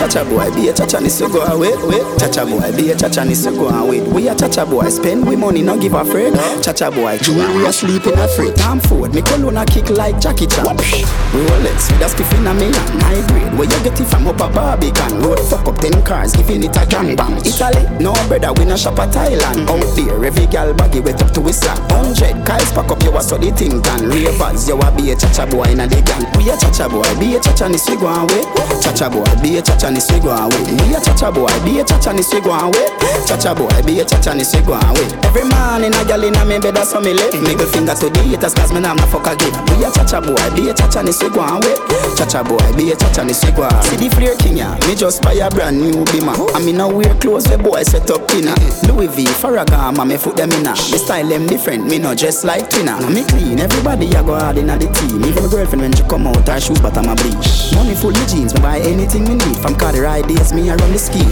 Chacha 0.00 0.24
boy, 0.24 0.50
be 0.54 0.68
a 0.68 0.72
chacha 0.72 0.98
ni 1.00 1.08
so 1.10 1.28
go 1.28 1.44
away. 1.44 1.72
Chacha 2.16 2.46
boy, 2.46 2.72
be 2.72 2.90
a 2.90 2.96
chacha 2.96 3.24
ni 3.24 3.34
so 3.34 3.52
go 3.52 3.68
away. 3.68 4.00
We 4.00 4.28
a 4.28 4.34
chacha 4.34 4.64
boy, 4.64 4.88
spend 4.88 5.28
we 5.28 5.36
money, 5.36 5.60
not 5.60 5.80
give 5.80 5.92
a 5.92 6.04
friend. 6.04 6.34
Chacha 6.64 6.90
boy, 6.90 7.18
jewelry 7.18 7.66
a 7.66 7.72
sleep 7.72 8.06
in 8.06 8.18
a 8.18 8.26
free 8.28 8.52
time 8.54 8.80
food. 8.80 9.14
Me 9.14 9.20
cologne 9.20 9.58
a 9.58 9.66
kick 9.66 9.90
like 9.90 10.18
Jackie 10.18 10.46
Chan. 10.46 10.64
Rolex 10.64 11.92
with 11.92 12.00
a 12.00 12.08
spiff 12.08 12.32
in 12.38 12.46
a 12.46 12.50
and 12.50 13.02
high 13.02 13.20
grade. 13.28 13.52
Where 13.58 13.68
you 13.68 13.84
get 13.84 14.00
it 14.00 14.06
from 14.06 14.26
up 14.26 14.40
a 14.40 14.48
Barbican? 14.48 15.20
Road 15.20 15.38
fuck 15.38 15.68
up 15.68 15.76
ten 15.76 16.02
cars, 16.04 16.32
giving 16.34 16.64
it 16.64 16.76
a 16.76 16.86
gang 16.86 17.14
bang. 17.14 17.36
Italy, 17.44 17.84
no 18.00 18.14
brother, 18.26 18.52
we 18.54 18.64
no 18.64 18.76
shop 18.76 18.96
a 18.96 19.06
Thailand. 19.06 19.68
Out 19.68 19.84
there, 19.96 20.24
every 20.24 20.46
gal 20.46 20.72
baggy 20.72 21.00
wet 21.00 21.22
up 21.22 21.30
to 21.34 21.42
his 21.42 21.58
sack. 21.58 21.78
Hundred 21.92 22.34
guys 22.46 22.72
pack 22.72 22.90
up, 22.90 23.02
you 23.02 23.12
a 23.12 23.20
the 23.20 23.52
thing 23.52 23.80
done. 23.82 24.08
Ravers, 24.08 24.66
you 24.66 24.80
a 24.80 24.88
be 24.96 25.12
a 25.12 25.16
chacha 25.16 25.46
boy 25.46 25.68
in 25.68 25.80
a 25.80 25.86
the 25.86 26.00
gang. 26.00 26.24
We 26.40 26.48
a 26.48 26.56
chacha 26.56 26.88
boy, 26.88 27.04
be 27.20 27.36
a 27.36 27.40
chacha 27.40 27.68
ni 27.68 27.76
so 27.76 27.96
go 28.00 28.08
away. 28.08 28.42
Chacha 28.80 29.10
boy, 29.10 29.28
be 29.42 29.58
a 29.58 29.62
chacha 29.62 29.89
ni 29.90 30.00
so 30.00 30.18
go 30.20 30.30
away. 30.30 30.62
We 30.86 30.94
a 30.94 31.00
chacha 31.00 31.30
boy, 31.30 31.50
be 31.64 31.80
a 31.80 31.84
chacha 31.84 32.12
ni 32.12 32.22
go 32.22 32.52
away. 32.54 32.86
Chacha 33.26 33.54
boy, 33.54 33.70
be 33.84 34.00
a 34.00 34.04
chacha 34.04 34.34
ni 34.34 34.44
go 34.64 34.74
away. 34.74 35.06
Every 35.26 35.44
man 35.50 35.84
in 35.84 35.94
a 35.94 36.04
gal 36.04 36.22
in 36.22 36.34
a 36.34 36.44
me 36.44 36.58
bed 36.58 36.74
that's 36.74 36.92
how 36.92 37.00
me 37.00 37.12
live. 37.12 37.34
Middle 37.42 37.66
finger 37.66 37.94
to 37.94 38.08
the 38.10 38.20
haters, 38.22 38.54
cause 38.54 38.72
me 38.72 38.80
nah 38.80 38.94
no 38.94 39.06
fuck 39.06 39.26
a 39.26 39.36
give. 39.36 39.54
We 39.74 39.84
a 39.84 39.90
chacha 39.90 40.20
boy, 40.20 40.38
be 40.54 40.70
a 40.70 40.74
chacha 40.74 41.02
ni 41.02 41.12
go 41.12 41.42
away. 41.42 41.74
Chacha 42.16 42.42
boy, 42.44 42.62
be 42.76 42.92
a 42.92 42.96
chacha 42.96 43.24
ni 43.24 43.34
away. 43.34 43.82
See 43.82 43.96
the 43.96 44.08
flare 44.14 44.36
king 44.36 44.58
ya, 44.58 44.74
me 44.86 44.94
just 44.94 45.22
buy 45.22 45.34
a 45.34 45.50
brand 45.50 45.80
new 45.80 46.04
bima. 46.10 46.34
I 46.54 46.60
me 46.64 46.72
now 46.72 46.90
wear 46.90 47.14
clothes 47.18 47.44
the 47.44 47.58
boy 47.58 47.82
set 47.82 48.10
up 48.10 48.28
inna. 48.30 48.54
Louis 48.86 49.08
V, 49.08 49.26
Ferragamo, 49.26 50.06
me 50.06 50.16
foot 50.16 50.36
them 50.36 50.50
inna. 50.52 50.72
Me 50.90 50.98
style 50.98 51.26
them 51.26 51.46
different, 51.46 51.86
me 51.86 51.98
no 51.98 52.14
dress 52.14 52.44
like 52.44 52.68
twinna. 52.70 53.00
Now 53.00 53.08
me 53.08 53.24
clean, 53.24 53.58
everybody 53.58 54.06
a 54.14 54.22
go 54.22 54.38
hard 54.38 54.58
inna 54.58 54.78
the 54.78 54.88
team. 54.92 55.24
Even 55.24 55.48
girlfriend 55.48 55.82
when 55.82 55.92
she 55.92 56.02
come 56.04 56.26
out, 56.26 56.46
her 56.48 56.60
shoes 56.60 56.80
bottom 56.80 57.08
a 57.08 57.14
bleach. 57.14 57.72
Money 57.74 57.94
full 57.94 58.14
of 58.14 58.26
jeans, 58.28 58.54
me 58.54 58.60
buy 58.60 58.78
anything 58.80 59.24
me 59.24 59.34
need. 59.34 59.56
From 59.58 59.74
car 59.80 59.92
the 59.92 60.04
ride 60.04 60.28
days, 60.28 60.52
me 60.52 60.68
a 60.68 60.76
run 60.76 60.92
the 60.92 61.00
ski. 61.00 61.24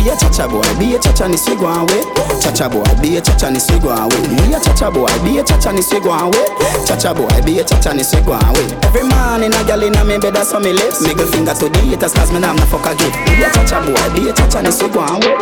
Be 0.00 0.08
a 0.08 0.16
chacha 0.16 0.48
boy, 0.48 0.64
be 0.80 0.96
a 0.96 0.98
chacha 0.98 1.28
ni 1.28 1.36
swig 1.36 1.60
one 1.60 1.84
way. 1.92 2.00
Chacha 2.40 2.72
boy, 2.72 2.82
be 3.04 3.16
a 3.16 3.20
chacha 3.20 3.52
ni 3.52 3.60
swig 3.60 3.84
one 3.84 4.08
way. 4.08 4.24
Be 4.32 4.56
a 4.56 4.58
chacha 4.58 4.88
boy, 4.90 5.12
be 5.20 5.36
a 5.36 5.44
chacha 5.44 5.70
ni 5.70 5.84
swig 5.84 6.04
one 6.08 6.32
way. 6.32 6.48
Chacha 6.88 7.12
boy, 7.12 7.28
be 7.44 7.60
a 7.60 7.64
chacha 7.64 7.92
ni 7.92 8.02
swig 8.02 8.24
one 8.24 8.40
way. 8.56 8.66
Every 8.88 9.04
man 9.04 9.44
in 9.44 9.52
a 9.52 9.60
gal 9.68 9.84
in 9.84 9.94
a 9.94 10.02
me 10.02 10.16
bed 10.16 10.32
that's 10.34 10.50
how 10.52 10.58
me 10.58 10.72
live. 10.72 10.96
Middle 11.04 11.28
finger 11.28 11.52
to 11.52 11.68
the 11.68 11.80
haters, 11.84 12.16
cause 12.16 12.32
me 12.32 12.40
nah 12.40 12.56
no 12.56 12.64
fuck 12.72 12.88
a 12.88 12.96
give. 12.96 13.12
Be 13.28 13.44
a 13.44 13.52
chacha 13.52 13.84
boy, 13.84 14.00
be 14.16 14.30
a 14.30 14.32
chacha 14.32 14.64
ni 14.64 14.72
swig 14.72 14.96
one 14.96 15.20
way. 15.20 15.36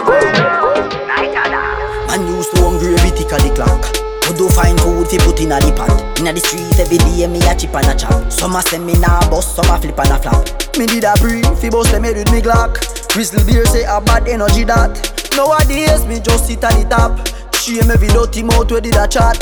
Man 2.11 2.27
used 2.27 2.51
to 2.57 2.61
hungry 2.67 2.93
every 2.99 3.11
tick 3.15 3.31
of 3.33 3.39
the 3.41 3.55
clock. 3.55 4.02
To 4.33 4.39
do 4.39 4.49
find 4.49 4.81
food 4.81 5.09
fi 5.09 5.19
put 5.19 5.41
inna 5.45 5.61
the 5.61 5.69
pot. 5.77 5.93
Inna 6.17 6.33
the 6.33 6.41
street 6.41 6.81
every 6.81 6.97
day 6.97 7.29
me 7.29 7.37
a 7.45 7.53
chip 7.53 7.77
and 7.77 7.85
a 7.85 7.93
chop. 7.93 8.33
Some 8.33 8.57
a 8.57 8.63
send 8.63 8.87
me 8.87 8.97
nah 8.97 9.21
bust, 9.29 9.55
some 9.55 9.69
a 9.69 9.77
flip 9.77 9.99
and 10.01 10.09
a 10.09 10.17
flap. 10.17 10.49
Me 10.79 10.87
did 10.87 11.05
a 11.05 11.13
breathe 11.21 11.45
fi 11.61 11.69
bust 11.69 11.93
them 11.93 12.05
head 12.05 12.17
with 12.17 12.33
me 12.33 12.41
Glock. 12.41 12.81
Crystal 13.13 13.45
beer 13.45 13.67
say 13.67 13.85
a 13.85 14.01
bad 14.01 14.25
energy 14.27 14.65
that. 14.65 14.97
Nowadays 15.37 16.07
me 16.09 16.17
just 16.17 16.47
sit 16.47 16.65
at 16.65 16.73
the 16.81 16.89
top. 16.89 17.13
Shame 17.61 17.93
every 17.93 18.09
dirty 18.09 18.43
mouth 18.43 18.73
where 18.73 18.81
did 18.81 18.97
a 18.97 19.05
chat. 19.05 19.37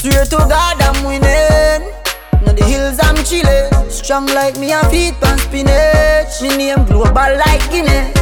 Swear 0.00 0.24
to 0.24 0.40
God 0.48 0.80
I'm 0.80 1.04
winning. 1.04 1.92
Now 2.40 2.56
the 2.56 2.64
hills 2.64 2.96
I'm 2.96 3.20
chillin'. 3.20 3.92
Strong 3.92 4.32
like 4.32 4.56
me 4.56 4.72
a 4.72 4.80
feet 4.88 5.20
pan 5.20 5.36
spinach. 5.36 6.40
Me 6.40 6.48
name 6.56 6.88
global 6.88 7.36
like 7.44 7.60
Guinness. 7.68 8.16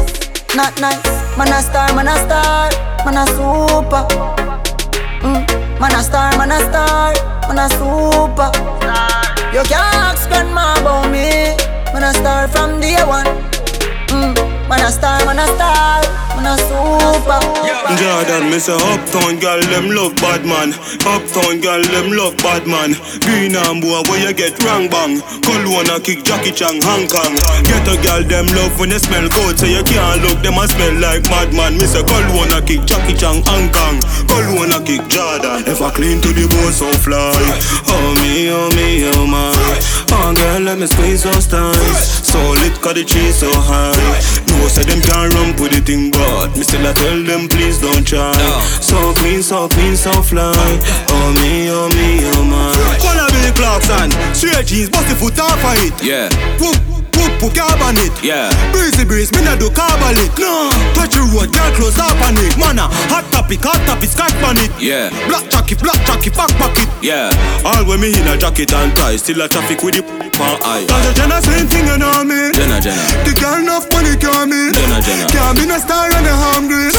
Not 0.59 0.75
nice, 0.83 0.99
man 1.39 1.55
a 1.55 1.63
star, 1.63 1.95
man 1.95 2.11
a 2.11 2.19
star, 2.27 2.75
man 3.07 3.23
a 3.23 3.25
super. 3.39 4.48
Mm. 5.21 5.81
Man 5.81 5.95
a 5.95 6.03
star, 6.03 6.37
man 6.39 6.51
a 6.53 6.59
star, 6.69 7.13
man 7.49 7.59
a 7.59 7.69
super. 7.77 8.51
You 9.53 9.63
can't 9.65 9.95
ask 10.07 10.29
grandma 10.29 10.79
about 10.81 11.11
me. 11.11 11.57
Man 11.93 12.05
a 12.05 12.13
star 12.15 12.49
from 12.49 12.81
day 12.81 13.03
one. 13.05 13.27
Mm. 14.15 14.35
Man 14.69 14.81
a 14.81 14.91
star, 14.93 15.25
man 15.27 15.39
a 15.39 15.47
star, 15.55 16.03
a 16.49 16.57
super. 16.57 17.41
Jordan, 17.99 18.51
me 18.51 18.59
say 18.59 18.73
uptown 18.73 19.39
girl 19.41 19.61
them 19.69 19.91
love 19.91 20.15
bad 20.17 20.45
man. 20.45 20.73
Uptown 21.05 21.61
girl 21.61 21.83
them 21.83 22.13
love 22.13 22.37
bad 22.39 22.67
man. 22.67 22.97
Green 23.25 23.57
and 23.57 23.83
boy 23.83 24.01
where 24.09 24.21
you 24.23 24.33
get 24.33 24.57
wrong 24.65 24.89
bang. 24.89 25.21
Cologne 25.45 25.91
a 25.91 26.01
kick 26.01 26.25
Jackie 26.25 26.53
Chan 26.53 26.81
Hong 26.85 27.09
Kong. 27.09 27.35
Get 27.65 27.85
a 27.89 27.97
girl 28.01 28.23
them 28.25 28.47
love 28.57 28.79
when 28.79 28.91
they 28.91 28.99
smell 28.99 29.29
good, 29.29 29.59
so 29.59 29.67
you 29.67 29.83
can't 29.85 30.23
look 30.23 30.41
them 30.41 30.57
a 30.57 30.69
smell 30.69 30.95
like 31.01 31.25
madman. 31.29 31.77
Me 31.77 31.87
say 31.87 32.05
Cologne 32.05 32.53
a 32.53 32.61
kick 32.65 32.85
Jackie 32.87 33.15
Chan 33.15 33.43
Hong 33.49 33.69
Kong. 33.73 34.01
Cologne 34.29 34.73
a 34.73 34.81
kick 34.81 35.05
Jordan. 35.09 35.65
If 35.67 35.83
I 35.83 35.91
clean 35.91 36.21
to 36.23 36.31
the 36.33 36.47
bone 36.49 36.73
so 36.73 36.89
fly. 37.05 37.35
Oh 37.89 38.15
me, 38.23 38.49
oh 38.53 38.69
me, 38.77 39.11
oh 39.17 39.27
my. 39.27 39.53
Oh 40.13 40.33
girl, 40.35 40.61
let 40.61 40.79
me 40.79 40.87
squeeze 40.87 41.25
those 41.25 41.47
thighs. 41.47 41.99
So 42.25 42.39
lit 42.63 42.79
'cause 42.81 42.95
the 42.95 43.05
cheese 43.05 43.37
so 43.41 43.51
high. 43.53 43.97
No 44.49 44.69
say 44.69 44.85
them 44.85 45.01
can't 45.01 45.33
run 45.35 45.57
with 45.57 45.73
the 45.73 45.81
thing, 45.81 46.11
but 46.39 46.57
me 46.57 46.63
still 46.63 46.87
I 46.87 46.93
tell 46.93 47.23
them 47.25 47.49
please 47.49 47.81
don't 47.81 48.07
try. 48.07 48.33
So 48.81 49.13
clean, 49.15 49.43
so 49.43 49.69
clean, 49.69 49.97
so 49.97 50.13
fly. 50.23 50.55
Oh 51.11 51.29
me, 51.43 51.69
oh 51.71 51.89
me, 51.99 52.23
oh 52.35 52.45
my. 52.47 52.71
Wanna 53.03 53.27
be 53.35 53.51
Clarkson, 53.59 54.11
straight 54.35 54.67
jeans, 54.67 54.89
bust 54.89 55.09
the 55.09 55.17
foot 55.17 55.39
off 55.41 55.59
of 55.59 55.75
it. 55.83 55.95
Yeah. 56.03 56.31
Whoop, 56.61 56.79
put 57.39 57.55
carbon 57.55 57.97
it. 58.03 58.13
Yeah. 58.23 58.51
Breezy 58.75 59.05
breeze, 59.07 59.31
me 59.33 59.43
not 59.43 59.59
do 59.59 59.71
carbolic. 59.71 60.35
No, 60.37 60.69
touch 60.93 61.15
the 61.15 61.23
road, 61.31 61.55
girl 61.55 61.71
close 61.79 61.99
up 61.99 62.19
on 62.27 62.37
it. 62.37 62.53
Mana, 62.59 62.91
hot 63.09 63.25
topic, 63.31 63.63
hot 63.63 63.81
topic, 63.87 64.11
scotch 64.11 64.35
on 64.43 64.59
it. 64.59 64.71
Yeah. 64.79 65.11
Black 65.31 65.49
jacket, 65.49 65.79
black 65.81 65.99
jacket, 66.05 66.35
back 66.35 66.51
pocket. 66.59 66.89
Yeah. 67.01 67.31
All 67.65 67.87
when 67.87 68.01
me 68.03 68.11
in 68.13 68.27
a 68.27 68.37
jacket 68.37 68.75
and 68.75 68.95
tie, 68.95 69.17
still 69.17 69.41
a 69.41 69.49
traffic 69.49 69.83
with 69.83 69.95
the 69.95 70.03
pan 70.35 70.59
eye. 70.67 70.85
Cause 70.91 71.03
the 71.07 71.13
Jenna 71.15 71.39
same 71.43 71.67
thing 71.71 71.87
you 71.87 71.97
know 71.97 72.25
me. 72.27 72.51
Jenna, 72.53 72.83
Jenna. 72.83 73.03
The 73.25 73.33
girl 73.39 73.63
enough 73.63 73.87
money 73.95 74.19
can't 74.19 74.51
me. 74.51 74.75
Jenna, 74.75 74.99
Jenna. 75.01 75.31
Can't 75.31 75.55
be 75.57 75.65
no 75.67 75.79
star 75.79 76.11
and 76.11 76.27
a 76.27 76.35
hungry. 76.35 76.91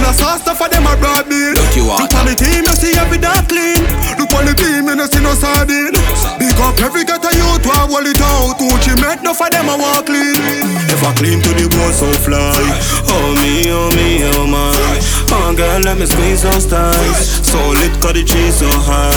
Full 0.00 0.08
of 0.08 0.16
sauce 0.16 0.40
stuff 0.40 0.56
for 0.56 0.68
them 0.72 0.88
a 0.88 0.96
broad 0.96 1.28
bill. 1.28 1.52
Look 1.52 2.16
on 2.16 2.24
the 2.24 2.32
team, 2.32 2.64
you 2.64 2.72
see 2.72 2.96
every 2.96 3.20
dark 3.20 3.52
clean. 3.52 3.84
Look 4.16 4.32
on 4.32 4.48
the 4.48 4.56
team, 4.56 4.88
you 4.88 4.96
no 4.96 5.04
see 5.04 5.20
no 5.20 5.36
sardine. 5.36 5.92
Big 6.40 6.56
up 6.56 6.80
every 6.80 7.04
get 7.04 7.20
a 7.20 7.28
youth 7.36 7.60
to 7.60 7.68
hold 7.68 8.08
it 8.08 8.16
out. 8.16 8.56
Gucci 8.56 8.96
make 8.96 9.20
no 9.20 9.36
for 9.36 9.52
them 9.52 9.68
a 9.68 9.76
walk 9.76 10.08
clean. 10.08 10.40
If 10.88 11.04
I 11.04 11.12
clean 11.20 11.44
to 11.44 11.52
the 11.52 11.68
bone 11.68 11.92
so 11.92 12.08
fly. 12.24 12.48
Oh 13.12 13.36
me, 13.44 13.68
oh 13.68 13.92
me, 13.92 14.24
oh 14.40 14.48
my. 14.48 14.72
Oh 15.36 15.52
girl, 15.52 15.84
let 15.84 16.00
me 16.00 16.08
squeeze 16.08 16.48
those 16.48 16.64
thighs. 16.64 17.44
So 17.44 17.60
lit 17.84 17.92
'cause 18.00 18.16
the 18.16 18.24
cheese 18.24 18.56
so 18.56 18.72
high. 18.72 19.12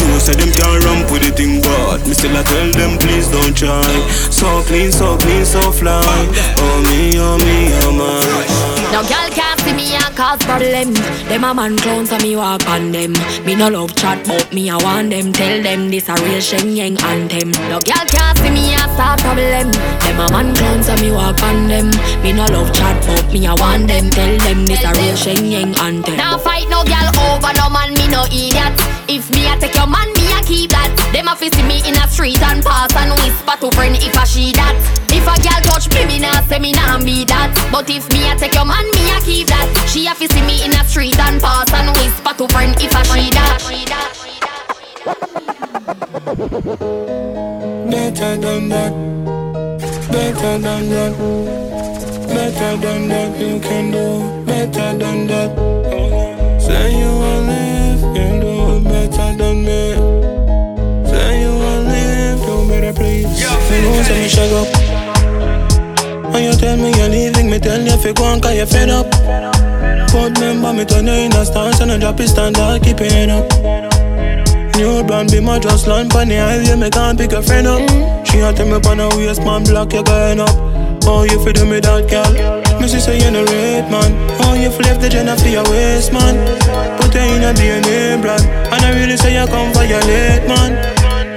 No 0.00 0.16
say 0.16 0.32
them 0.32 0.48
can't 0.56 0.80
run 0.80 1.04
with 1.12 1.28
the 1.28 1.32
thing, 1.36 1.60
but 1.60 2.08
me 2.08 2.16
Still 2.16 2.32
I 2.32 2.42
tell 2.42 2.72
them 2.72 2.96
please 2.96 3.28
don't 3.28 3.52
try. 3.52 3.84
So 4.32 4.64
clean, 4.64 4.92
so 4.96 5.20
clean, 5.20 5.44
so 5.44 5.60
fly. 5.76 6.00
Oh 6.56 6.80
me, 6.88 7.20
oh 7.20 7.36
me, 7.36 7.68
oh 7.84 7.92
my. 7.92 8.81
Now 8.92 9.00
girl 9.08 9.30
can't 9.32 9.58
see 9.60 9.72
me 9.72 9.94
and 9.94 10.14
cause 10.14 10.38
problem. 10.44 10.92
Them 11.24 11.44
a 11.44 11.54
man 11.54 11.78
clown 11.78 12.04
so 12.04 12.18
me 12.18 12.36
walk 12.36 12.68
on 12.68 12.92
them. 12.92 13.14
Me 13.42 13.54
no 13.54 13.68
love 13.68 13.96
chat 13.96 14.22
but 14.26 14.52
me 14.52 14.68
I 14.68 14.76
want 14.76 15.08
them. 15.08 15.32
Tell 15.32 15.62
them 15.62 15.88
this 15.88 16.10
a 16.10 16.14
real 16.20 16.40
Shen 16.40 16.76
Yeng 16.76 17.00
anthem. 17.00 17.52
No 17.72 17.80
girl 17.80 18.04
can't 18.04 18.36
see 18.36 18.50
me 18.50 18.74
and 18.76 18.92
start 18.92 19.18
problem. 19.20 19.72
Them 20.04 20.20
a 20.20 20.28
man 20.30 20.54
clown 20.54 20.82
so 20.82 20.94
me 20.96 21.10
walk 21.10 21.42
on 21.42 21.68
them. 21.68 21.88
Me 22.22 22.32
no 22.32 22.44
love 22.52 22.70
chat 22.74 23.00
but 23.06 23.32
me 23.32 23.46
I 23.46 23.54
want 23.54 23.88
them. 23.88 24.10
Tell 24.10 24.36
them 24.44 24.66
this 24.66 24.84
a 24.84 24.92
real 25.00 25.16
Shen 25.16 25.50
Yeng 25.50 25.74
anthem. 25.80 26.16
Now 26.16 26.36
fight 26.36 26.68
no 26.68 26.84
girl 26.84 27.08
over 27.32 27.52
no 27.56 27.70
man 27.70 27.94
me 27.94 28.08
no 28.08 28.24
idiot. 28.28 28.76
If 29.08 29.30
me 29.32 29.48
I 29.48 29.56
take 29.56 29.74
your 29.74 29.88
man 29.88 30.12
me 30.12 30.28
I 30.36 30.44
keep 30.44 30.70
that. 30.70 30.92
Them 31.16 31.28
a 31.28 31.36
see 31.36 31.50
me 31.64 31.80
in 31.88 31.96
a 31.96 32.04
street 32.08 32.40
and 32.42 32.62
pass 32.62 32.92
and 32.96 33.16
whisper 33.24 33.56
to 33.56 33.68
friend 33.72 33.96
if 33.96 34.16
I 34.16 34.24
she 34.24 34.52
that. 34.52 34.76
If 35.12 35.24
a 35.28 35.36
girl 35.40 35.60
touch 35.64 35.88
me 35.92 36.04
me 36.06 36.18
nah 36.20 36.40
say 36.44 36.58
me 36.58 36.72
nah 36.72 36.98
be 37.00 37.24
that. 37.24 37.52
But 37.72 37.88
if 37.90 38.08
me 38.12 38.28
I 38.28 38.36
take 38.36 38.54
your 38.54 38.64
man 38.64 38.81
me 38.94 39.10
I 39.10 39.20
keep 39.24 39.46
that. 39.48 39.68
She 39.88 40.06
a 40.06 40.14
see 40.14 40.42
me 40.42 40.64
in 40.64 40.72
a 40.72 40.84
street 40.84 41.18
and 41.18 41.40
pass 41.40 41.72
and 41.72 41.90
whisper 41.96 42.34
to 42.38 42.48
friend 42.48 42.74
if 42.80 42.94
I 42.94 43.02
she 43.04 43.30
that. 43.30 43.58
Better 47.90 48.36
than 48.36 48.68
that. 48.68 48.92
Better 50.10 50.58
than 50.58 50.88
that. 50.90 51.12
Better 52.28 52.76
than 52.76 53.08
that. 53.08 53.40
You 53.40 53.60
can 53.60 53.90
do 53.90 54.44
better 54.44 54.98
than 54.98 55.26
that. 55.26 55.50
Say 56.60 56.98
you 56.98 57.10
will 57.22 57.42
live, 57.42 58.02
you 58.16 58.28
do 58.40 58.80
better 58.88 59.36
than 59.36 59.56
me. 59.64 59.82
Say 61.10 61.40
you 61.42 61.52
will 61.62 61.82
live, 61.82 62.38
do 62.46 62.68
better 62.68 62.92
please. 62.92 63.40
You 63.40 63.48
know 63.82 64.02
say 64.02 64.22
me 64.22 64.28
shut 64.28 64.52
up. 64.52 64.91
And 66.34 66.44
you 66.44 66.52
tell 66.56 66.76
me 66.76 66.92
you're 66.96 67.08
leaving, 67.08 67.50
me 67.50 67.58
tell 67.58 67.80
you 67.80 67.92
if 67.92 68.04
you 68.04 68.14
go 68.14 68.24
on 68.24 68.40
cause 68.40 68.56
you're 68.56 68.66
fed 68.66 68.88
up. 68.88 69.10
But 70.12 70.32
remember 70.40 70.72
me 70.72 70.84
turn 70.84 71.06
you 71.06 71.12
in 71.12 71.32
a 71.32 71.44
stance 71.44 71.80
and 71.80 71.92
I 71.92 71.98
drop 71.98 72.20
it 72.20 72.28
standard, 72.28 72.82
keep 72.82 73.00
it 73.00 73.28
up. 73.28 73.48
New 74.76 75.04
blonde 75.04 75.30
be 75.30 75.40
my 75.40 75.58
just 75.58 75.86
land 75.86 76.10
the 76.10 76.36
highway, 76.36 76.76
me 76.80 76.88
can't 76.88 77.18
pick 77.18 77.32
a 77.32 77.42
friend 77.42 77.66
up. 77.66 77.84
She 78.26 78.40
a 78.40 78.52
tell 78.52 78.66
me 78.66 78.80
pon 78.80 79.00
a 79.00 79.08
waist, 79.16 79.44
man, 79.44 79.64
block 79.64 79.92
you 79.92 80.02
going 80.02 80.40
up. 80.40 80.48
Oh, 81.04 81.24
you 81.28 81.36
fi 81.44 81.52
do 81.52 81.66
me 81.66 81.80
that, 81.80 82.08
girl? 82.08 82.80
Me 82.80 82.88
say 82.88 83.20
you 83.20 83.30
no 83.30 83.44
rate, 83.44 83.88
man. 83.92 84.16
Oh, 84.40 84.54
you 84.54 84.70
fi 84.70 84.88
left 84.88 85.00
the 85.02 85.08
Jenna 85.08 85.36
for 85.36 85.48
your 85.48 85.68
waist, 85.68 86.12
man. 86.12 86.40
Put 86.96 87.12
you 87.12 87.20
in 87.20 87.44
a 87.44 87.52
DNA 87.52 88.22
brand, 88.22 88.44
and 88.72 88.80
I 88.80 88.90
really 88.96 89.16
say 89.16 89.36
you 89.38 89.46
come 89.48 89.72
violate, 89.74 90.48
man. 90.48 90.80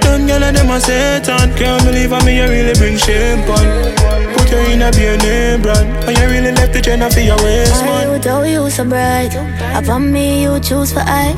Them 0.00 0.24
gyal 0.24 0.40
and 0.40 0.56
them 0.56 0.70
a 0.70 0.80
Satan, 0.80 1.52
can't 1.56 1.84
believe 1.84 2.10
how 2.10 2.24
me 2.24 2.38
you 2.38 2.48
really 2.48 2.74
bring 2.80 2.96
shame 2.96 3.44
pon. 3.44 4.16
You 4.56 4.72
in 4.72 4.80
a 4.80 4.90
DNA 4.90 5.60
brand, 5.60 6.08
and 6.08 6.16
you 6.16 6.26
really 6.28 6.50
left 6.52 6.72
the 6.72 6.80
Jenna 6.80 7.10
for 7.10 7.20
your 7.20 7.36
waist, 7.44 7.84
man. 7.84 8.08
I 8.08 8.10
would 8.10 8.22
tell 8.22 8.46
you 8.46 8.70
so 8.70 8.84
bright. 8.86 9.34
Upon 9.76 10.10
me, 10.10 10.44
you 10.44 10.58
choose 10.60 10.94
for 10.94 11.00
I. 11.00 11.34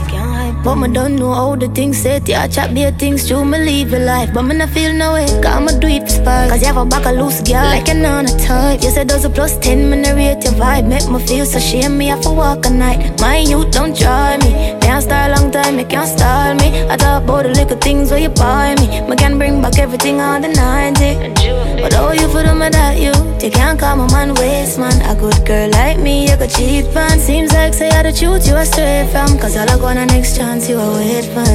But 0.62 0.76
me 0.76 0.88
don't 0.88 1.16
know 1.16 1.32
how 1.32 1.56
the 1.56 1.66
things 1.68 1.98
set. 1.98 2.28
Yeah, 2.28 2.46
chat 2.46 2.74
be 2.74 2.88
things 2.92 3.26
true, 3.26 3.44
me 3.44 3.58
live 3.58 3.90
your 3.90 4.00
life. 4.00 4.30
But 4.32 4.42
me 4.42 4.54
not 4.54 4.70
feel 4.70 4.92
no 4.92 5.14
way. 5.14 5.26
Cause 5.26 5.46
I'ma 5.46 5.72
do 5.80 5.88
it 5.88 6.02
for 6.02 6.10
spite. 6.10 6.50
Cause 6.50 6.60
you 6.60 6.66
have 6.68 6.76
a 6.76 6.84
back 6.84 7.06
a 7.06 7.12
loose 7.12 7.40
girl. 7.42 7.64
Like 7.64 7.88
an 7.88 8.04
on 8.04 8.26
a 8.26 8.38
type. 8.38 8.82
You 8.82 8.90
said 8.90 9.08
those 9.08 9.24
a 9.24 9.30
plus 9.30 9.58
10, 9.58 9.90
me 9.90 10.00
not 10.00 10.14
rate 10.14 10.44
your 10.44 10.52
vibe. 10.54 10.86
Make 10.86 11.08
me 11.10 11.18
feel 11.26 11.46
so 11.46 11.58
shame 11.58 11.98
me 11.98 12.06
have 12.08 12.20
to 12.22 12.30
walk 12.30 12.66
a 12.66 12.70
night. 12.70 13.20
My 13.20 13.38
youth 13.38 13.72
don't 13.72 13.96
try 13.96 14.36
me. 14.38 14.78
Can't 14.80 15.02
start 15.02 15.36
long 15.36 15.50
time, 15.50 15.78
you 15.78 15.86
can't 15.86 16.08
style 16.08 16.54
me. 16.54 16.88
I 16.88 16.96
talk 16.96 17.24
about 17.24 17.42
the 17.44 17.50
little 17.50 17.78
things 17.78 18.10
where 18.10 18.20
you 18.20 18.28
buy 18.28 18.74
me. 18.76 19.00
Me 19.08 19.16
can 19.16 19.38
bring 19.38 19.60
back 19.60 19.78
everything 19.78 20.20
on 20.20 20.42
the 20.42 20.48
90. 20.48 21.37
But 21.80 21.94
all 21.94 22.14
you 22.14 22.28
for 22.28 22.42
them 22.42 22.58
that 22.58 22.98
you. 22.98 23.12
You 23.40 23.50
can't 23.50 23.78
call 23.78 23.96
my 23.96 24.10
man 24.10 24.34
waste 24.34 24.78
man. 24.78 25.00
A 25.02 25.14
good 25.14 25.46
girl 25.46 25.70
like 25.70 25.98
me, 25.98 26.28
you 26.28 26.36
could 26.36 26.50
cheat 26.50 26.84
on. 26.96 27.18
Seems 27.18 27.52
like 27.52 27.72
say 27.72 27.88
I 27.90 28.02
the 28.02 28.12
truth 28.12 28.46
you 28.46 28.54
are 28.54 28.64
straight 28.64 29.08
from. 29.10 29.38
Cause 29.38 29.56
all 29.56 29.70
I 29.70 29.78
got 29.78 29.96
a 29.96 30.06
next 30.06 30.36
chance 30.36 30.68
you 30.68 30.78
are 30.78 30.92
wait 30.98 31.24
for. 31.30 31.46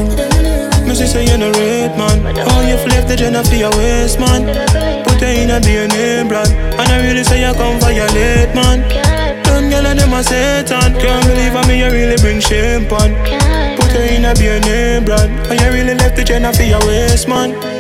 Me 0.88 0.95
see 0.95 1.07
say 1.07 1.26
you 1.26 1.38
no 1.38 1.51
rate, 1.51 1.95
man. 1.97 2.24
Oh, 2.36 2.61
you 2.67 2.76
left 2.91 3.07
the 3.07 3.15
Jenna 3.15 3.43
for 3.43 3.55
your 3.55 3.71
waist, 3.78 4.19
man. 4.19 4.47
Put 5.03 5.21
you 5.21 5.28
in 5.28 5.49
a 5.51 5.59
DNA 5.59 6.28
brand, 6.28 6.51
and 6.51 6.89
I 6.89 7.01
really 7.03 7.24
say 7.24 7.39
you 7.39 7.53
come 7.53 7.80
violate, 7.80 8.53
man. 8.55 8.80
Them 9.43 9.71
gyal 9.71 9.86
and 9.86 9.99
them 9.99 10.13
a 10.13 10.24
Satan, 10.24 10.93
can't 10.99 11.26
believe 11.26 11.53
how 11.53 11.67
me 11.67 11.80
you 11.80 11.89
really 11.91 12.17
bring 12.17 12.39
shame 12.39 12.86
pon. 12.88 13.15
Put 13.78 13.91
you 13.93 14.17
in 14.17 14.26
a 14.26 14.34
DNA 14.34 15.05
brand, 15.05 15.32
and 15.51 15.59
you 15.59 15.69
really 15.71 15.95
left 15.95 16.15
the 16.15 16.24
Jenna 16.24 16.51
for 16.51 16.63
your 16.63 16.86
waist, 16.86 17.28
man. 17.28 17.72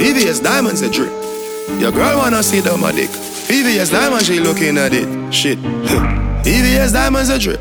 VVS 0.00 0.42
diamonds 0.42 0.80
a 0.80 0.88
drip. 0.88 1.12
Your 1.78 1.92
girl 1.92 2.16
wanna 2.16 2.42
see 2.42 2.60
the 2.60 2.74
my 2.78 2.90
dick. 2.90 3.10
VVS 3.10 3.92
diamonds, 3.92 4.24
she 4.26 4.40
looking 4.40 4.78
at 4.78 4.94
it. 4.94 5.06
Shit. 5.30 5.58
VVS 6.42 6.94
diamonds 6.94 7.28
a 7.28 7.38
drip. 7.38 7.60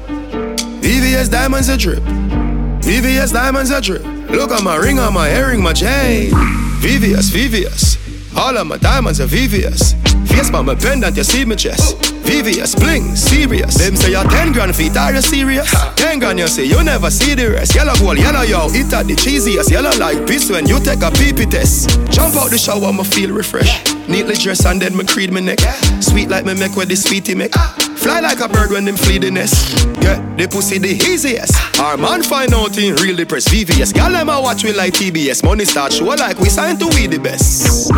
VVS 0.80 1.30
diamonds 1.30 1.68
a 1.68 1.76
drip. 1.76 2.00
VVS 2.00 3.34
diamonds 3.34 3.72
a 3.72 3.82
drip. 3.82 4.04
Look 4.32 4.52
at 4.52 4.64
my 4.64 4.78
ring 4.78 5.00
on 5.00 5.14
my 5.14 5.30
earring, 5.30 5.62
my 5.62 5.74
chain. 5.74 6.32
VVS, 6.80 7.30
VVS. 7.30 7.99
All 8.36 8.58
of 8.58 8.68
my 8.68 8.78
diamonds 8.78 9.20
are 9.20 9.28
VVS. 9.28 9.96
Face 10.28 10.50
by 10.50 10.62
my 10.62 10.76
pendant, 10.76 11.18
you 11.18 11.24
see 11.24 11.46
my 11.46 11.56
chest. 11.56 11.98
VVS, 12.24 12.80
bling, 12.80 13.16
serious. 13.16 13.76
Them 13.76 13.96
say 13.96 14.12
you're 14.12 14.24
10 14.24 14.54
grand 14.54 14.76
feet, 14.76 14.96
are 14.96 15.14
you 15.14 15.22
serious? 15.22 15.70
10 15.96 16.20
grand, 16.20 16.40
you 16.40 16.48
say 16.48 16.66
you 16.66 16.84
never 16.84 17.10
see 17.10 17.34
the 17.34 17.50
rest. 17.52 17.76
Yellow 17.76 17.96
gold, 17.96 18.18
yellow 18.18 18.42
yo, 18.42 18.68
it 18.70 18.94
at 18.94 19.08
the 19.08 19.16
cheesiest. 19.16 19.72
Yellow 19.72 19.92
like 19.98 20.28
piss 20.28 20.50
when 20.50 20.68
you 20.68 20.80
take 20.80 21.02
a 21.02 21.12
pee 21.12 21.34
pee 21.34 21.46
test. 21.46 21.90
Jump 22.12 22.36
out 22.36 22.52
the 22.52 22.58
shower, 22.58 22.86
I'ma 22.86 23.04
feel 23.04 23.32
refreshed. 23.32 23.99
Neatly 24.10 24.41
dressed 24.41 24.66
and 24.66 24.82
then 24.82 24.97
me 24.97 25.05
creed 25.05 25.32
neck. 25.32 25.60
Sweet 26.01 26.30
like 26.30 26.43
me 26.43 26.55
make 26.55 26.76
where 26.76 26.86
the 26.88 26.95
sweetie 26.95 27.36
make. 27.36 27.53
Fly 27.53 28.22
like 28.22 28.39
a 28.39 28.49
bird 28.49 28.72
when 28.72 28.86
them 28.86 28.97
flee 28.97 29.20
the 29.20 29.30
nest. 29.30 29.86
Get 30.01 30.18
the 30.36 30.47
pussy 30.49 30.80
the 30.80 30.89
easiest. 30.89 31.53
Our 31.80 31.95
man 31.95 32.24
find 32.24 32.51
out 32.51 32.76
in 32.80 32.95
real 32.95 33.16
depressed 33.16 33.49
VVS. 33.49 33.93
Gal 33.93 34.12
them 34.12 34.30
a 34.30 34.41
watch 34.41 34.64
me 34.64 34.74
like 34.74 34.93
TBS. 34.93 35.43
Money 35.43 35.64
start 35.64 35.93
show 35.93 36.05
like 36.05 36.39
we 36.39 36.49
signed 36.49 36.80
to 36.80 36.88
we 36.88 37.05
the 37.05 37.20
best. 37.20 37.91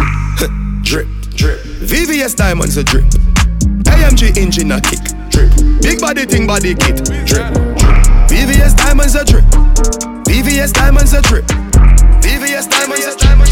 drip, 0.84 1.08
drip. 1.32 1.62
VVS 1.80 2.36
diamonds 2.36 2.76
a 2.76 2.84
drip. 2.84 3.06
AMG 3.88 4.36
engine 4.36 4.74
a 4.74 4.82
kick. 4.82 5.00
Drip. 5.30 5.50
Big 5.82 6.02
body 6.02 6.26
thing 6.26 6.46
body 6.46 6.76
kit. 6.76 7.06
Drip. 7.24 7.48
VVS 8.28 8.76
diamonds 8.76 9.16
a 9.16 9.24
drip. 9.24 9.46
VVS 10.28 10.74
diamonds 10.74 11.14
a 11.14 11.22
drip. 11.22 11.46
VVS 12.20 12.70
diamonds 12.70 13.06
a 13.06 13.18
drip. 13.18 13.51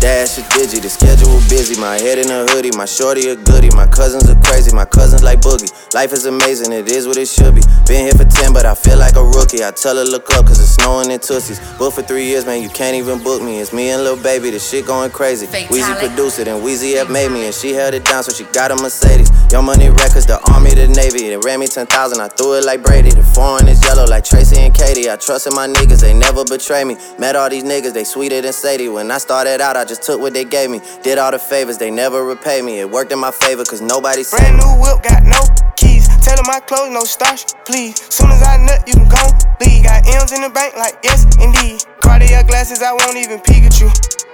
Dash 0.00 0.38
is 0.38 0.44
digi, 0.54 0.80
the 0.80 0.88
schedule 0.88 1.40
busy. 1.48 1.80
My 1.80 1.98
head 1.98 2.18
in 2.18 2.30
a 2.30 2.46
hoodie, 2.52 2.70
my 2.76 2.84
shorty 2.84 3.28
a 3.28 3.36
goodie. 3.36 3.70
My 3.74 3.86
cousins 3.86 4.28
are 4.28 4.40
crazy, 4.42 4.74
my 4.74 4.84
cousins 4.84 5.22
like 5.22 5.40
boogie. 5.40 5.70
Life 5.94 6.12
is 6.12 6.26
amazing, 6.26 6.72
it 6.72 6.90
is 6.90 7.06
what 7.06 7.16
it 7.16 7.26
should 7.28 7.54
be. 7.54 7.62
Been 7.86 8.04
here 8.04 8.14
for 8.14 8.24
10, 8.24 8.52
but 8.52 8.66
I 8.66 8.74
feel 8.74 8.98
like 8.98 9.16
a 9.16 9.24
rookie. 9.24 9.64
I 9.64 9.70
tell 9.70 9.96
her 9.96 10.04
look 10.04 10.28
up, 10.34 10.46
cause 10.46 10.60
it's 10.60 10.76
snowing 10.76 11.10
in 11.10 11.20
Tussies. 11.20 11.58
Booked 11.78 11.96
for 11.96 12.02
three 12.02 12.26
years, 12.26 12.44
man, 12.44 12.62
you 12.62 12.68
can't 12.68 12.94
even 12.96 13.22
book 13.22 13.42
me. 13.42 13.58
It's 13.60 13.72
me 13.72 13.90
and 13.90 14.04
Lil 14.04 14.16
Baby, 14.22 14.50
the 14.50 14.58
shit 14.58 14.86
going 14.86 15.10
crazy. 15.10 15.46
Wheezy 15.70 15.94
produced 15.94 16.38
it, 16.38 16.48
and 16.48 16.62
Weezy 16.62 16.96
F 16.96 17.08
made 17.08 17.30
me, 17.30 17.46
and 17.46 17.54
she 17.54 17.72
held 17.72 17.94
it 17.94 18.04
down, 18.04 18.22
so 18.22 18.32
she 18.32 18.44
got 18.52 18.70
a 18.70 18.76
Mercedes. 18.76 19.30
Young 19.50 19.64
Money 19.64 19.88
Records, 19.88 20.26
the 20.26 20.38
Army, 20.52 20.74
the 20.74 20.88
Navy. 20.88 21.28
They 21.30 21.36
ran 21.38 21.60
me 21.60 21.68
10,000, 21.68 22.20
I 22.20 22.28
threw 22.28 22.54
it 22.54 22.64
like 22.64 22.82
Brady. 22.82 23.10
The 23.10 23.22
foreign 23.22 23.68
is 23.68 23.82
yellow 23.82 24.04
like 24.04 24.24
Tracy 24.24 24.58
and 24.58 24.74
Katie. 24.74 25.08
I 25.10 25.16
trusted 25.16 25.54
my 25.54 25.66
niggas, 25.66 26.00
they 26.00 26.12
never 26.12 26.44
betray 26.44 26.84
me. 26.84 26.96
Met 27.18 27.36
all 27.36 27.48
these 27.48 27.64
niggas, 27.64 27.94
they 27.94 28.04
sweeter 28.04 28.40
than 28.42 28.52
Sadie. 28.52 28.88
When 28.88 29.10
I 29.10 29.18
started 29.18 29.60
out, 29.60 29.76
I 29.76 29.85
just 29.86 30.02
took 30.02 30.20
what 30.20 30.34
they 30.34 30.44
gave 30.44 30.70
me. 30.70 30.80
Did 31.02 31.18
all 31.18 31.30
the 31.30 31.38
favors, 31.38 31.78
they 31.78 31.90
never 31.90 32.24
repay 32.24 32.62
me. 32.62 32.80
It 32.80 32.90
worked 32.90 33.12
in 33.12 33.18
my 33.18 33.30
favor, 33.30 33.64
cause 33.64 33.80
nobody 33.80 34.24
Brand 34.30 34.58
new 34.58 34.72
whip, 34.82 35.02
got 35.02 35.22
no 35.22 35.40
keys. 35.76 36.08
Tell 36.24 36.36
my 36.44 36.60
clothes, 36.60 36.92
no 36.92 37.04
starch, 37.04 37.46
please. 37.64 37.94
Soon 38.12 38.30
as 38.30 38.42
I 38.42 38.56
nut, 38.58 38.82
you 38.86 38.94
can 38.94 39.08
go 39.08 39.22
leave. 39.60 39.84
Got 39.84 40.06
M's 40.06 40.32
in 40.32 40.42
the 40.42 40.50
bank, 40.50 40.76
like 40.76 40.98
yes, 41.02 41.24
indeed. 41.40 41.84
Cartier 42.02 42.42
glasses, 42.42 42.82
I 42.82 42.92
won't 42.92 43.16
even 43.16 43.40
peek 43.40 43.64
at 43.64 43.80
you. 43.80 43.90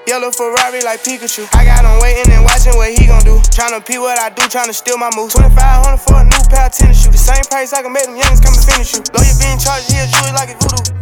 Yellow 0.06 0.30
Ferrari 0.30 0.82
like 0.82 1.04
Pikachu. 1.04 1.46
I 1.54 1.64
got 1.64 1.86
him 1.86 1.94
waiting 2.02 2.26
and 2.34 2.44
watching 2.44 2.74
what 2.74 2.90
he 2.90 3.06
gon' 3.06 3.22
do. 3.22 3.38
Tryna 3.54 3.86
pee 3.86 3.98
what 3.98 4.18
I 4.18 4.30
do, 4.30 4.42
tryna 4.50 4.74
steal 4.74 4.98
my 4.98 5.10
moves. 5.14 5.34
2500 5.34 5.98
for 6.02 6.18
a 6.18 6.24
new 6.26 6.42
pair 6.50 6.66
of 6.66 6.72
tennis 6.74 7.02
shoes. 7.02 7.14
The 7.14 7.22
same 7.22 7.44
price 7.46 7.72
I 7.72 7.82
can 7.82 7.92
make 7.92 8.06
them 8.10 8.18
youngins 8.18 8.42
come 8.42 8.54
and 8.54 8.66
finish 8.66 8.98
you. 8.98 9.02
Lawyer 9.14 9.36
being 9.38 9.58
charged, 9.62 9.90
he'll 9.94 10.10
do 10.10 10.20
it 10.26 10.34
like 10.34 10.50
it's 10.50 10.58
voodoo. 10.58 10.92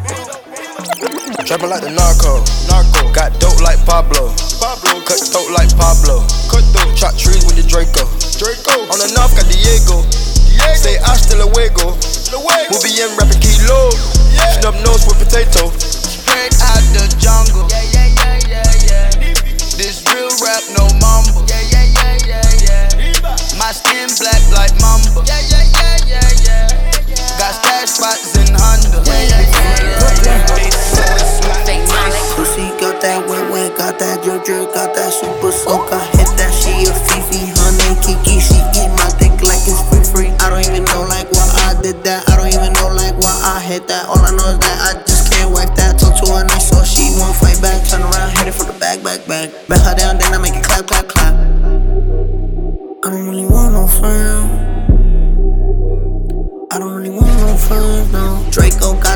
Trapping 1.49 1.73
like 1.73 1.81
the 1.81 1.91
narco. 1.91 2.45
narco. 2.69 3.09
Got 3.17 3.33
dope 3.41 3.59
like 3.65 3.81
Pablo. 3.89 4.31
Pablo. 4.61 5.01
Cut 5.09 5.19
throat 5.19 5.49
like 5.57 5.73
Pablo. 5.75 6.21
Cut 6.53 6.63
throat. 6.71 6.93
Chop 6.93 7.17
trees 7.17 7.43
with 7.49 7.57
the 7.57 7.65
Draco. 7.65 8.05
Draco. 8.37 8.85
On 8.93 9.01
the 9.01 9.09
north 9.17 9.33
got 9.33 9.49
Diego. 9.49 10.05
Diego. 10.47 10.77
Say 10.77 11.01
hasta 11.03 11.41
luego. 11.41 11.97
luego. 12.31 12.69
We'll 12.71 12.85
be 12.85 12.93
in 13.01 13.11
rapping 13.17 13.41
kilo. 13.41 13.91
Yeah. 14.37 14.61
Snub 14.61 14.77
nose 14.85 15.03
with 15.09 15.19
potato. 15.19 15.73
Straight 15.81 16.55
out 16.63 16.85
the 16.95 17.09
jungle. 17.19 17.67
Yeah, 17.73 17.83
yeah, 17.91 18.07
yeah, 18.15 18.39
yeah, 18.47 18.63
yeah. 18.63 18.70
This 18.70 18.70
real 18.70 18.70
rap 20.41 20.65
no 20.73 20.89
mumble. 21.01 21.45
Yeah, 21.49 21.61
yeah, 21.69 21.87
yeah, 22.01 22.17
yeah, 22.25 22.49
yeah. 22.65 23.61
My 23.61 23.73
skin 23.77 24.09
black 24.17 24.41
like 24.57 24.73
mamba. 24.81 25.21
Yeah, 25.29 25.41
yeah, 25.53 25.65
yeah, 25.77 25.97
yeah, 26.09 26.29
yeah. 26.41 27.39
Got 27.39 27.61
stash 27.61 27.93
spots 27.93 28.33
in 28.41 28.49
Honda. 28.57 29.05
Yeah, 29.05 29.21
yeah, 29.29 29.45
yeah, 29.45 30.25
yeah. 30.25 30.71
Pussy 32.37 32.73
got 32.81 33.01
that 33.05 33.29
wet 33.29 33.53
wet, 33.53 33.77
got 33.77 33.99
that 33.99 34.25
drip 34.25 34.45
drip, 34.45 34.73
got 34.73 34.95
that 34.97 35.13
super 35.13 35.53
soak. 35.53 35.93
I 35.93 36.01
hit 36.17 36.31
that 36.41 36.53
she 36.57 36.89
a 36.89 36.93
fifi, 36.95 37.53
honey, 37.61 37.93
kiki. 38.01 38.41
She 38.41 38.57
eat 38.81 38.91
my 38.97 39.13
dick 39.21 39.37
like 39.45 39.61
it's 39.69 39.85
free 39.93 40.05
free. 40.09 40.31
I 40.41 40.49
don't 40.49 40.65
even 40.65 40.85
know 40.85 41.05
like 41.05 41.29
why 41.33 41.45
I 41.69 41.77
did 41.83 42.03
that. 42.05 42.25
I 42.31 42.37
don't 42.41 42.49
even 42.49 42.73
know 42.73 42.89
like 42.97 43.17
why 43.21 43.37
I 43.45 43.61
hit 43.61 43.87
that. 43.89 44.09
All 44.09 44.19
I 44.25 44.31
know 44.33 44.57
is 44.57 44.59
that 44.59 45.05
I 45.05 45.10
fight 47.41 47.61
back. 47.61 47.89
Turn 47.89 48.03
around, 48.03 48.31
hit 48.39 48.47
it 48.49 48.55
for 48.55 48.65
the 48.65 48.77
back, 48.79 49.03
back, 49.03 49.27
back. 49.27 49.51
Bet 49.69 49.81
her 49.81 49.95
down, 49.95 50.19
then 50.19 50.33
I 50.33 50.39
make 50.39 50.55
it 50.55 50.63
clap, 50.63 50.87
clap, 50.87 51.09
clap. 51.09 51.35
I 53.03 53.11
don't 53.11 53.27
really 53.27 53.47
want 53.47 53.73
no 53.73 53.87
friends. 53.89 54.69
I 56.73 56.79
don't 56.79 56.93
really 56.95 57.11
want 57.11 57.35
no 57.41 57.57
friends, 57.57 58.13
no. 58.13 58.47
Draco 58.51 58.95
got 59.01 59.10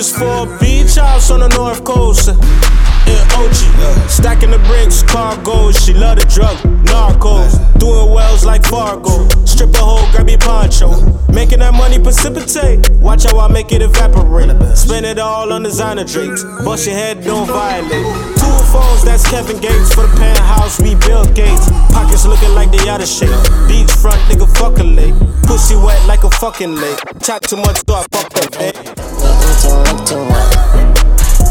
I 0.00 0.02
do 0.02 0.06
this 0.06 0.18
for 0.18 0.48
a 0.48 0.58
beach 0.58 0.96
house 0.96 1.30
on 1.30 1.40
the 1.40 1.48
north 1.48 1.84
coast. 1.84 2.28
In 2.28 3.20
OG, 3.36 4.08
stacking 4.08 4.50
the 4.50 4.58
bricks, 4.66 5.02
cargo. 5.02 5.72
She 5.72 5.92
love 5.92 6.18
the 6.18 6.24
drug, 6.24 6.56
narcos. 6.86 7.52
Doing 7.78 8.10
wells 8.10 8.42
like 8.42 8.64
Fargo. 8.64 9.28
Strip 9.44 9.74
a 9.74 9.78
hole, 9.78 10.10
grab 10.10 10.26
your 10.26 10.38
poncho. 10.38 10.88
Making 11.30 11.58
that 11.58 11.74
money 11.74 11.98
precipitate. 11.98 12.88
Watch 13.00 13.24
how 13.24 13.40
I 13.40 13.48
make 13.48 13.72
it 13.72 13.82
evaporate. 13.82 14.50
Spend 14.74 15.04
it 15.04 15.18
all 15.18 15.52
on 15.52 15.64
designer 15.64 16.04
drinks. 16.04 16.44
Bust 16.64 16.86
your 16.86 16.96
head, 16.96 17.22
don't 17.22 17.46
violate. 17.46 18.39
Phones, 18.70 19.02
that's 19.04 19.28
Kevin 19.28 19.60
Gates. 19.60 19.92
For 19.94 20.06
the 20.06 20.14
penthouse, 20.16 20.80
we 20.80 20.94
Bill 20.94 21.24
Gates. 21.34 21.70
Pockets 21.90 22.24
looking 22.24 22.54
like 22.54 22.70
they 22.70 22.88
out 22.88 23.02
of 23.02 23.08
shape. 23.08 23.30
Beachfront, 23.66 24.18
nigga, 24.30 24.46
fuck 24.56 24.78
a 24.78 24.84
lake. 24.84 25.14
Pussy 25.42 25.74
wet 25.74 25.98
like 26.06 26.22
a 26.24 26.30
fucking 26.30 26.76
lake. 26.76 26.98
Chat 27.22 27.42
too 27.42 27.56
much, 27.56 27.82
so 27.86 27.94
I 27.94 28.06
fuck 28.10 28.30
up, 28.38 28.60
eh? 28.62 28.72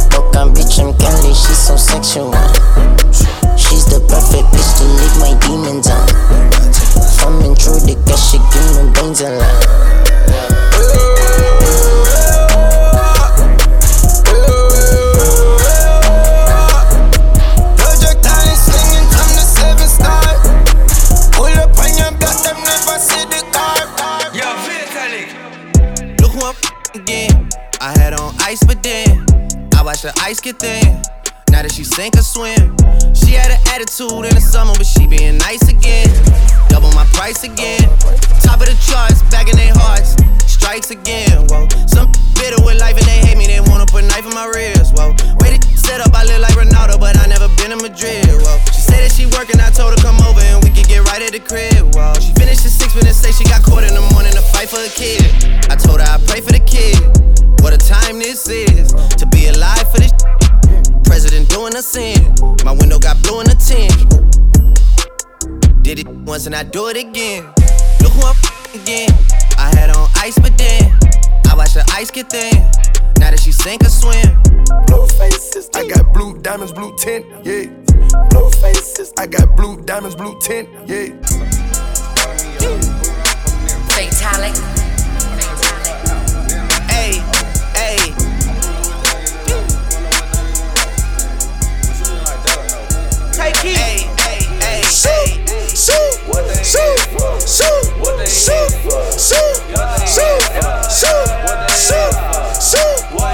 Broken 0.09 0.53
bitch, 0.55 0.79
I'm 0.79 0.93
Kelly, 0.97 1.33
she's 1.35 1.57
so 1.57 1.75
sexual. 1.75 2.31
She's 3.59 3.85
the 3.85 3.99
perfect 4.07 4.47
bitch 4.55 4.71
to 4.79 4.85
leave 4.87 5.17
my 5.19 5.33
demons 5.43 5.87
on. 5.87 6.07
From 7.19 7.43
intrude, 7.43 7.83
the 7.83 7.95
cash, 8.07 8.31
she 8.31 8.37
give 8.39 8.67
me 8.79 8.91
brains 8.93 9.21
a 9.21 9.29
lot. 9.35 9.89
I 29.99 30.07
watched 30.07 30.15
the 30.15 30.23
ice 30.23 30.39
get 30.39 30.59
thin. 30.59 31.01
Now 31.51 31.63
that 31.63 31.73
she 31.73 31.83
sink 31.83 32.15
or 32.15 32.21
swim, 32.21 32.77
she 33.11 33.33
had 33.33 33.51
an 33.51 33.59
attitude 33.67 34.23
in 34.23 34.35
the 34.35 34.39
summer, 34.39 34.71
but 34.77 34.85
she 34.85 35.07
being 35.07 35.37
nice 35.37 35.67
again. 35.67 36.07
Double 36.69 36.91
my 36.93 37.03
price 37.11 37.43
again. 37.43 37.83
Top 38.39 38.61
of 38.61 38.67
the 38.71 38.77
charts, 38.79 39.21
back 39.27 39.49
in 39.49 39.57
their 39.57 39.73
hearts. 39.75 40.15
Strikes 40.59 40.91
again. 40.91 41.47
Whoa, 41.47 41.67
some 41.87 42.11
bitter 42.35 42.59
with 42.67 42.79
life 42.79 42.99
and 42.99 43.07
they 43.07 43.23
hate 43.23 43.37
me. 43.37 43.47
They 43.47 43.63
wanna 43.63 43.87
put 43.87 44.03
a 44.03 44.07
knife 44.07 44.27
in 44.27 44.35
my 44.35 44.45
ribs. 44.51 44.91
Whoa, 44.91 45.15
way 45.39 45.55
to 45.55 45.59
set 45.77 46.01
up, 46.03 46.13
I 46.13 46.27
live 46.27 46.41
like 46.41 46.53
Ronaldo, 46.53 46.99
but 46.99 47.15
I 47.17 47.25
never 47.27 47.47
been 47.55 47.71
in 47.71 47.79
Madrid. 47.79 48.27
Whoa, 48.27 48.59
she 48.75 48.83
said 48.83 49.01
that 49.07 49.11
she 49.15 49.25
working, 49.39 49.59
I 49.63 49.71
told 49.71 49.95
her 49.95 50.01
come 50.03 50.19
over 50.27 50.43
and 50.43 50.61
we 50.63 50.69
could 50.69 50.87
get 50.87 51.07
right 51.07 51.23
at 51.23 51.31
the 51.31 51.39
crib. 51.39 51.95
Whoa, 51.95 52.13
she 52.19 52.35
finished 52.35 52.67
at 52.67 52.75
six 52.75 52.93
minutes, 52.93 53.17
say 53.17 53.31
she 53.31 53.47
got 53.47 53.63
caught 53.63 53.87
in 53.87 53.95
the 53.95 54.03
morning 54.11 54.35
to 54.35 54.43
fight 54.51 54.67
for 54.67 54.83
a 54.83 54.91
kid. 54.91 55.23
I 55.71 55.79
told 55.79 56.03
her 56.03 56.07
I 56.07 56.19
pray 56.27 56.43
for 56.43 56.51
the 56.51 56.61
kid. 56.61 56.99
What 57.63 57.71
a 57.73 57.79
time 57.79 58.19
this 58.19 58.47
is 58.51 58.91
to 59.15 59.25
be 59.31 59.47
alive 59.47 59.87
for 59.89 60.03
this. 60.03 60.11
President 61.07 61.47
doing 61.49 61.75
a 61.75 61.81
sin. 61.81 62.35
My 62.67 62.75
window 62.75 62.99
got 62.99 63.15
blue 63.23 63.39
in 63.41 63.47
the 63.47 63.55
tin. 63.55 63.89
Did 65.81 65.99
it 66.03 66.07
once 66.27 66.45
and 66.45 66.53
I 66.53 66.63
do 66.63 66.87
it 66.91 66.97
again. 66.97 67.47
Look 68.01 68.13
who 68.13 68.21
I'm 68.21 68.35
f***ing 68.35 68.81
again. 68.81 69.09
I 69.57 69.73
had 69.75 69.89
on 69.89 70.09
ice, 70.15 70.37
but 70.39 70.57
then 70.57 70.97
I 71.49 71.55
watched 71.55 71.73
the 71.75 71.83
ice 71.93 72.11
get 72.11 72.29
thin. 72.29 72.55
Now 73.19 73.31
that 73.31 73.39
she 73.39 73.51
sink 73.51 73.83
or 73.83 73.89
swim. 73.89 74.41
Blue 74.87 75.05
faces, 75.17 75.69
I 75.75 75.87
got 75.87 76.13
blue 76.13 76.37
diamonds, 76.39 76.71
blue 76.71 76.95
tint, 76.97 77.25
yeah. 77.43 77.65
Blue 78.29 78.49
faces, 78.61 79.13
I 79.17 79.27
got 79.27 79.55
blue 79.55 79.81
diamonds, 79.83 80.15
blue 80.15 80.39
tint, 80.41 80.69
yeah. 80.87 81.09
Fatalic. 83.89 84.55
Hey, 86.89 87.19
hey. 87.75 88.13
Take 93.33 93.57
heat. 93.57 93.77
Hey, 93.77 94.07
hey, 94.17 94.41
hey, 94.59 94.81
Shoot, 94.83 95.09
hey. 95.09 95.48
Shoot, 95.79 95.95
shoot, 96.27 96.43
shoot, 96.67 96.99
shoot, 97.47 97.87
shoot, 97.87 98.27
shoot, 98.27 98.67
shoot, 98.75 99.47
shoot, 99.95 100.43
shoot, 100.91 101.23
shoot, 101.69 102.11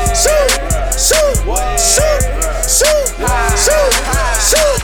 shoot, 0.06 0.46
shoot, 0.94 1.34
shoot. 3.58 3.90
Shoot. 4.46 4.78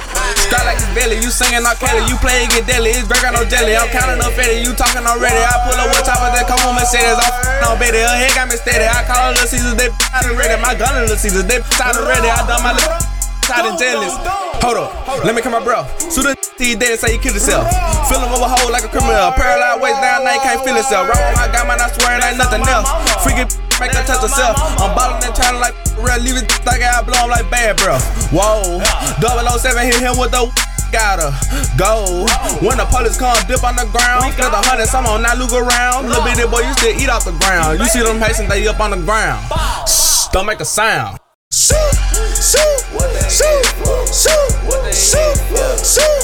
Start 0.49 0.66
like 0.66 0.82
this 0.82 0.89
belly, 0.97 1.22
you 1.22 1.30
singing 1.30 1.62
not 1.62 1.78
Kelly, 1.78 2.01
you 2.09 2.18
play 2.18 2.43
it 2.43 2.49
get 2.49 2.66
deadly, 2.66 2.97
it's 2.97 3.05
burger 3.07 3.30
no 3.30 3.45
jelly. 3.45 3.78
I'm 3.78 3.88
counting 3.93 4.18
up 4.26 4.34
fatty, 4.34 4.66
you 4.66 4.74
talking 4.74 5.05
already. 5.05 5.38
I 5.38 5.53
pull 5.62 5.78
up 5.78 5.93
one 5.93 6.01
top 6.01 6.18
of 6.18 6.34
that, 6.34 6.49
come 6.49 6.57
on 6.66 6.74
Mercedes, 6.74 7.14
I'm 7.14 7.30
f***ing 7.30 7.62
on 7.70 7.78
Betty. 7.78 8.01
Her 8.01 8.18
head 8.18 8.34
got 8.34 8.49
me 8.49 8.57
steady. 8.57 8.89
I 8.89 9.05
call 9.05 9.30
her 9.30 9.38
Little 9.38 9.47
Caesars, 9.47 9.78
they 9.78 9.93
of 9.93 10.34
ready. 10.34 10.57
My 10.62 10.74
gun 10.74 10.97
Little 10.97 11.16
Caesars, 11.16 11.45
they 11.45 11.62
out 11.78 11.93
of 11.93 12.09
ready. 12.09 12.26
I 12.26 12.41
done 12.49 12.64
my 12.66 12.74
little 12.74 13.11
side 13.46 13.66
and 13.66 13.78
jealous. 13.78 14.14
Hold 14.62 14.78
up, 14.78 15.26
let 15.26 15.34
me 15.34 15.42
come 15.42 15.54
my 15.54 15.64
bro. 15.64 15.86
Shoot 15.98 16.30
a 16.30 16.36
T 16.58 16.76
dead, 16.76 17.00
say 17.00 17.14
you 17.14 17.20
killed 17.20 17.36
yourself. 17.36 17.66
Fill 18.10 18.22
him 18.22 18.30
over 18.30 18.46
hole 18.46 18.72
like 18.72 18.86
a 18.86 18.92
criminal. 18.92 19.32
Paralyzed 19.34 19.82
waist 19.82 20.00
down, 20.02 20.24
now 20.24 20.34
you 20.34 20.42
can't 20.46 20.62
feel. 20.62 20.76
Right 20.78 21.18
on 21.18 21.34
my 21.38 21.48
guy, 21.50 21.66
man, 21.66 21.82
I 21.82 21.89
swear 21.89 22.18
it 22.18 22.24
ain't 22.24 22.38
nothing 22.38 22.62
else. 22.68 22.86
Freaking 23.26 23.50
make 23.80 23.94
her 23.94 24.04
touch 24.06 24.22
herself. 24.22 24.58
I'm 24.78 24.94
ballin' 24.94 25.24
and 25.26 25.34
trying 25.34 25.58
like 25.58 25.74
real, 25.98 26.22
leave 26.22 26.38
it 26.38 26.50
like 26.66 26.82
I 26.82 27.02
blow 27.02 27.18
him 27.26 27.30
like 27.30 27.50
bad, 27.50 27.78
bro. 27.78 27.98
Whoa, 28.30 28.82
007 29.22 29.86
hit 29.86 30.02
him 30.02 30.18
with 30.18 30.32
the 30.32 30.46
gotta 30.92 31.32
go. 31.80 32.28
When 32.60 32.78
the 32.78 32.86
police 32.86 33.18
come, 33.18 33.36
dip 33.48 33.64
on 33.64 33.76
the 33.76 33.88
ground. 33.89 34.36
Got 34.38 34.52
the 34.52 34.62
hundred, 34.68 34.88
some 34.88 35.06
on 35.08 35.24
not 35.24 35.38
look 35.38 35.54
around. 35.54 36.08
Little 36.08 36.24
bitty 36.24 36.46
boy, 36.52 36.62
you 36.68 36.74
still 36.74 36.94
eat 36.94 37.10
off 37.10 37.26
the 37.26 37.32
ground. 37.39 37.80
You 37.80 37.86
see 37.86 38.04
them 38.04 38.20
Haitians, 38.20 38.50
they 38.50 38.68
up 38.68 38.80
on 38.80 38.92
the 38.92 39.02
ground. 39.02 39.42
Shh, 39.88 40.28
don't 40.32 40.46
make 40.46 40.60
a 40.60 40.66
sound. 40.66 41.20
Shoot, 41.54 41.76
shoot, 41.76 42.38
shoot, 42.38 43.28
shoot, 43.30 43.66
shoot, 44.08 44.14
shoot, 44.14 44.56
shoot, 44.64 45.36
shoot, 45.41 45.41
shoot, 45.41 46.16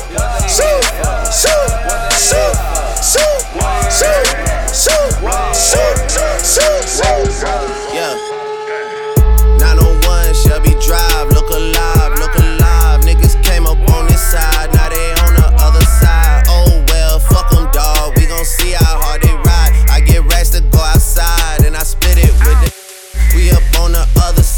shoot, 5.27 6.09
shoot, 6.45 6.83
shoot, 6.87 7.31
shoot. 7.33 7.93
Yeah. 7.93 8.26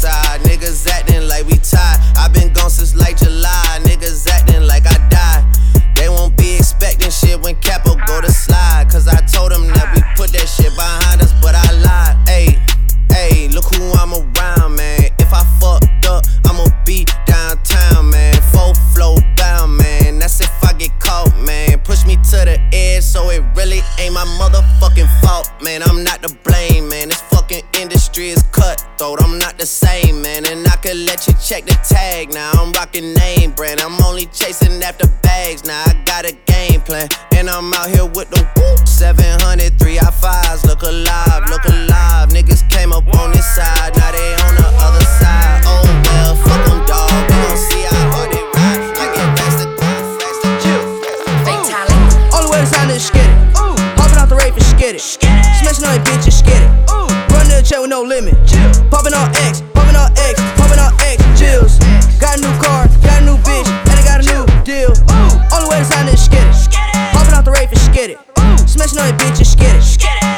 Niggas 0.02 0.88
acting 0.88 1.28
like 1.28 1.44
we 1.46 1.56
tied. 1.58 2.00
i 2.16 2.26
been 2.32 2.52
gone 2.54 2.70
since 2.70 2.96
like 2.96 3.18
July. 3.18 3.80
Niggas 3.82 4.26
acting 4.28 4.66
like 4.66 4.86
I 4.86 4.96
died. 5.10 5.44
They 5.94 6.08
won't 6.08 6.36
be 6.38 6.56
expecting 6.56 7.10
shit 7.10 7.38
when 7.38 7.54
Capo 7.56 7.96
go 8.06 8.20
to 8.22 8.32
slide. 8.32 8.88
Cause 8.90 9.08
I 9.08 9.20
told 9.26 9.52
them 9.52 9.66
that 9.68 9.92
we 9.94 10.00
put 10.16 10.32
that 10.32 10.48
shit 10.48 10.74
behind 10.74 11.20
us, 11.20 11.34
but 11.42 11.54
I 11.54 11.72
lied. 11.84 12.16
Ayy, 12.28 12.56
ayy, 13.10 13.52
look 13.52 13.66
who 13.74 13.92
I'm 13.92 14.14
around, 14.14 14.76
man. 14.76 15.10
If 15.18 15.34
I 15.34 15.44
fucked 15.60 16.06
up, 16.06 16.24
I'ma 16.46 16.64
be 16.86 17.04
downtown, 17.26 18.08
man. 18.08 18.40
Full 18.52 18.72
flow 18.94 19.16
bound, 19.36 19.76
man. 19.76 20.18
That's 20.18 20.40
if 20.40 20.64
I 20.64 20.72
get 20.72 20.98
caught, 20.98 21.36
man. 21.44 21.78
Push 21.80 22.06
me 22.06 22.16
to 22.16 22.38
the 22.48 22.58
edge, 22.72 23.04
so 23.04 23.28
it 23.28 23.44
really 23.54 23.82
ain't 23.98 24.14
my 24.14 24.24
motherfucking 24.40 25.08
fault, 25.20 25.52
man. 25.62 25.82
I'm 25.82 26.02
not 26.02 26.22
to 26.22 26.34
blame, 26.42 26.88
man. 26.88 27.10
It's 27.10 27.20
fucking 27.20 27.64
in 27.78 27.89
industry 28.20 28.30
is 28.30 28.42
cutthroat. 28.52 29.22
I'm 29.22 29.38
not 29.38 29.58
the 29.58 29.66
same, 29.66 30.22
man. 30.22 30.44
And 30.46 30.66
I 30.66 30.76
could 30.76 30.96
let 30.96 31.26
you 31.26 31.34
check 31.34 31.64
the 31.64 31.76
tag. 31.88 32.32
Now 32.32 32.52
I'm 32.52 32.72
rocking 32.72 33.14
name 33.14 33.52
brand. 33.52 33.80
I'm 33.80 34.00
only 34.04 34.26
chasing 34.26 34.82
after 34.82 35.06
bags. 35.22 35.64
Now 35.64 35.82
I 35.86 35.94
got 36.04 36.24
a 36.24 36.32
game 36.46 36.80
plan. 36.82 37.08
And 37.36 37.48
I'm 37.48 37.72
out 37.74 37.88
here 37.88 38.06
with 38.06 38.30
the 38.30 38.42
whoop. 38.56 38.88
700, 38.88 39.78
3 39.78 39.98
I 39.98 40.02
5s. 40.02 40.66
Look 40.66 40.82
alive, 40.82 41.48
look 41.48 41.64
alive. 41.64 42.28
Niggas 42.30 42.68
came 42.70 42.92
up 42.92 43.06
on 43.16 43.32
this 43.32 43.46
side. 43.54 43.96
Now 43.96 44.12
they 44.12 44.34
on 44.46 44.54
the 44.54 44.68
other 44.84 45.04
side. 45.20 45.62
Oh 45.64 45.84
well, 46.04 46.34
fuck 46.36 46.62
them, 46.66 46.80
dog. 46.86 47.10
We 47.30 47.36
gon' 47.40 47.56
see 47.56 47.84
how 47.88 48.12
hard 48.12 48.30
they 48.32 48.44
ride. 48.56 48.80
I 49.00 49.06
get 49.14 49.28
faster, 49.38 49.68
faster, 50.20 50.52
chill. 50.62 50.82
Only 52.36 52.50
way 52.52 52.60
to 52.60 52.66
sign 52.66 52.90
is 52.90 53.06
skid 53.06 53.24
it. 53.24 53.56
Hopping 53.96 54.18
out 54.18 54.28
the 54.28 54.36
rave 54.36 54.54
and 54.54 54.64
skid 54.64 54.94
it. 54.96 55.00
Smashing 55.00 55.84
on 55.84 55.94
your 55.94 56.04
bitches, 56.04 56.38
skid 56.38 56.62
it. 56.62 57.09
The 57.60 57.68
check 57.68 57.80
with 57.84 57.92
no 57.92 58.00
limit. 58.00 58.32
Popping 58.88 59.12
on 59.12 59.28
X, 59.44 59.60
popping 59.76 59.92
on 59.92 60.08
X, 60.16 60.40
popping 60.56 60.80
on 60.80 60.96
X. 61.04 61.20
Chills. 61.36 61.76
Got 62.16 62.40
a 62.40 62.40
new 62.40 62.48
car, 62.56 62.88
got 63.04 63.20
a 63.20 63.24
new 63.28 63.36
bitch, 63.44 63.68
and 63.68 64.00
I 64.00 64.00
got 64.00 64.24
a 64.24 64.24
new 64.24 64.48
deal. 64.64 64.96
Only 65.52 65.68
way 65.68 65.76
to 65.76 65.84
sign 65.84 66.08
is 66.08 66.24
skid 66.24 66.40
it. 66.40 66.56
Hopping 67.12 67.36
out 67.36 67.44
the 67.44 67.52
rave 67.52 67.68
and 67.68 67.76
skid 67.84 68.16
it. 68.16 68.18
Smashing 68.64 69.04
on 69.04 69.12
your 69.12 69.18
bitches, 69.20 69.52
skid 69.52 69.76
it. 69.76 69.84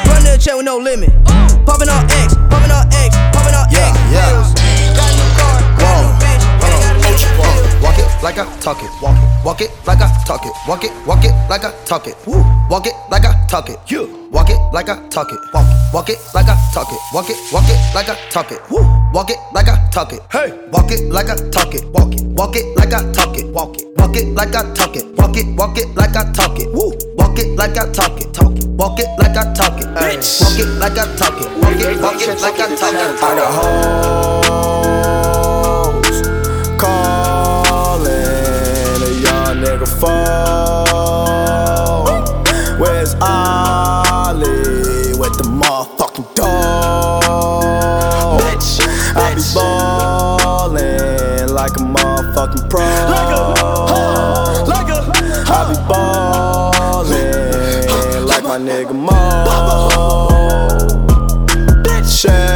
Run 0.03 0.19
to 0.27 0.35
the 0.35 0.37
check 0.37 0.59
with 0.59 0.67
no 0.67 0.75
limit. 0.75 1.15
Popping 1.63 1.87
on 1.87 2.03
X, 2.11 2.35
popping 2.51 2.75
on 2.75 2.91
X, 2.91 3.15
popping 3.31 3.55
on 3.55 3.71
X. 3.71 3.95
Chills. 4.11 4.51
Got 4.91 5.07
a 5.07 5.15
new 5.15 5.29
car, 5.39 5.55
got 5.79 5.95
a 5.95 6.03
new 6.03 6.15
bitch, 6.19 6.43
and 6.59 6.71
I 6.75 6.77
got 6.83 6.91
a 6.91 7.07
new 7.07 7.15
deal. 7.23 7.79
Walk 7.87 7.95
it 8.03 8.07
like 8.19 8.35
I 8.35 8.43
talk 8.59 8.83
it. 8.83 8.91
Walk 8.99 9.15
it. 9.15 9.32
Walk 9.43 9.59
it 9.59 9.71
like 9.85 9.99
I 9.99 10.07
talk 10.25 10.45
it. 10.45 10.53
Walk 10.65 10.85
it. 10.85 10.91
Walk 11.05 11.25
it 11.25 11.33
like 11.49 11.65
I 11.65 11.71
talk 11.83 12.07
it. 12.07 12.15
Woo. 12.25 12.41
Walk 12.69 12.87
it 12.87 12.93
like 13.11 13.25
I 13.25 13.45
talk 13.47 13.69
it. 13.69 13.77
You. 13.87 14.29
Walk 14.31 14.49
it 14.49 14.57
like 14.71 14.87
I 14.87 14.95
talk 15.09 15.33
it. 15.33 15.39
Walk 15.53 15.67
it. 15.67 15.93
Walk 15.93 16.09
it 16.09 16.17
like 16.33 16.47
I 16.47 16.55
talk 16.73 16.87
it. 16.89 16.99
Walk 17.13 17.29
it. 17.29 17.37
Walk 17.51 17.67
it 17.67 17.93
like 17.93 18.07
I 18.07 18.15
talk 18.29 18.51
it. 18.53 18.61
Woo. 18.71 18.83
Walk 19.13 19.29
it 19.29 19.37
like 19.53 19.67
I 19.67 19.89
talk 19.91 20.13
it. 20.13 20.21
Hey. 20.31 20.57
Walk 20.71 20.91
it 20.91 21.11
like 21.11 21.29
I 21.29 21.35
talk 21.49 21.75
it. 21.75 21.83
Walk 21.91 22.13
it. 22.13 22.23
Walk 22.23 22.55
it 22.55 22.77
like 22.77 22.93
I 22.93 23.11
talk 23.11 23.37
it. 23.37 23.45
Walk 23.47 23.75
it. 23.75 23.85
Walk 23.97 24.15
it 24.15 24.27
like 24.33 24.55
I 24.55 24.73
talk 24.73 24.95
it. 24.95 25.05
Walk 25.17 25.35
it. 25.35 25.45
Walk 25.57 25.77
it 25.77 25.93
like 25.93 26.15
I 26.15 26.31
talk 26.31 26.59
it. 26.59 26.71
Woo. 26.71 26.93
Walk 27.17 27.37
it 27.37 27.57
like 27.57 27.77
I 27.77 27.91
talk 27.91 28.21
it. 28.21 28.33
Talk 28.33 28.57
it. 28.57 28.65
Walk 28.67 28.99
it 28.99 29.07
like 29.19 29.35
I 29.35 29.53
talk 29.53 29.77
it. 29.81 29.87
Bitch. 29.87 30.41
Walk 30.41 30.59
it 30.59 30.69
like 30.79 30.97
I 30.97 31.15
talk 31.17 31.41
it. 31.41 31.51
Walk 31.57 31.75
it. 31.75 32.01
Walk 32.01 32.21
it 32.21 32.41
like 32.41 32.59
I 32.59 32.75
talk 32.75 32.93
it. 32.93 33.21
I 33.21 33.35
got 33.35 33.53
hoes 33.53 35.02
nigga 39.63 39.87
phone. 39.99 41.53
Where's 42.79 43.13
Ollie 43.21 45.13
with 45.17 45.35
the 45.37 45.43
motherfucking 45.43 46.27
dog? 46.35 47.23
Bitch, 48.41 48.81
I 49.15 49.35
be 49.35 49.41
ballin' 49.55 51.49
like 51.53 51.75
a 51.77 51.83
motherfucking 51.95 52.69
pro. 52.69 52.81
Like 52.83 53.31
a, 53.37 53.41
like 54.67 54.89
a, 54.89 54.99
I 55.47 55.59
be 55.69 55.75
ballin' 55.89 57.47
like 58.27 58.43
my 58.43 58.57
nigga 58.57 58.93
Mo. 58.93 59.11
Check 62.23 62.52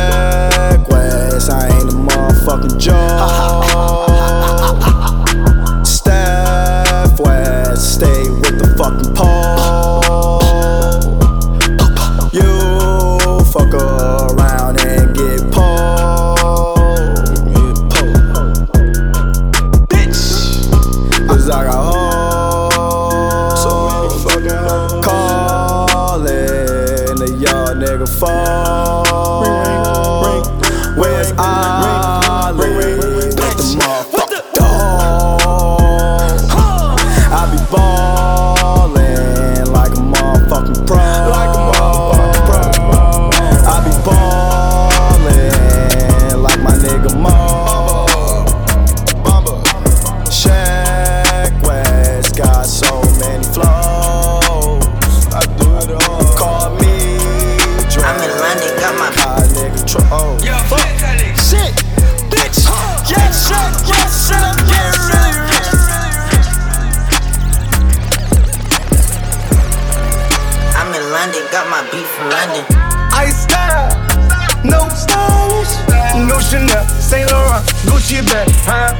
Gucci 78.07 78.25
bag, 78.25 78.47
huh? 78.63 78.95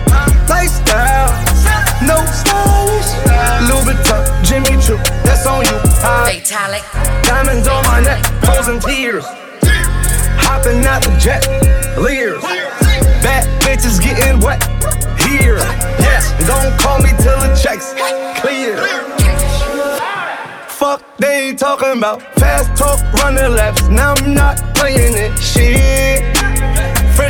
Lifestyle, 0.49 1.31
no 2.03 2.19
stylish, 2.27 3.07
Louis 3.63 3.95
Vuitton, 3.95 4.43
Jimmy 4.43 4.75
Choo, 4.83 4.97
that's 5.23 5.47
on 5.47 5.63
you, 5.63 5.79
huh? 6.03 6.27
Fatalic. 6.27 6.83
Diamonds 7.23 7.69
on 7.69 7.81
my 7.83 8.01
neck, 8.01 8.19
frozen 8.43 8.81
tears, 8.81 9.23
hopping 10.43 10.83
out 10.83 11.01
the 11.03 11.15
jet, 11.17 11.47
leers. 11.97 12.41
Bad 13.23 13.47
bitches 13.63 14.01
getting 14.03 14.41
wet 14.41 14.61
here. 15.21 15.55
Yes, 16.03 16.27
don't 16.45 16.77
call 16.77 16.99
me 16.99 17.11
till 17.23 17.39
the 17.39 17.55
checks 17.55 17.93
clear. 18.41 18.75
Fuck, 20.67 21.01
they 21.17 21.47
ain't 21.47 21.59
talking 21.59 21.97
about 21.97 22.21
fast 22.35 22.75
talk, 22.75 22.99
running 23.13 23.55
laps. 23.55 23.87
Now 23.87 24.15
I'm 24.15 24.33
not 24.33 24.57
playing 24.75 25.15
it. 25.15 25.39
Shit. 25.39 26.36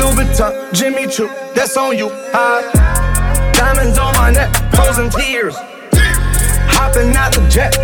Louis 0.00 0.24
Vuitton, 0.24 0.72
Jimmy 0.72 1.06
Choo, 1.06 1.28
that's 1.54 1.76
on 1.76 1.96
you, 1.98 2.08
huh? 2.32 2.62
Diamonds 3.52 3.98
on 3.98 4.14
my 4.14 4.30
neck, 4.30 4.48
frozen 4.72 5.10
tears, 5.10 5.54
hopping 6.72 7.14
out 7.14 7.32
the 7.34 7.46
jet, 7.50 7.76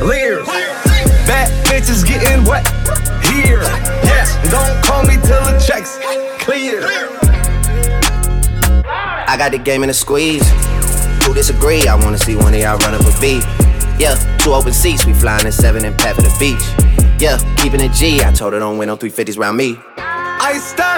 leers. 0.00 0.46
Bad 1.26 1.50
bitches 1.66 2.06
getting 2.06 2.44
wet 2.44 2.64
here, 3.26 3.62
yes. 4.06 4.38
Don't 4.52 4.84
call 4.84 5.02
me 5.02 5.14
till 5.26 5.42
the 5.42 5.58
checks 5.58 5.98
clear. 6.38 6.80
I 9.26 9.34
got 9.36 9.50
the 9.50 9.58
game 9.58 9.82
in 9.82 9.90
a 9.90 9.94
squeeze. 9.94 10.48
Who 11.26 11.34
disagree? 11.34 11.88
I 11.88 11.96
wanna 11.96 12.18
see 12.18 12.36
one 12.36 12.54
of 12.54 12.60
y'all 12.60 12.78
run 12.78 12.94
up 12.94 13.00
a 13.00 13.20
beat. 13.20 13.42
Yeah, 13.98 14.14
two 14.38 14.52
open 14.52 14.72
seats, 14.72 15.06
we 15.06 15.12
flying 15.12 15.44
in 15.44 15.50
seven 15.50 15.84
and 15.84 15.98
pat 15.98 16.14
for 16.14 16.22
the 16.22 16.34
beach. 16.38 16.62
Yeah, 17.20 17.36
keeping 17.56 17.80
it 17.80 17.90
G. 17.92 18.22
I 18.22 18.30
told 18.30 18.52
her 18.52 18.60
don't 18.60 18.78
win 18.78 18.90
on 18.90 18.98
350s 18.98 19.38
round 19.38 19.56
me. 19.56 19.76
I 19.96 20.58
style, 20.58 20.93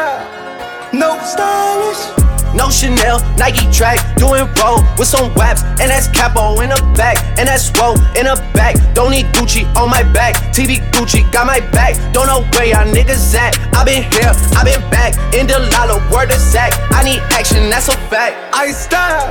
no 0.99 1.19
stylish. 1.23 2.27
No 2.55 2.71
Chanel, 2.71 3.21
Nike 3.37 3.71
track, 3.71 3.99
doing 4.17 4.49
roll 4.57 4.81
with 4.97 5.09
some 5.09 5.33
waps, 5.35 5.63
and 5.63 5.91
that's 5.91 6.09
capo 6.09 6.61
in 6.61 6.71
the 6.71 6.93
back, 6.97 7.19
and 7.39 7.47
that's 7.47 7.71
roll 7.79 7.97
in 8.17 8.25
the 8.25 8.37
back. 8.55 8.77
Don't 8.95 9.11
need 9.11 9.27
Gucci 9.35 9.65
on 9.77 9.91
my 9.91 10.03
back, 10.15 10.35
TV 10.55 10.81
Gucci 10.93 11.31
got 11.33 11.47
my 11.47 11.61
back. 11.71 11.95
Don't 12.15 12.27
know 12.27 12.41
where 12.53 12.65
y'all 12.65 12.87
niggas 12.87 13.35
at. 13.35 13.59
I 13.75 13.85
been 13.85 14.05
here, 14.05 14.33
I 14.57 14.65
been 14.65 14.81
back, 14.91 15.13
in 15.35 15.47
the 15.47 15.59
lala, 15.73 16.01
word 16.11 16.31
to 16.31 16.39
Zach. 16.39 16.73
I 16.93 17.05
need 17.05 17.21
action, 17.31 17.69
that's 17.69 17.89
a 17.89 17.97
fact. 18.09 18.37
I 18.55 18.73
style, 18.73 19.29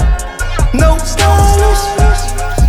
no 0.75 0.97
stylish. 0.99 2.64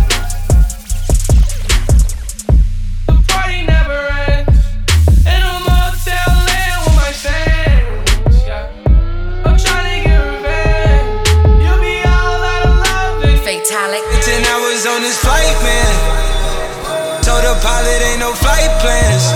pilot, 17.61 17.99
ain't 18.09 18.19
no 18.19 18.33
flight 18.33 18.71
plans. 18.81 19.31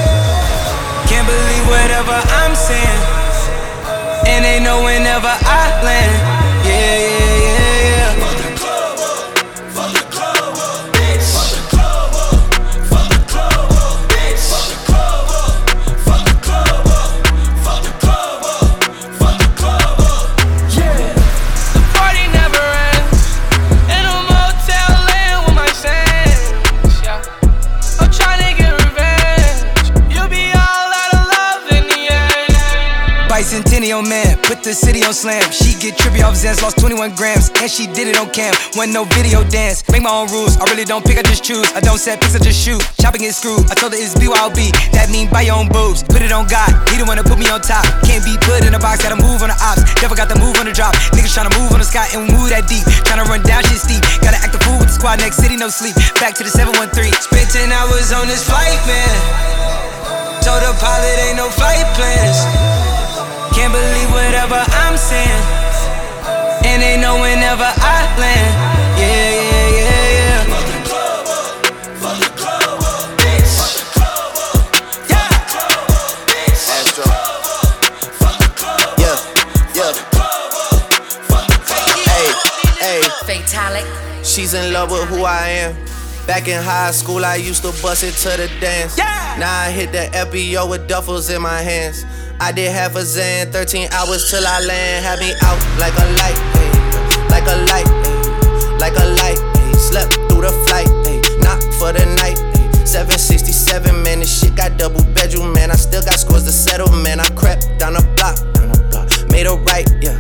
Can't 1.10 1.28
believe 1.28 1.66
whatever 1.68 2.18
I'm 2.42 2.56
saying. 2.56 3.02
And 4.28 4.46
they 4.46 4.60
know 4.60 4.84
whenever 4.84 5.28
I 5.28 5.82
land. 5.84 6.16
Yeah, 6.66 7.18
yeah. 7.18 7.21
End. 33.54 33.66
Bicentennial 33.66 34.08
man, 34.08 34.38
put 34.44 34.64
the 34.64 34.74
city 34.74 35.04
on 35.04 35.14
slam. 35.14 35.44
She 35.52 35.76
get 35.80 35.98
trippy 35.98 36.24
off 36.24 36.36
Zans, 36.36 36.62
lost 36.62 36.80
21 36.80 37.16
grams, 37.16 37.50
and 37.60 37.70
she 37.70 37.88
did 37.88 38.08
it 38.08 38.18
on 38.18 38.30
cam. 38.32 38.54
Wasn't 38.76 38.94
no 38.94 39.04
video 39.16 39.44
dance, 39.44 39.84
make 39.92 40.02
my 40.02 40.12
own 40.12 40.28
rules. 40.32 40.58
I 40.58 40.66
really 40.72 40.86
don't 40.86 41.04
pick, 41.06 41.18
I 41.18 41.24
just 41.24 41.44
choose. 41.44 41.68
I 41.76 41.80
don't 41.80 42.00
set 42.00 42.22
picks, 42.22 42.36
I 42.36 42.40
just 42.40 42.60
shoot. 42.60 42.82
Chopping 43.00 43.22
get 43.22 43.36
screwed. 43.36 43.70
I 43.72 43.76
told 43.76 43.94
her 43.94 44.00
it's 44.00 44.16
BYOB, 44.16 44.72
that 44.96 45.10
mean 45.12 45.30
buy 45.30 45.44
your 45.44 45.56
own 45.58 45.68
boobs. 45.68 46.04
Put 46.04 46.22
it 46.22 46.32
on 46.32 46.48
God, 46.48 46.72
he 46.90 46.98
the 46.98 47.06
one 47.06 47.18
to 47.18 47.24
put 47.24 47.40
me 47.40 47.48
on 47.50 47.62
top. 47.62 47.84
Can't 48.08 48.24
be 48.24 48.36
put 48.42 48.64
in 48.64 48.74
a 48.74 48.80
box, 48.80 49.04
gotta 49.04 49.20
move 49.20 49.44
on 49.44 49.52
the 49.52 49.60
ops. 49.60 49.84
Never 50.02 50.16
got 50.16 50.30
the 50.30 50.40
move 50.40 50.56
on 50.58 50.66
the 50.66 50.74
drop. 50.74 50.96
Niggas 51.12 51.36
tryna 51.36 51.54
move 51.60 51.72
on 51.72 51.80
the 51.80 51.88
sky 51.88 52.08
and 52.16 52.32
move 52.32 52.50
that 52.50 52.68
deep. 52.68 52.84
Tryna 53.04 53.28
run 53.28 53.44
down 53.44 53.64
shit 53.68 53.80
steep. 53.80 54.02
Gotta 54.24 54.40
act 54.40 54.54
the 54.56 54.62
fool 54.64 54.80
with 54.80 54.88
the 54.88 54.96
squad, 54.96 55.20
next 55.20 55.38
city, 55.38 55.58
no 55.58 55.70
sleep. 55.70 55.96
Back 56.24 56.36
to 56.40 56.44
the 56.44 56.52
713. 56.52 57.12
Spent 57.20 57.48
10 57.52 57.72
hours 57.72 58.12
on 58.16 58.28
this 58.28 58.48
flight, 58.48 58.80
man. 58.88 59.16
Told 60.42 60.64
the 60.64 60.74
pilot 60.80 61.16
ain't 61.30 61.38
no 61.38 61.50
flight 61.50 61.86
plans. 61.94 63.01
Can't 63.62 63.74
believe 63.74 64.10
whatever 64.10 64.58
I'm 64.58 64.98
saying. 64.98 65.44
And 66.66 66.82
they 66.82 66.98
know 67.00 67.22
whenever 67.22 67.64
I 67.64 68.10
land. 68.18 68.54
Yeah, 68.98 69.38
yeah, 69.38 69.78
yeah, 69.78 70.18
yeah. 70.18 70.58
Astro. 76.74 77.06
Yeah, 78.98 79.18
yeah. 79.78 79.94
Hey, 82.10 82.30
hey. 82.82 83.02
Fatalic. 83.28 83.86
She's 84.26 84.56
in 84.56 84.74
love 84.74 84.90
with 84.90 85.08
who 85.08 85.24
I 85.24 85.50
am. 85.50 85.76
Back 86.26 86.48
in 86.48 86.64
high 86.64 86.90
school, 86.90 87.24
I 87.24 87.36
used 87.36 87.62
to 87.62 87.72
bust 87.84 88.04
it 88.04 88.14
to 88.24 88.30
the 88.42 88.50
dance. 88.60 88.98
Yeah. 88.98 89.36
Now 89.38 89.60
I 89.60 89.70
hit 89.70 89.92
the 89.92 90.10
FBO 90.18 90.68
with 90.68 90.88
duffels 90.90 91.30
in 91.34 91.44
my 91.44 91.62
hands. 91.62 92.06
I 92.42 92.52
did 92.52 92.72
half 92.72 92.96
a 92.96 93.06
Zan, 93.06 93.52
13 93.52 93.90
hours 93.94 94.32
till 94.32 94.42
I 94.42 94.60
land. 94.66 95.06
Had 95.06 95.20
me 95.20 95.30
out 95.46 95.62
like 95.78 95.94
a 95.94 96.08
light, 96.18 96.34
ayy, 96.58 97.30
like 97.30 97.46
a 97.46 97.56
light, 97.70 97.86
ayy, 97.86 98.80
like 98.80 98.98
a 98.98 99.06
light. 99.22 99.38
ayy. 99.38 99.76
Slept 99.78 100.12
through 100.26 100.42
the 100.42 100.52
flight, 100.66 100.90
ayy, 101.06 101.22
not 101.46 101.62
for 101.78 101.94
the 101.94 102.04
night. 102.18 102.42
ayy. 102.58 102.88
767, 102.88 104.02
man, 104.02 104.22
this 104.22 104.42
shit 104.42 104.56
got 104.56 104.76
double 104.80 105.04
bedroom, 105.14 105.54
man. 105.54 105.70
I 105.70 105.76
still 105.76 106.02
got 106.02 106.18
scores 106.18 106.44
to 106.46 106.52
settle, 106.52 106.92
man. 107.06 107.20
I 107.20 107.30
crept 107.38 107.70
down 107.78 107.94
the 107.94 108.02
block, 108.18 108.36
the 108.58 109.28
made 109.30 109.46
a 109.46 109.54
right, 109.70 109.86
yeah. 110.02 110.18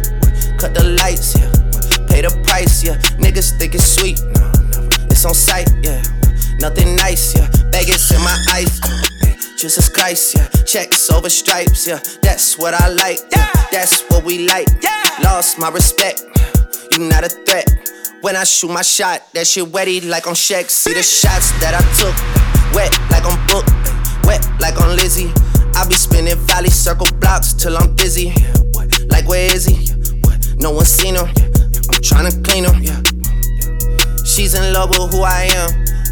Cut 0.61 0.75
the 0.75 0.93
lights, 1.01 1.33
yeah. 1.33 1.49
Pay 2.05 2.21
the 2.21 2.29
price, 2.45 2.83
yeah. 2.83 3.01
Niggas 3.17 3.57
think 3.57 3.73
it's 3.73 3.97
sweet, 3.97 4.21
no, 4.37 4.45
never. 4.69 4.93
It's 5.09 5.25
on 5.25 5.33
sight, 5.33 5.73
yeah. 5.81 6.03
Nothing 6.59 6.95
nice, 6.95 7.33
yeah. 7.33 7.49
Vegas 7.73 8.11
in 8.13 8.21
my 8.21 8.37
eyes, 8.53 8.79
yeah. 8.85 9.20
Jesus 9.61 9.89
Christ, 9.89 10.33
yeah. 10.33 10.47
Checks 10.65 11.11
over 11.11 11.29
stripes, 11.29 11.85
yeah. 11.85 11.99
That's 12.23 12.57
what 12.57 12.73
I 12.73 12.89
like, 12.89 13.19
yeah. 13.29 13.47
That's 13.71 14.01
what 14.09 14.23
we 14.23 14.47
like. 14.47 14.65
Lost 15.21 15.59
my 15.59 15.69
respect, 15.69 16.23
you 16.89 16.97
not 17.07 17.23
a 17.23 17.29
threat. 17.29 17.69
When 18.21 18.35
I 18.35 18.43
shoot 18.43 18.71
my 18.71 18.81
shot, 18.81 19.21
that 19.33 19.45
shit 19.45 19.65
wetty 19.65 20.09
like 20.09 20.25
on 20.25 20.33
Shaq. 20.33 20.67
See 20.67 20.93
the 20.93 21.01
mm. 21.01 21.21
shots 21.21 21.51
that 21.61 21.77
I 21.77 21.81
took, 21.93 22.17
wet 22.73 22.89
like 23.11 23.23
on 23.23 23.37
Book, 23.45 23.67
wet 24.25 24.41
like 24.59 24.81
on 24.81 24.95
Lizzie. 24.95 25.31
I 25.75 25.87
be 25.87 25.93
spinning 25.93 26.39
valley 26.47 26.71
circle 26.71 27.05
blocks 27.19 27.53
till 27.53 27.77
I'm 27.77 27.95
dizzy. 27.95 28.33
Like 29.11 29.27
where 29.27 29.53
is 29.53 29.65
he? 29.65 29.93
No 30.57 30.71
one 30.71 30.85
seen 30.85 31.13
him. 31.13 31.27
I'm 31.27 32.01
tryna 32.01 32.33
clean 32.43 32.65
him. 32.65 32.81
She's 34.25 34.55
in 34.55 34.73
love 34.73 34.89
with 34.89 35.13
who 35.13 35.21
I 35.21 35.43
am. 35.53 35.90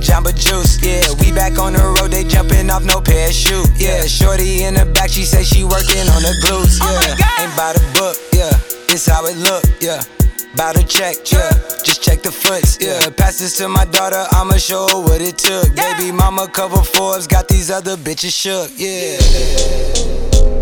The 0.00 0.06
Jamba 0.06 0.32
Juice, 0.32 0.80
yeah. 0.80 1.12
We 1.20 1.30
back 1.32 1.58
on 1.58 1.74
the 1.74 1.84
road, 2.00 2.10
they 2.10 2.24
jumping 2.24 2.70
off 2.70 2.84
no 2.84 3.00
parachute, 3.00 3.68
yeah. 3.76 4.06
Shorty 4.06 4.64
in 4.64 4.74
the 4.74 4.86
back, 4.86 5.10
she 5.10 5.24
say 5.24 5.42
she 5.42 5.62
working 5.62 6.08
on 6.16 6.22
the 6.22 6.32
glutes, 6.40 6.78
oh 6.80 6.88
yeah. 7.04 7.44
Ain't 7.44 7.54
by 7.56 7.72
the 7.74 7.84
book, 7.92 8.16
yeah. 8.32 8.50
It's 8.88 9.06
how 9.06 9.26
it 9.26 9.36
look, 9.36 9.64
yeah. 9.80 10.00
Bout 10.56 10.76
to 10.76 10.84
check, 10.84 11.16
yeah. 11.30 11.50
Just 11.84 12.02
check 12.02 12.22
the 12.22 12.32
foots, 12.32 12.78
yeah. 12.80 13.10
Pass 13.10 13.40
this 13.40 13.58
to 13.58 13.68
my 13.68 13.84
daughter, 13.84 14.24
I'ma 14.32 14.56
show 14.56 14.88
her 14.88 15.00
what 15.00 15.20
it 15.20 15.36
took. 15.36 15.74
Baby 15.76 16.12
mama 16.12 16.48
cover 16.48 16.82
Forbes, 16.82 17.26
got 17.26 17.48
these 17.48 17.70
other 17.70 17.96
bitches 17.96 18.32
shook, 18.32 18.70
yeah. 18.76 19.20
Yeah. 19.20 20.59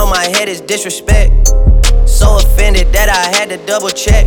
On 0.00 0.08
my 0.08 0.24
head 0.24 0.48
is 0.48 0.62
disrespect. 0.62 1.48
So 2.08 2.38
offended 2.38 2.92
that 2.92 3.08
I 3.12 3.36
had 3.36 3.50
to 3.50 3.58
double 3.66 3.90
check. 3.90 4.24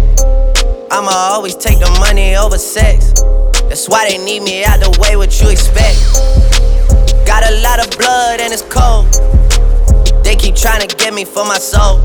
I'ma 0.91 1.09
always 1.33 1.55
take 1.55 1.79
the 1.79 1.89
money 1.99 2.35
over 2.35 2.59
sex. 2.59 3.13
That's 3.67 3.89
why 3.89 4.07
they 4.07 4.23
need 4.23 4.43
me 4.43 4.63
out 4.63 4.79
the 4.79 4.93
way, 5.01 5.15
what 5.17 5.33
you 5.41 5.49
expect. 5.49 5.97
Got 7.25 7.49
a 7.49 7.59
lot 7.61 7.81
of 7.81 7.89
blood 7.97 8.39
and 8.39 8.53
it's 8.53 8.61
cold. 8.69 9.09
They 10.23 10.35
keep 10.35 10.55
trying 10.55 10.87
to 10.87 10.95
get 10.95 11.13
me 11.13 11.25
for 11.25 11.43
my 11.43 11.57
soul. 11.57 11.97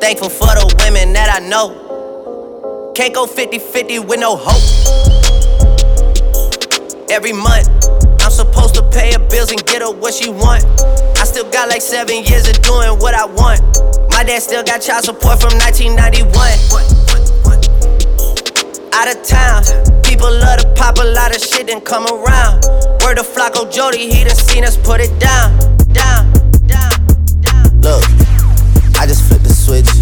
Thankful 0.00 0.30
for 0.30 0.48
the 0.56 0.64
women 0.80 1.12
that 1.12 1.28
I 1.28 1.46
know. 1.46 2.92
Can't 2.96 3.14
go 3.14 3.26
50 3.26 3.58
50 3.58 3.98
with 4.00 4.18
no 4.18 4.36
hope. 4.40 4.64
Every 7.10 7.32
month, 7.32 7.68
I'm 8.24 8.30
supposed 8.30 8.74
to 8.76 8.82
pay 8.90 9.12
her 9.12 9.28
bills 9.28 9.52
and 9.52 9.62
get 9.66 9.82
her 9.82 9.92
what 9.92 10.14
she 10.14 10.30
want. 10.30 10.64
Still 11.36 11.52
got 11.52 11.68
like 11.68 11.82
seven 11.82 12.24
years 12.24 12.48
of 12.48 12.62
doing 12.62 12.96
what 12.96 13.12
I 13.12 13.26
want. 13.26 13.60
My 14.08 14.24
dad 14.24 14.40
still 14.40 14.62
got 14.64 14.80
child 14.80 15.04
support 15.04 15.38
from 15.38 15.52
1991. 15.60 16.32
Out 18.96 19.08
of 19.12 19.20
town, 19.22 19.60
people 20.00 20.32
love 20.32 20.60
to 20.60 20.72
pop 20.76 20.96
a 20.96 21.04
lot 21.04 21.36
of 21.36 21.42
shit 21.42 21.68
and 21.68 21.84
come 21.84 22.06
around. 22.06 22.64
Word 23.04 23.18
of 23.18 23.26
Flacco 23.26 23.70
Jody, 23.70 24.08
he 24.10 24.24
done 24.24 24.34
seen 24.34 24.64
us 24.64 24.78
put 24.78 25.02
it 25.02 25.12
down, 25.20 25.52
down, 25.92 26.32
down, 26.64 27.04
down. 27.44 27.80
Look, 27.84 28.02
I 28.96 29.04
just 29.04 29.28
flipped 29.28 29.44
the 29.44 29.52
switch. 29.52 29.92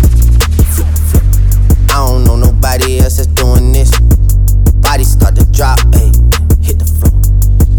I 1.90 2.06
don't 2.06 2.22
know 2.22 2.36
nobody 2.36 3.00
else 3.00 3.16
that's 3.16 3.26
doing 3.26 3.72
this. 3.72 3.90
Body 4.86 5.02
start 5.02 5.34
to 5.34 5.44
drop, 5.50 5.80
ayy. 5.98 6.43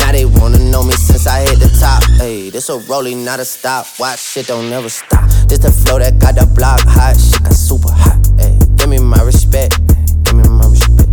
Now 0.06 0.12
they 0.12 0.26
wanna 0.26 0.60
know 0.60 0.84
me 0.84 0.94
since 0.94 1.26
I 1.26 1.40
hit 1.40 1.58
the 1.58 1.68
top. 1.80 2.04
Ayy, 2.22 2.52
this 2.52 2.70
a 2.70 2.78
rolling, 2.78 3.26
not 3.26 3.40
a 3.40 3.46
stop. 3.46 3.88
Watch 3.98 4.20
shit 4.20 4.46
don't 4.46 4.70
never 4.70 4.88
stop. 4.88 5.28
This 5.50 5.58
the 5.58 5.72
flow 5.72 5.98
that 5.98 6.20
got 6.20 6.36
the 6.36 6.46
block 6.46 6.80
hot. 6.82 7.18
Shit 7.18 7.42
got 7.42 7.54
super 7.54 7.90
hot. 7.90 8.22
Ayy, 8.38 8.78
give 8.78 8.88
me 8.88 9.00
my 9.00 9.20
respect. 9.24 9.82
Give 10.24 10.36
me 10.36 10.48
my 10.48 10.70
respect. 10.70 11.10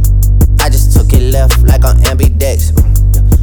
I 0.60 0.68
just 0.68 0.92
took 0.92 1.10
it 1.14 1.32
left 1.32 1.62
like 1.62 1.86
on 1.86 1.96
ambidex. 2.04 2.72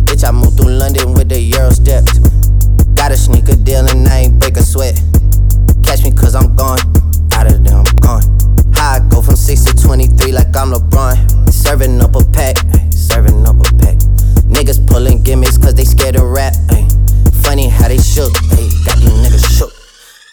Bitch, 0.06 0.24
I 0.24 0.30
moved 0.30 0.58
through 0.58 0.70
London 0.70 1.16
with 1.16 1.30
the 1.30 1.42
Euro 1.42 1.72
steps. 1.72 2.20
Got 2.94 3.12
a 3.12 3.18
sneaker 3.18 3.56
deal 3.56 3.90
and 3.90 4.08
I 4.08 4.30
ain't 4.30 4.40
break 4.40 4.56
a 4.56 4.62
sweat. 4.62 5.02
Catch 5.82 6.04
me 6.04 6.12
cause 6.12 6.36
I'm 6.36 6.56
gone. 6.56 6.78
Out 7.34 7.50
of 7.50 7.64
there, 7.64 7.74
I'm 7.74 7.90
gone. 8.06 8.39
Go 9.10 9.22
from 9.22 9.36
6 9.36 9.66
to 9.66 9.76
23 9.76 10.32
like 10.32 10.56
I'm 10.56 10.72
LeBron. 10.72 11.52
Serving 11.52 12.00
up 12.00 12.16
a 12.16 12.24
pack, 12.32 12.56
serving 12.92 13.46
up 13.46 13.58
a 13.60 13.64
pack. 13.76 13.98
Niggas 14.48 14.88
pulling 14.88 15.22
gimmicks 15.22 15.58
cause 15.58 15.74
they 15.74 15.84
scared 15.84 16.16
of 16.16 16.24
rap. 16.24 16.54
Ay. 16.70 16.88
Funny 17.44 17.68
how 17.68 17.90
they 17.90 17.98
shook, 17.98 18.32
ay. 18.54 18.70
got 18.86 18.98
you 19.02 19.10
niggas 19.10 19.58
shook. 19.58 19.74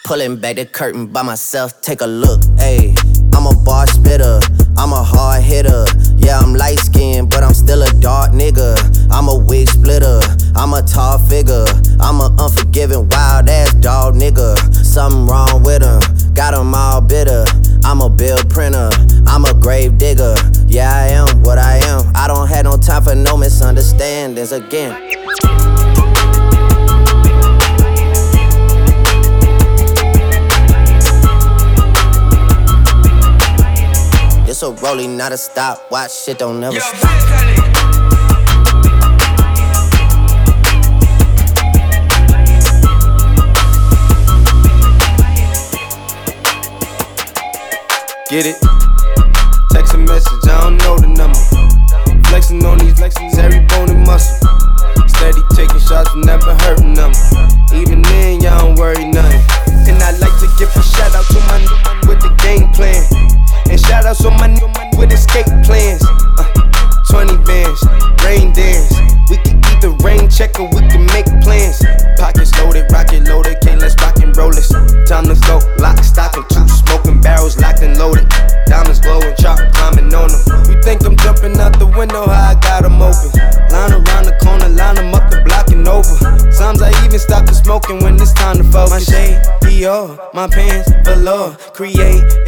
Pulling 0.04 0.36
back 0.36 0.56
the 0.56 0.64
curtain 0.64 1.08
by 1.08 1.22
myself, 1.22 1.80
take 1.80 2.02
a 2.02 2.06
look. 2.06 2.40
Ay. 2.60 2.94
I'm 3.34 3.46
a 3.46 3.64
bar 3.64 3.88
splitter, 3.88 4.38
I'm 4.76 4.92
a 4.92 5.02
hard 5.02 5.42
hitter. 5.42 5.84
Yeah, 6.16 6.38
I'm 6.38 6.54
light 6.54 6.78
skinned, 6.78 7.30
but 7.30 7.42
I'm 7.42 7.52
still 7.52 7.82
a 7.82 7.92
dark 7.94 8.30
nigga. 8.30 8.78
I'm 9.10 9.26
a 9.28 9.36
wig 9.36 9.68
splitter, 9.68 10.20
I'm 10.54 10.72
a 10.72 10.82
tall 10.82 11.18
figure. 11.18 11.66
I'm 11.98 12.20
a 12.20 12.30
unforgiving, 12.38 13.08
wild 13.08 13.48
ass 13.48 13.74
dog 13.74 14.14
nigga. 14.14 14.56
Something 14.72 15.26
wrong 15.26 15.64
with 15.64 15.82
him 15.82 16.15
Got 16.36 16.50
them 16.50 16.74
all 16.74 17.00
bitter. 17.00 17.46
I'm 17.82 18.02
a 18.02 18.10
bill 18.10 18.36
printer. 18.50 18.90
I'm 19.26 19.46
a 19.46 19.54
grave 19.54 19.96
digger. 19.96 20.34
Yeah, 20.66 20.92
I 20.94 21.06
am 21.06 21.42
what 21.42 21.56
I 21.56 21.78
am. 21.78 22.12
I 22.14 22.28
don't 22.28 22.46
have 22.48 22.64
no 22.64 22.76
time 22.76 23.02
for 23.02 23.14
no 23.14 23.38
misunderstandings 23.38 24.52
again. 24.52 25.00
It's 34.46 34.62
a 34.62 34.72
rolling, 34.72 35.16
not 35.16 35.32
a 35.32 35.38
stop. 35.38 35.90
Watch 35.90 36.12
shit 36.12 36.38
don't 36.38 36.60
never 36.60 36.78
stop. 36.78 37.55
Get 48.28 48.44
it? 48.44 48.56
Text 49.70 49.94
a 49.94 49.98
message, 49.98 50.42
I 50.50 50.60
don't 50.66 50.76
know 50.82 50.98
the 50.98 51.06
number. 51.06 51.38
Flexing 52.28 52.64
on 52.66 52.78
these 52.78 52.94
flexes, 52.94 53.38
every 53.38 53.62
bone 53.70 53.88
and 53.90 54.02
muscle. 54.02 54.34
Steady 55.06 55.42
taking 55.54 55.78
shots, 55.78 56.10
never 56.26 56.54
hurting 56.66 56.94
them. 56.94 57.12
Even 57.72 58.02
then, 58.02 58.40
y'all 58.42 58.58
don't 58.66 58.74
worry 58.78 59.04
nothing. 59.06 59.42
And 59.86 60.02
I 60.02 60.10
like 60.18 60.34
to 60.42 60.48
give 60.58 60.74
a 60.74 60.82
shout 60.82 61.14
out 61.14 61.26
to 61.30 61.38
my 61.46 61.62
n- 61.62 62.08
with 62.10 62.18
the 62.18 62.34
game 62.42 62.66
plan. 62.74 62.98
And 63.70 63.78
shout 63.78 64.04
out 64.06 64.16
to 64.18 64.30
my 64.42 64.50
n- 64.50 64.58
with 64.98 65.12
escape 65.12 65.45
my 90.36 90.46
pants 90.46 90.92
below. 91.02 91.56
Create 91.72 92.45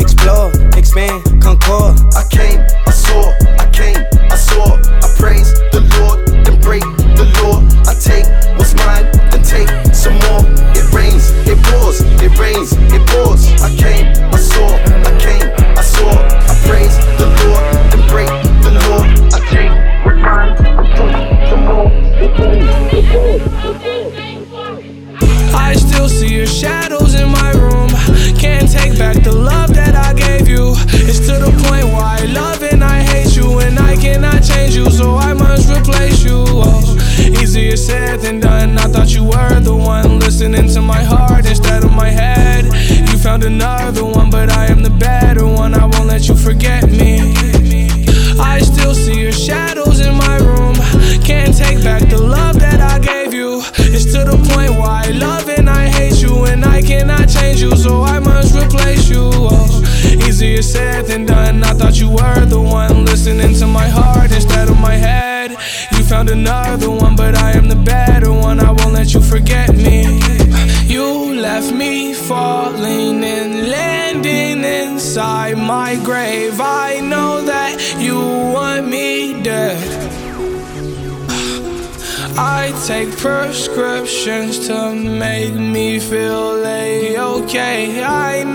take 82.89 83.15
prescriptions 83.19 84.67
to 84.67 84.95
make 84.95 85.53
me 85.53 86.01
feel 86.01 86.65
a 86.65 87.19
okay. 87.19 88.03
I 88.03 88.48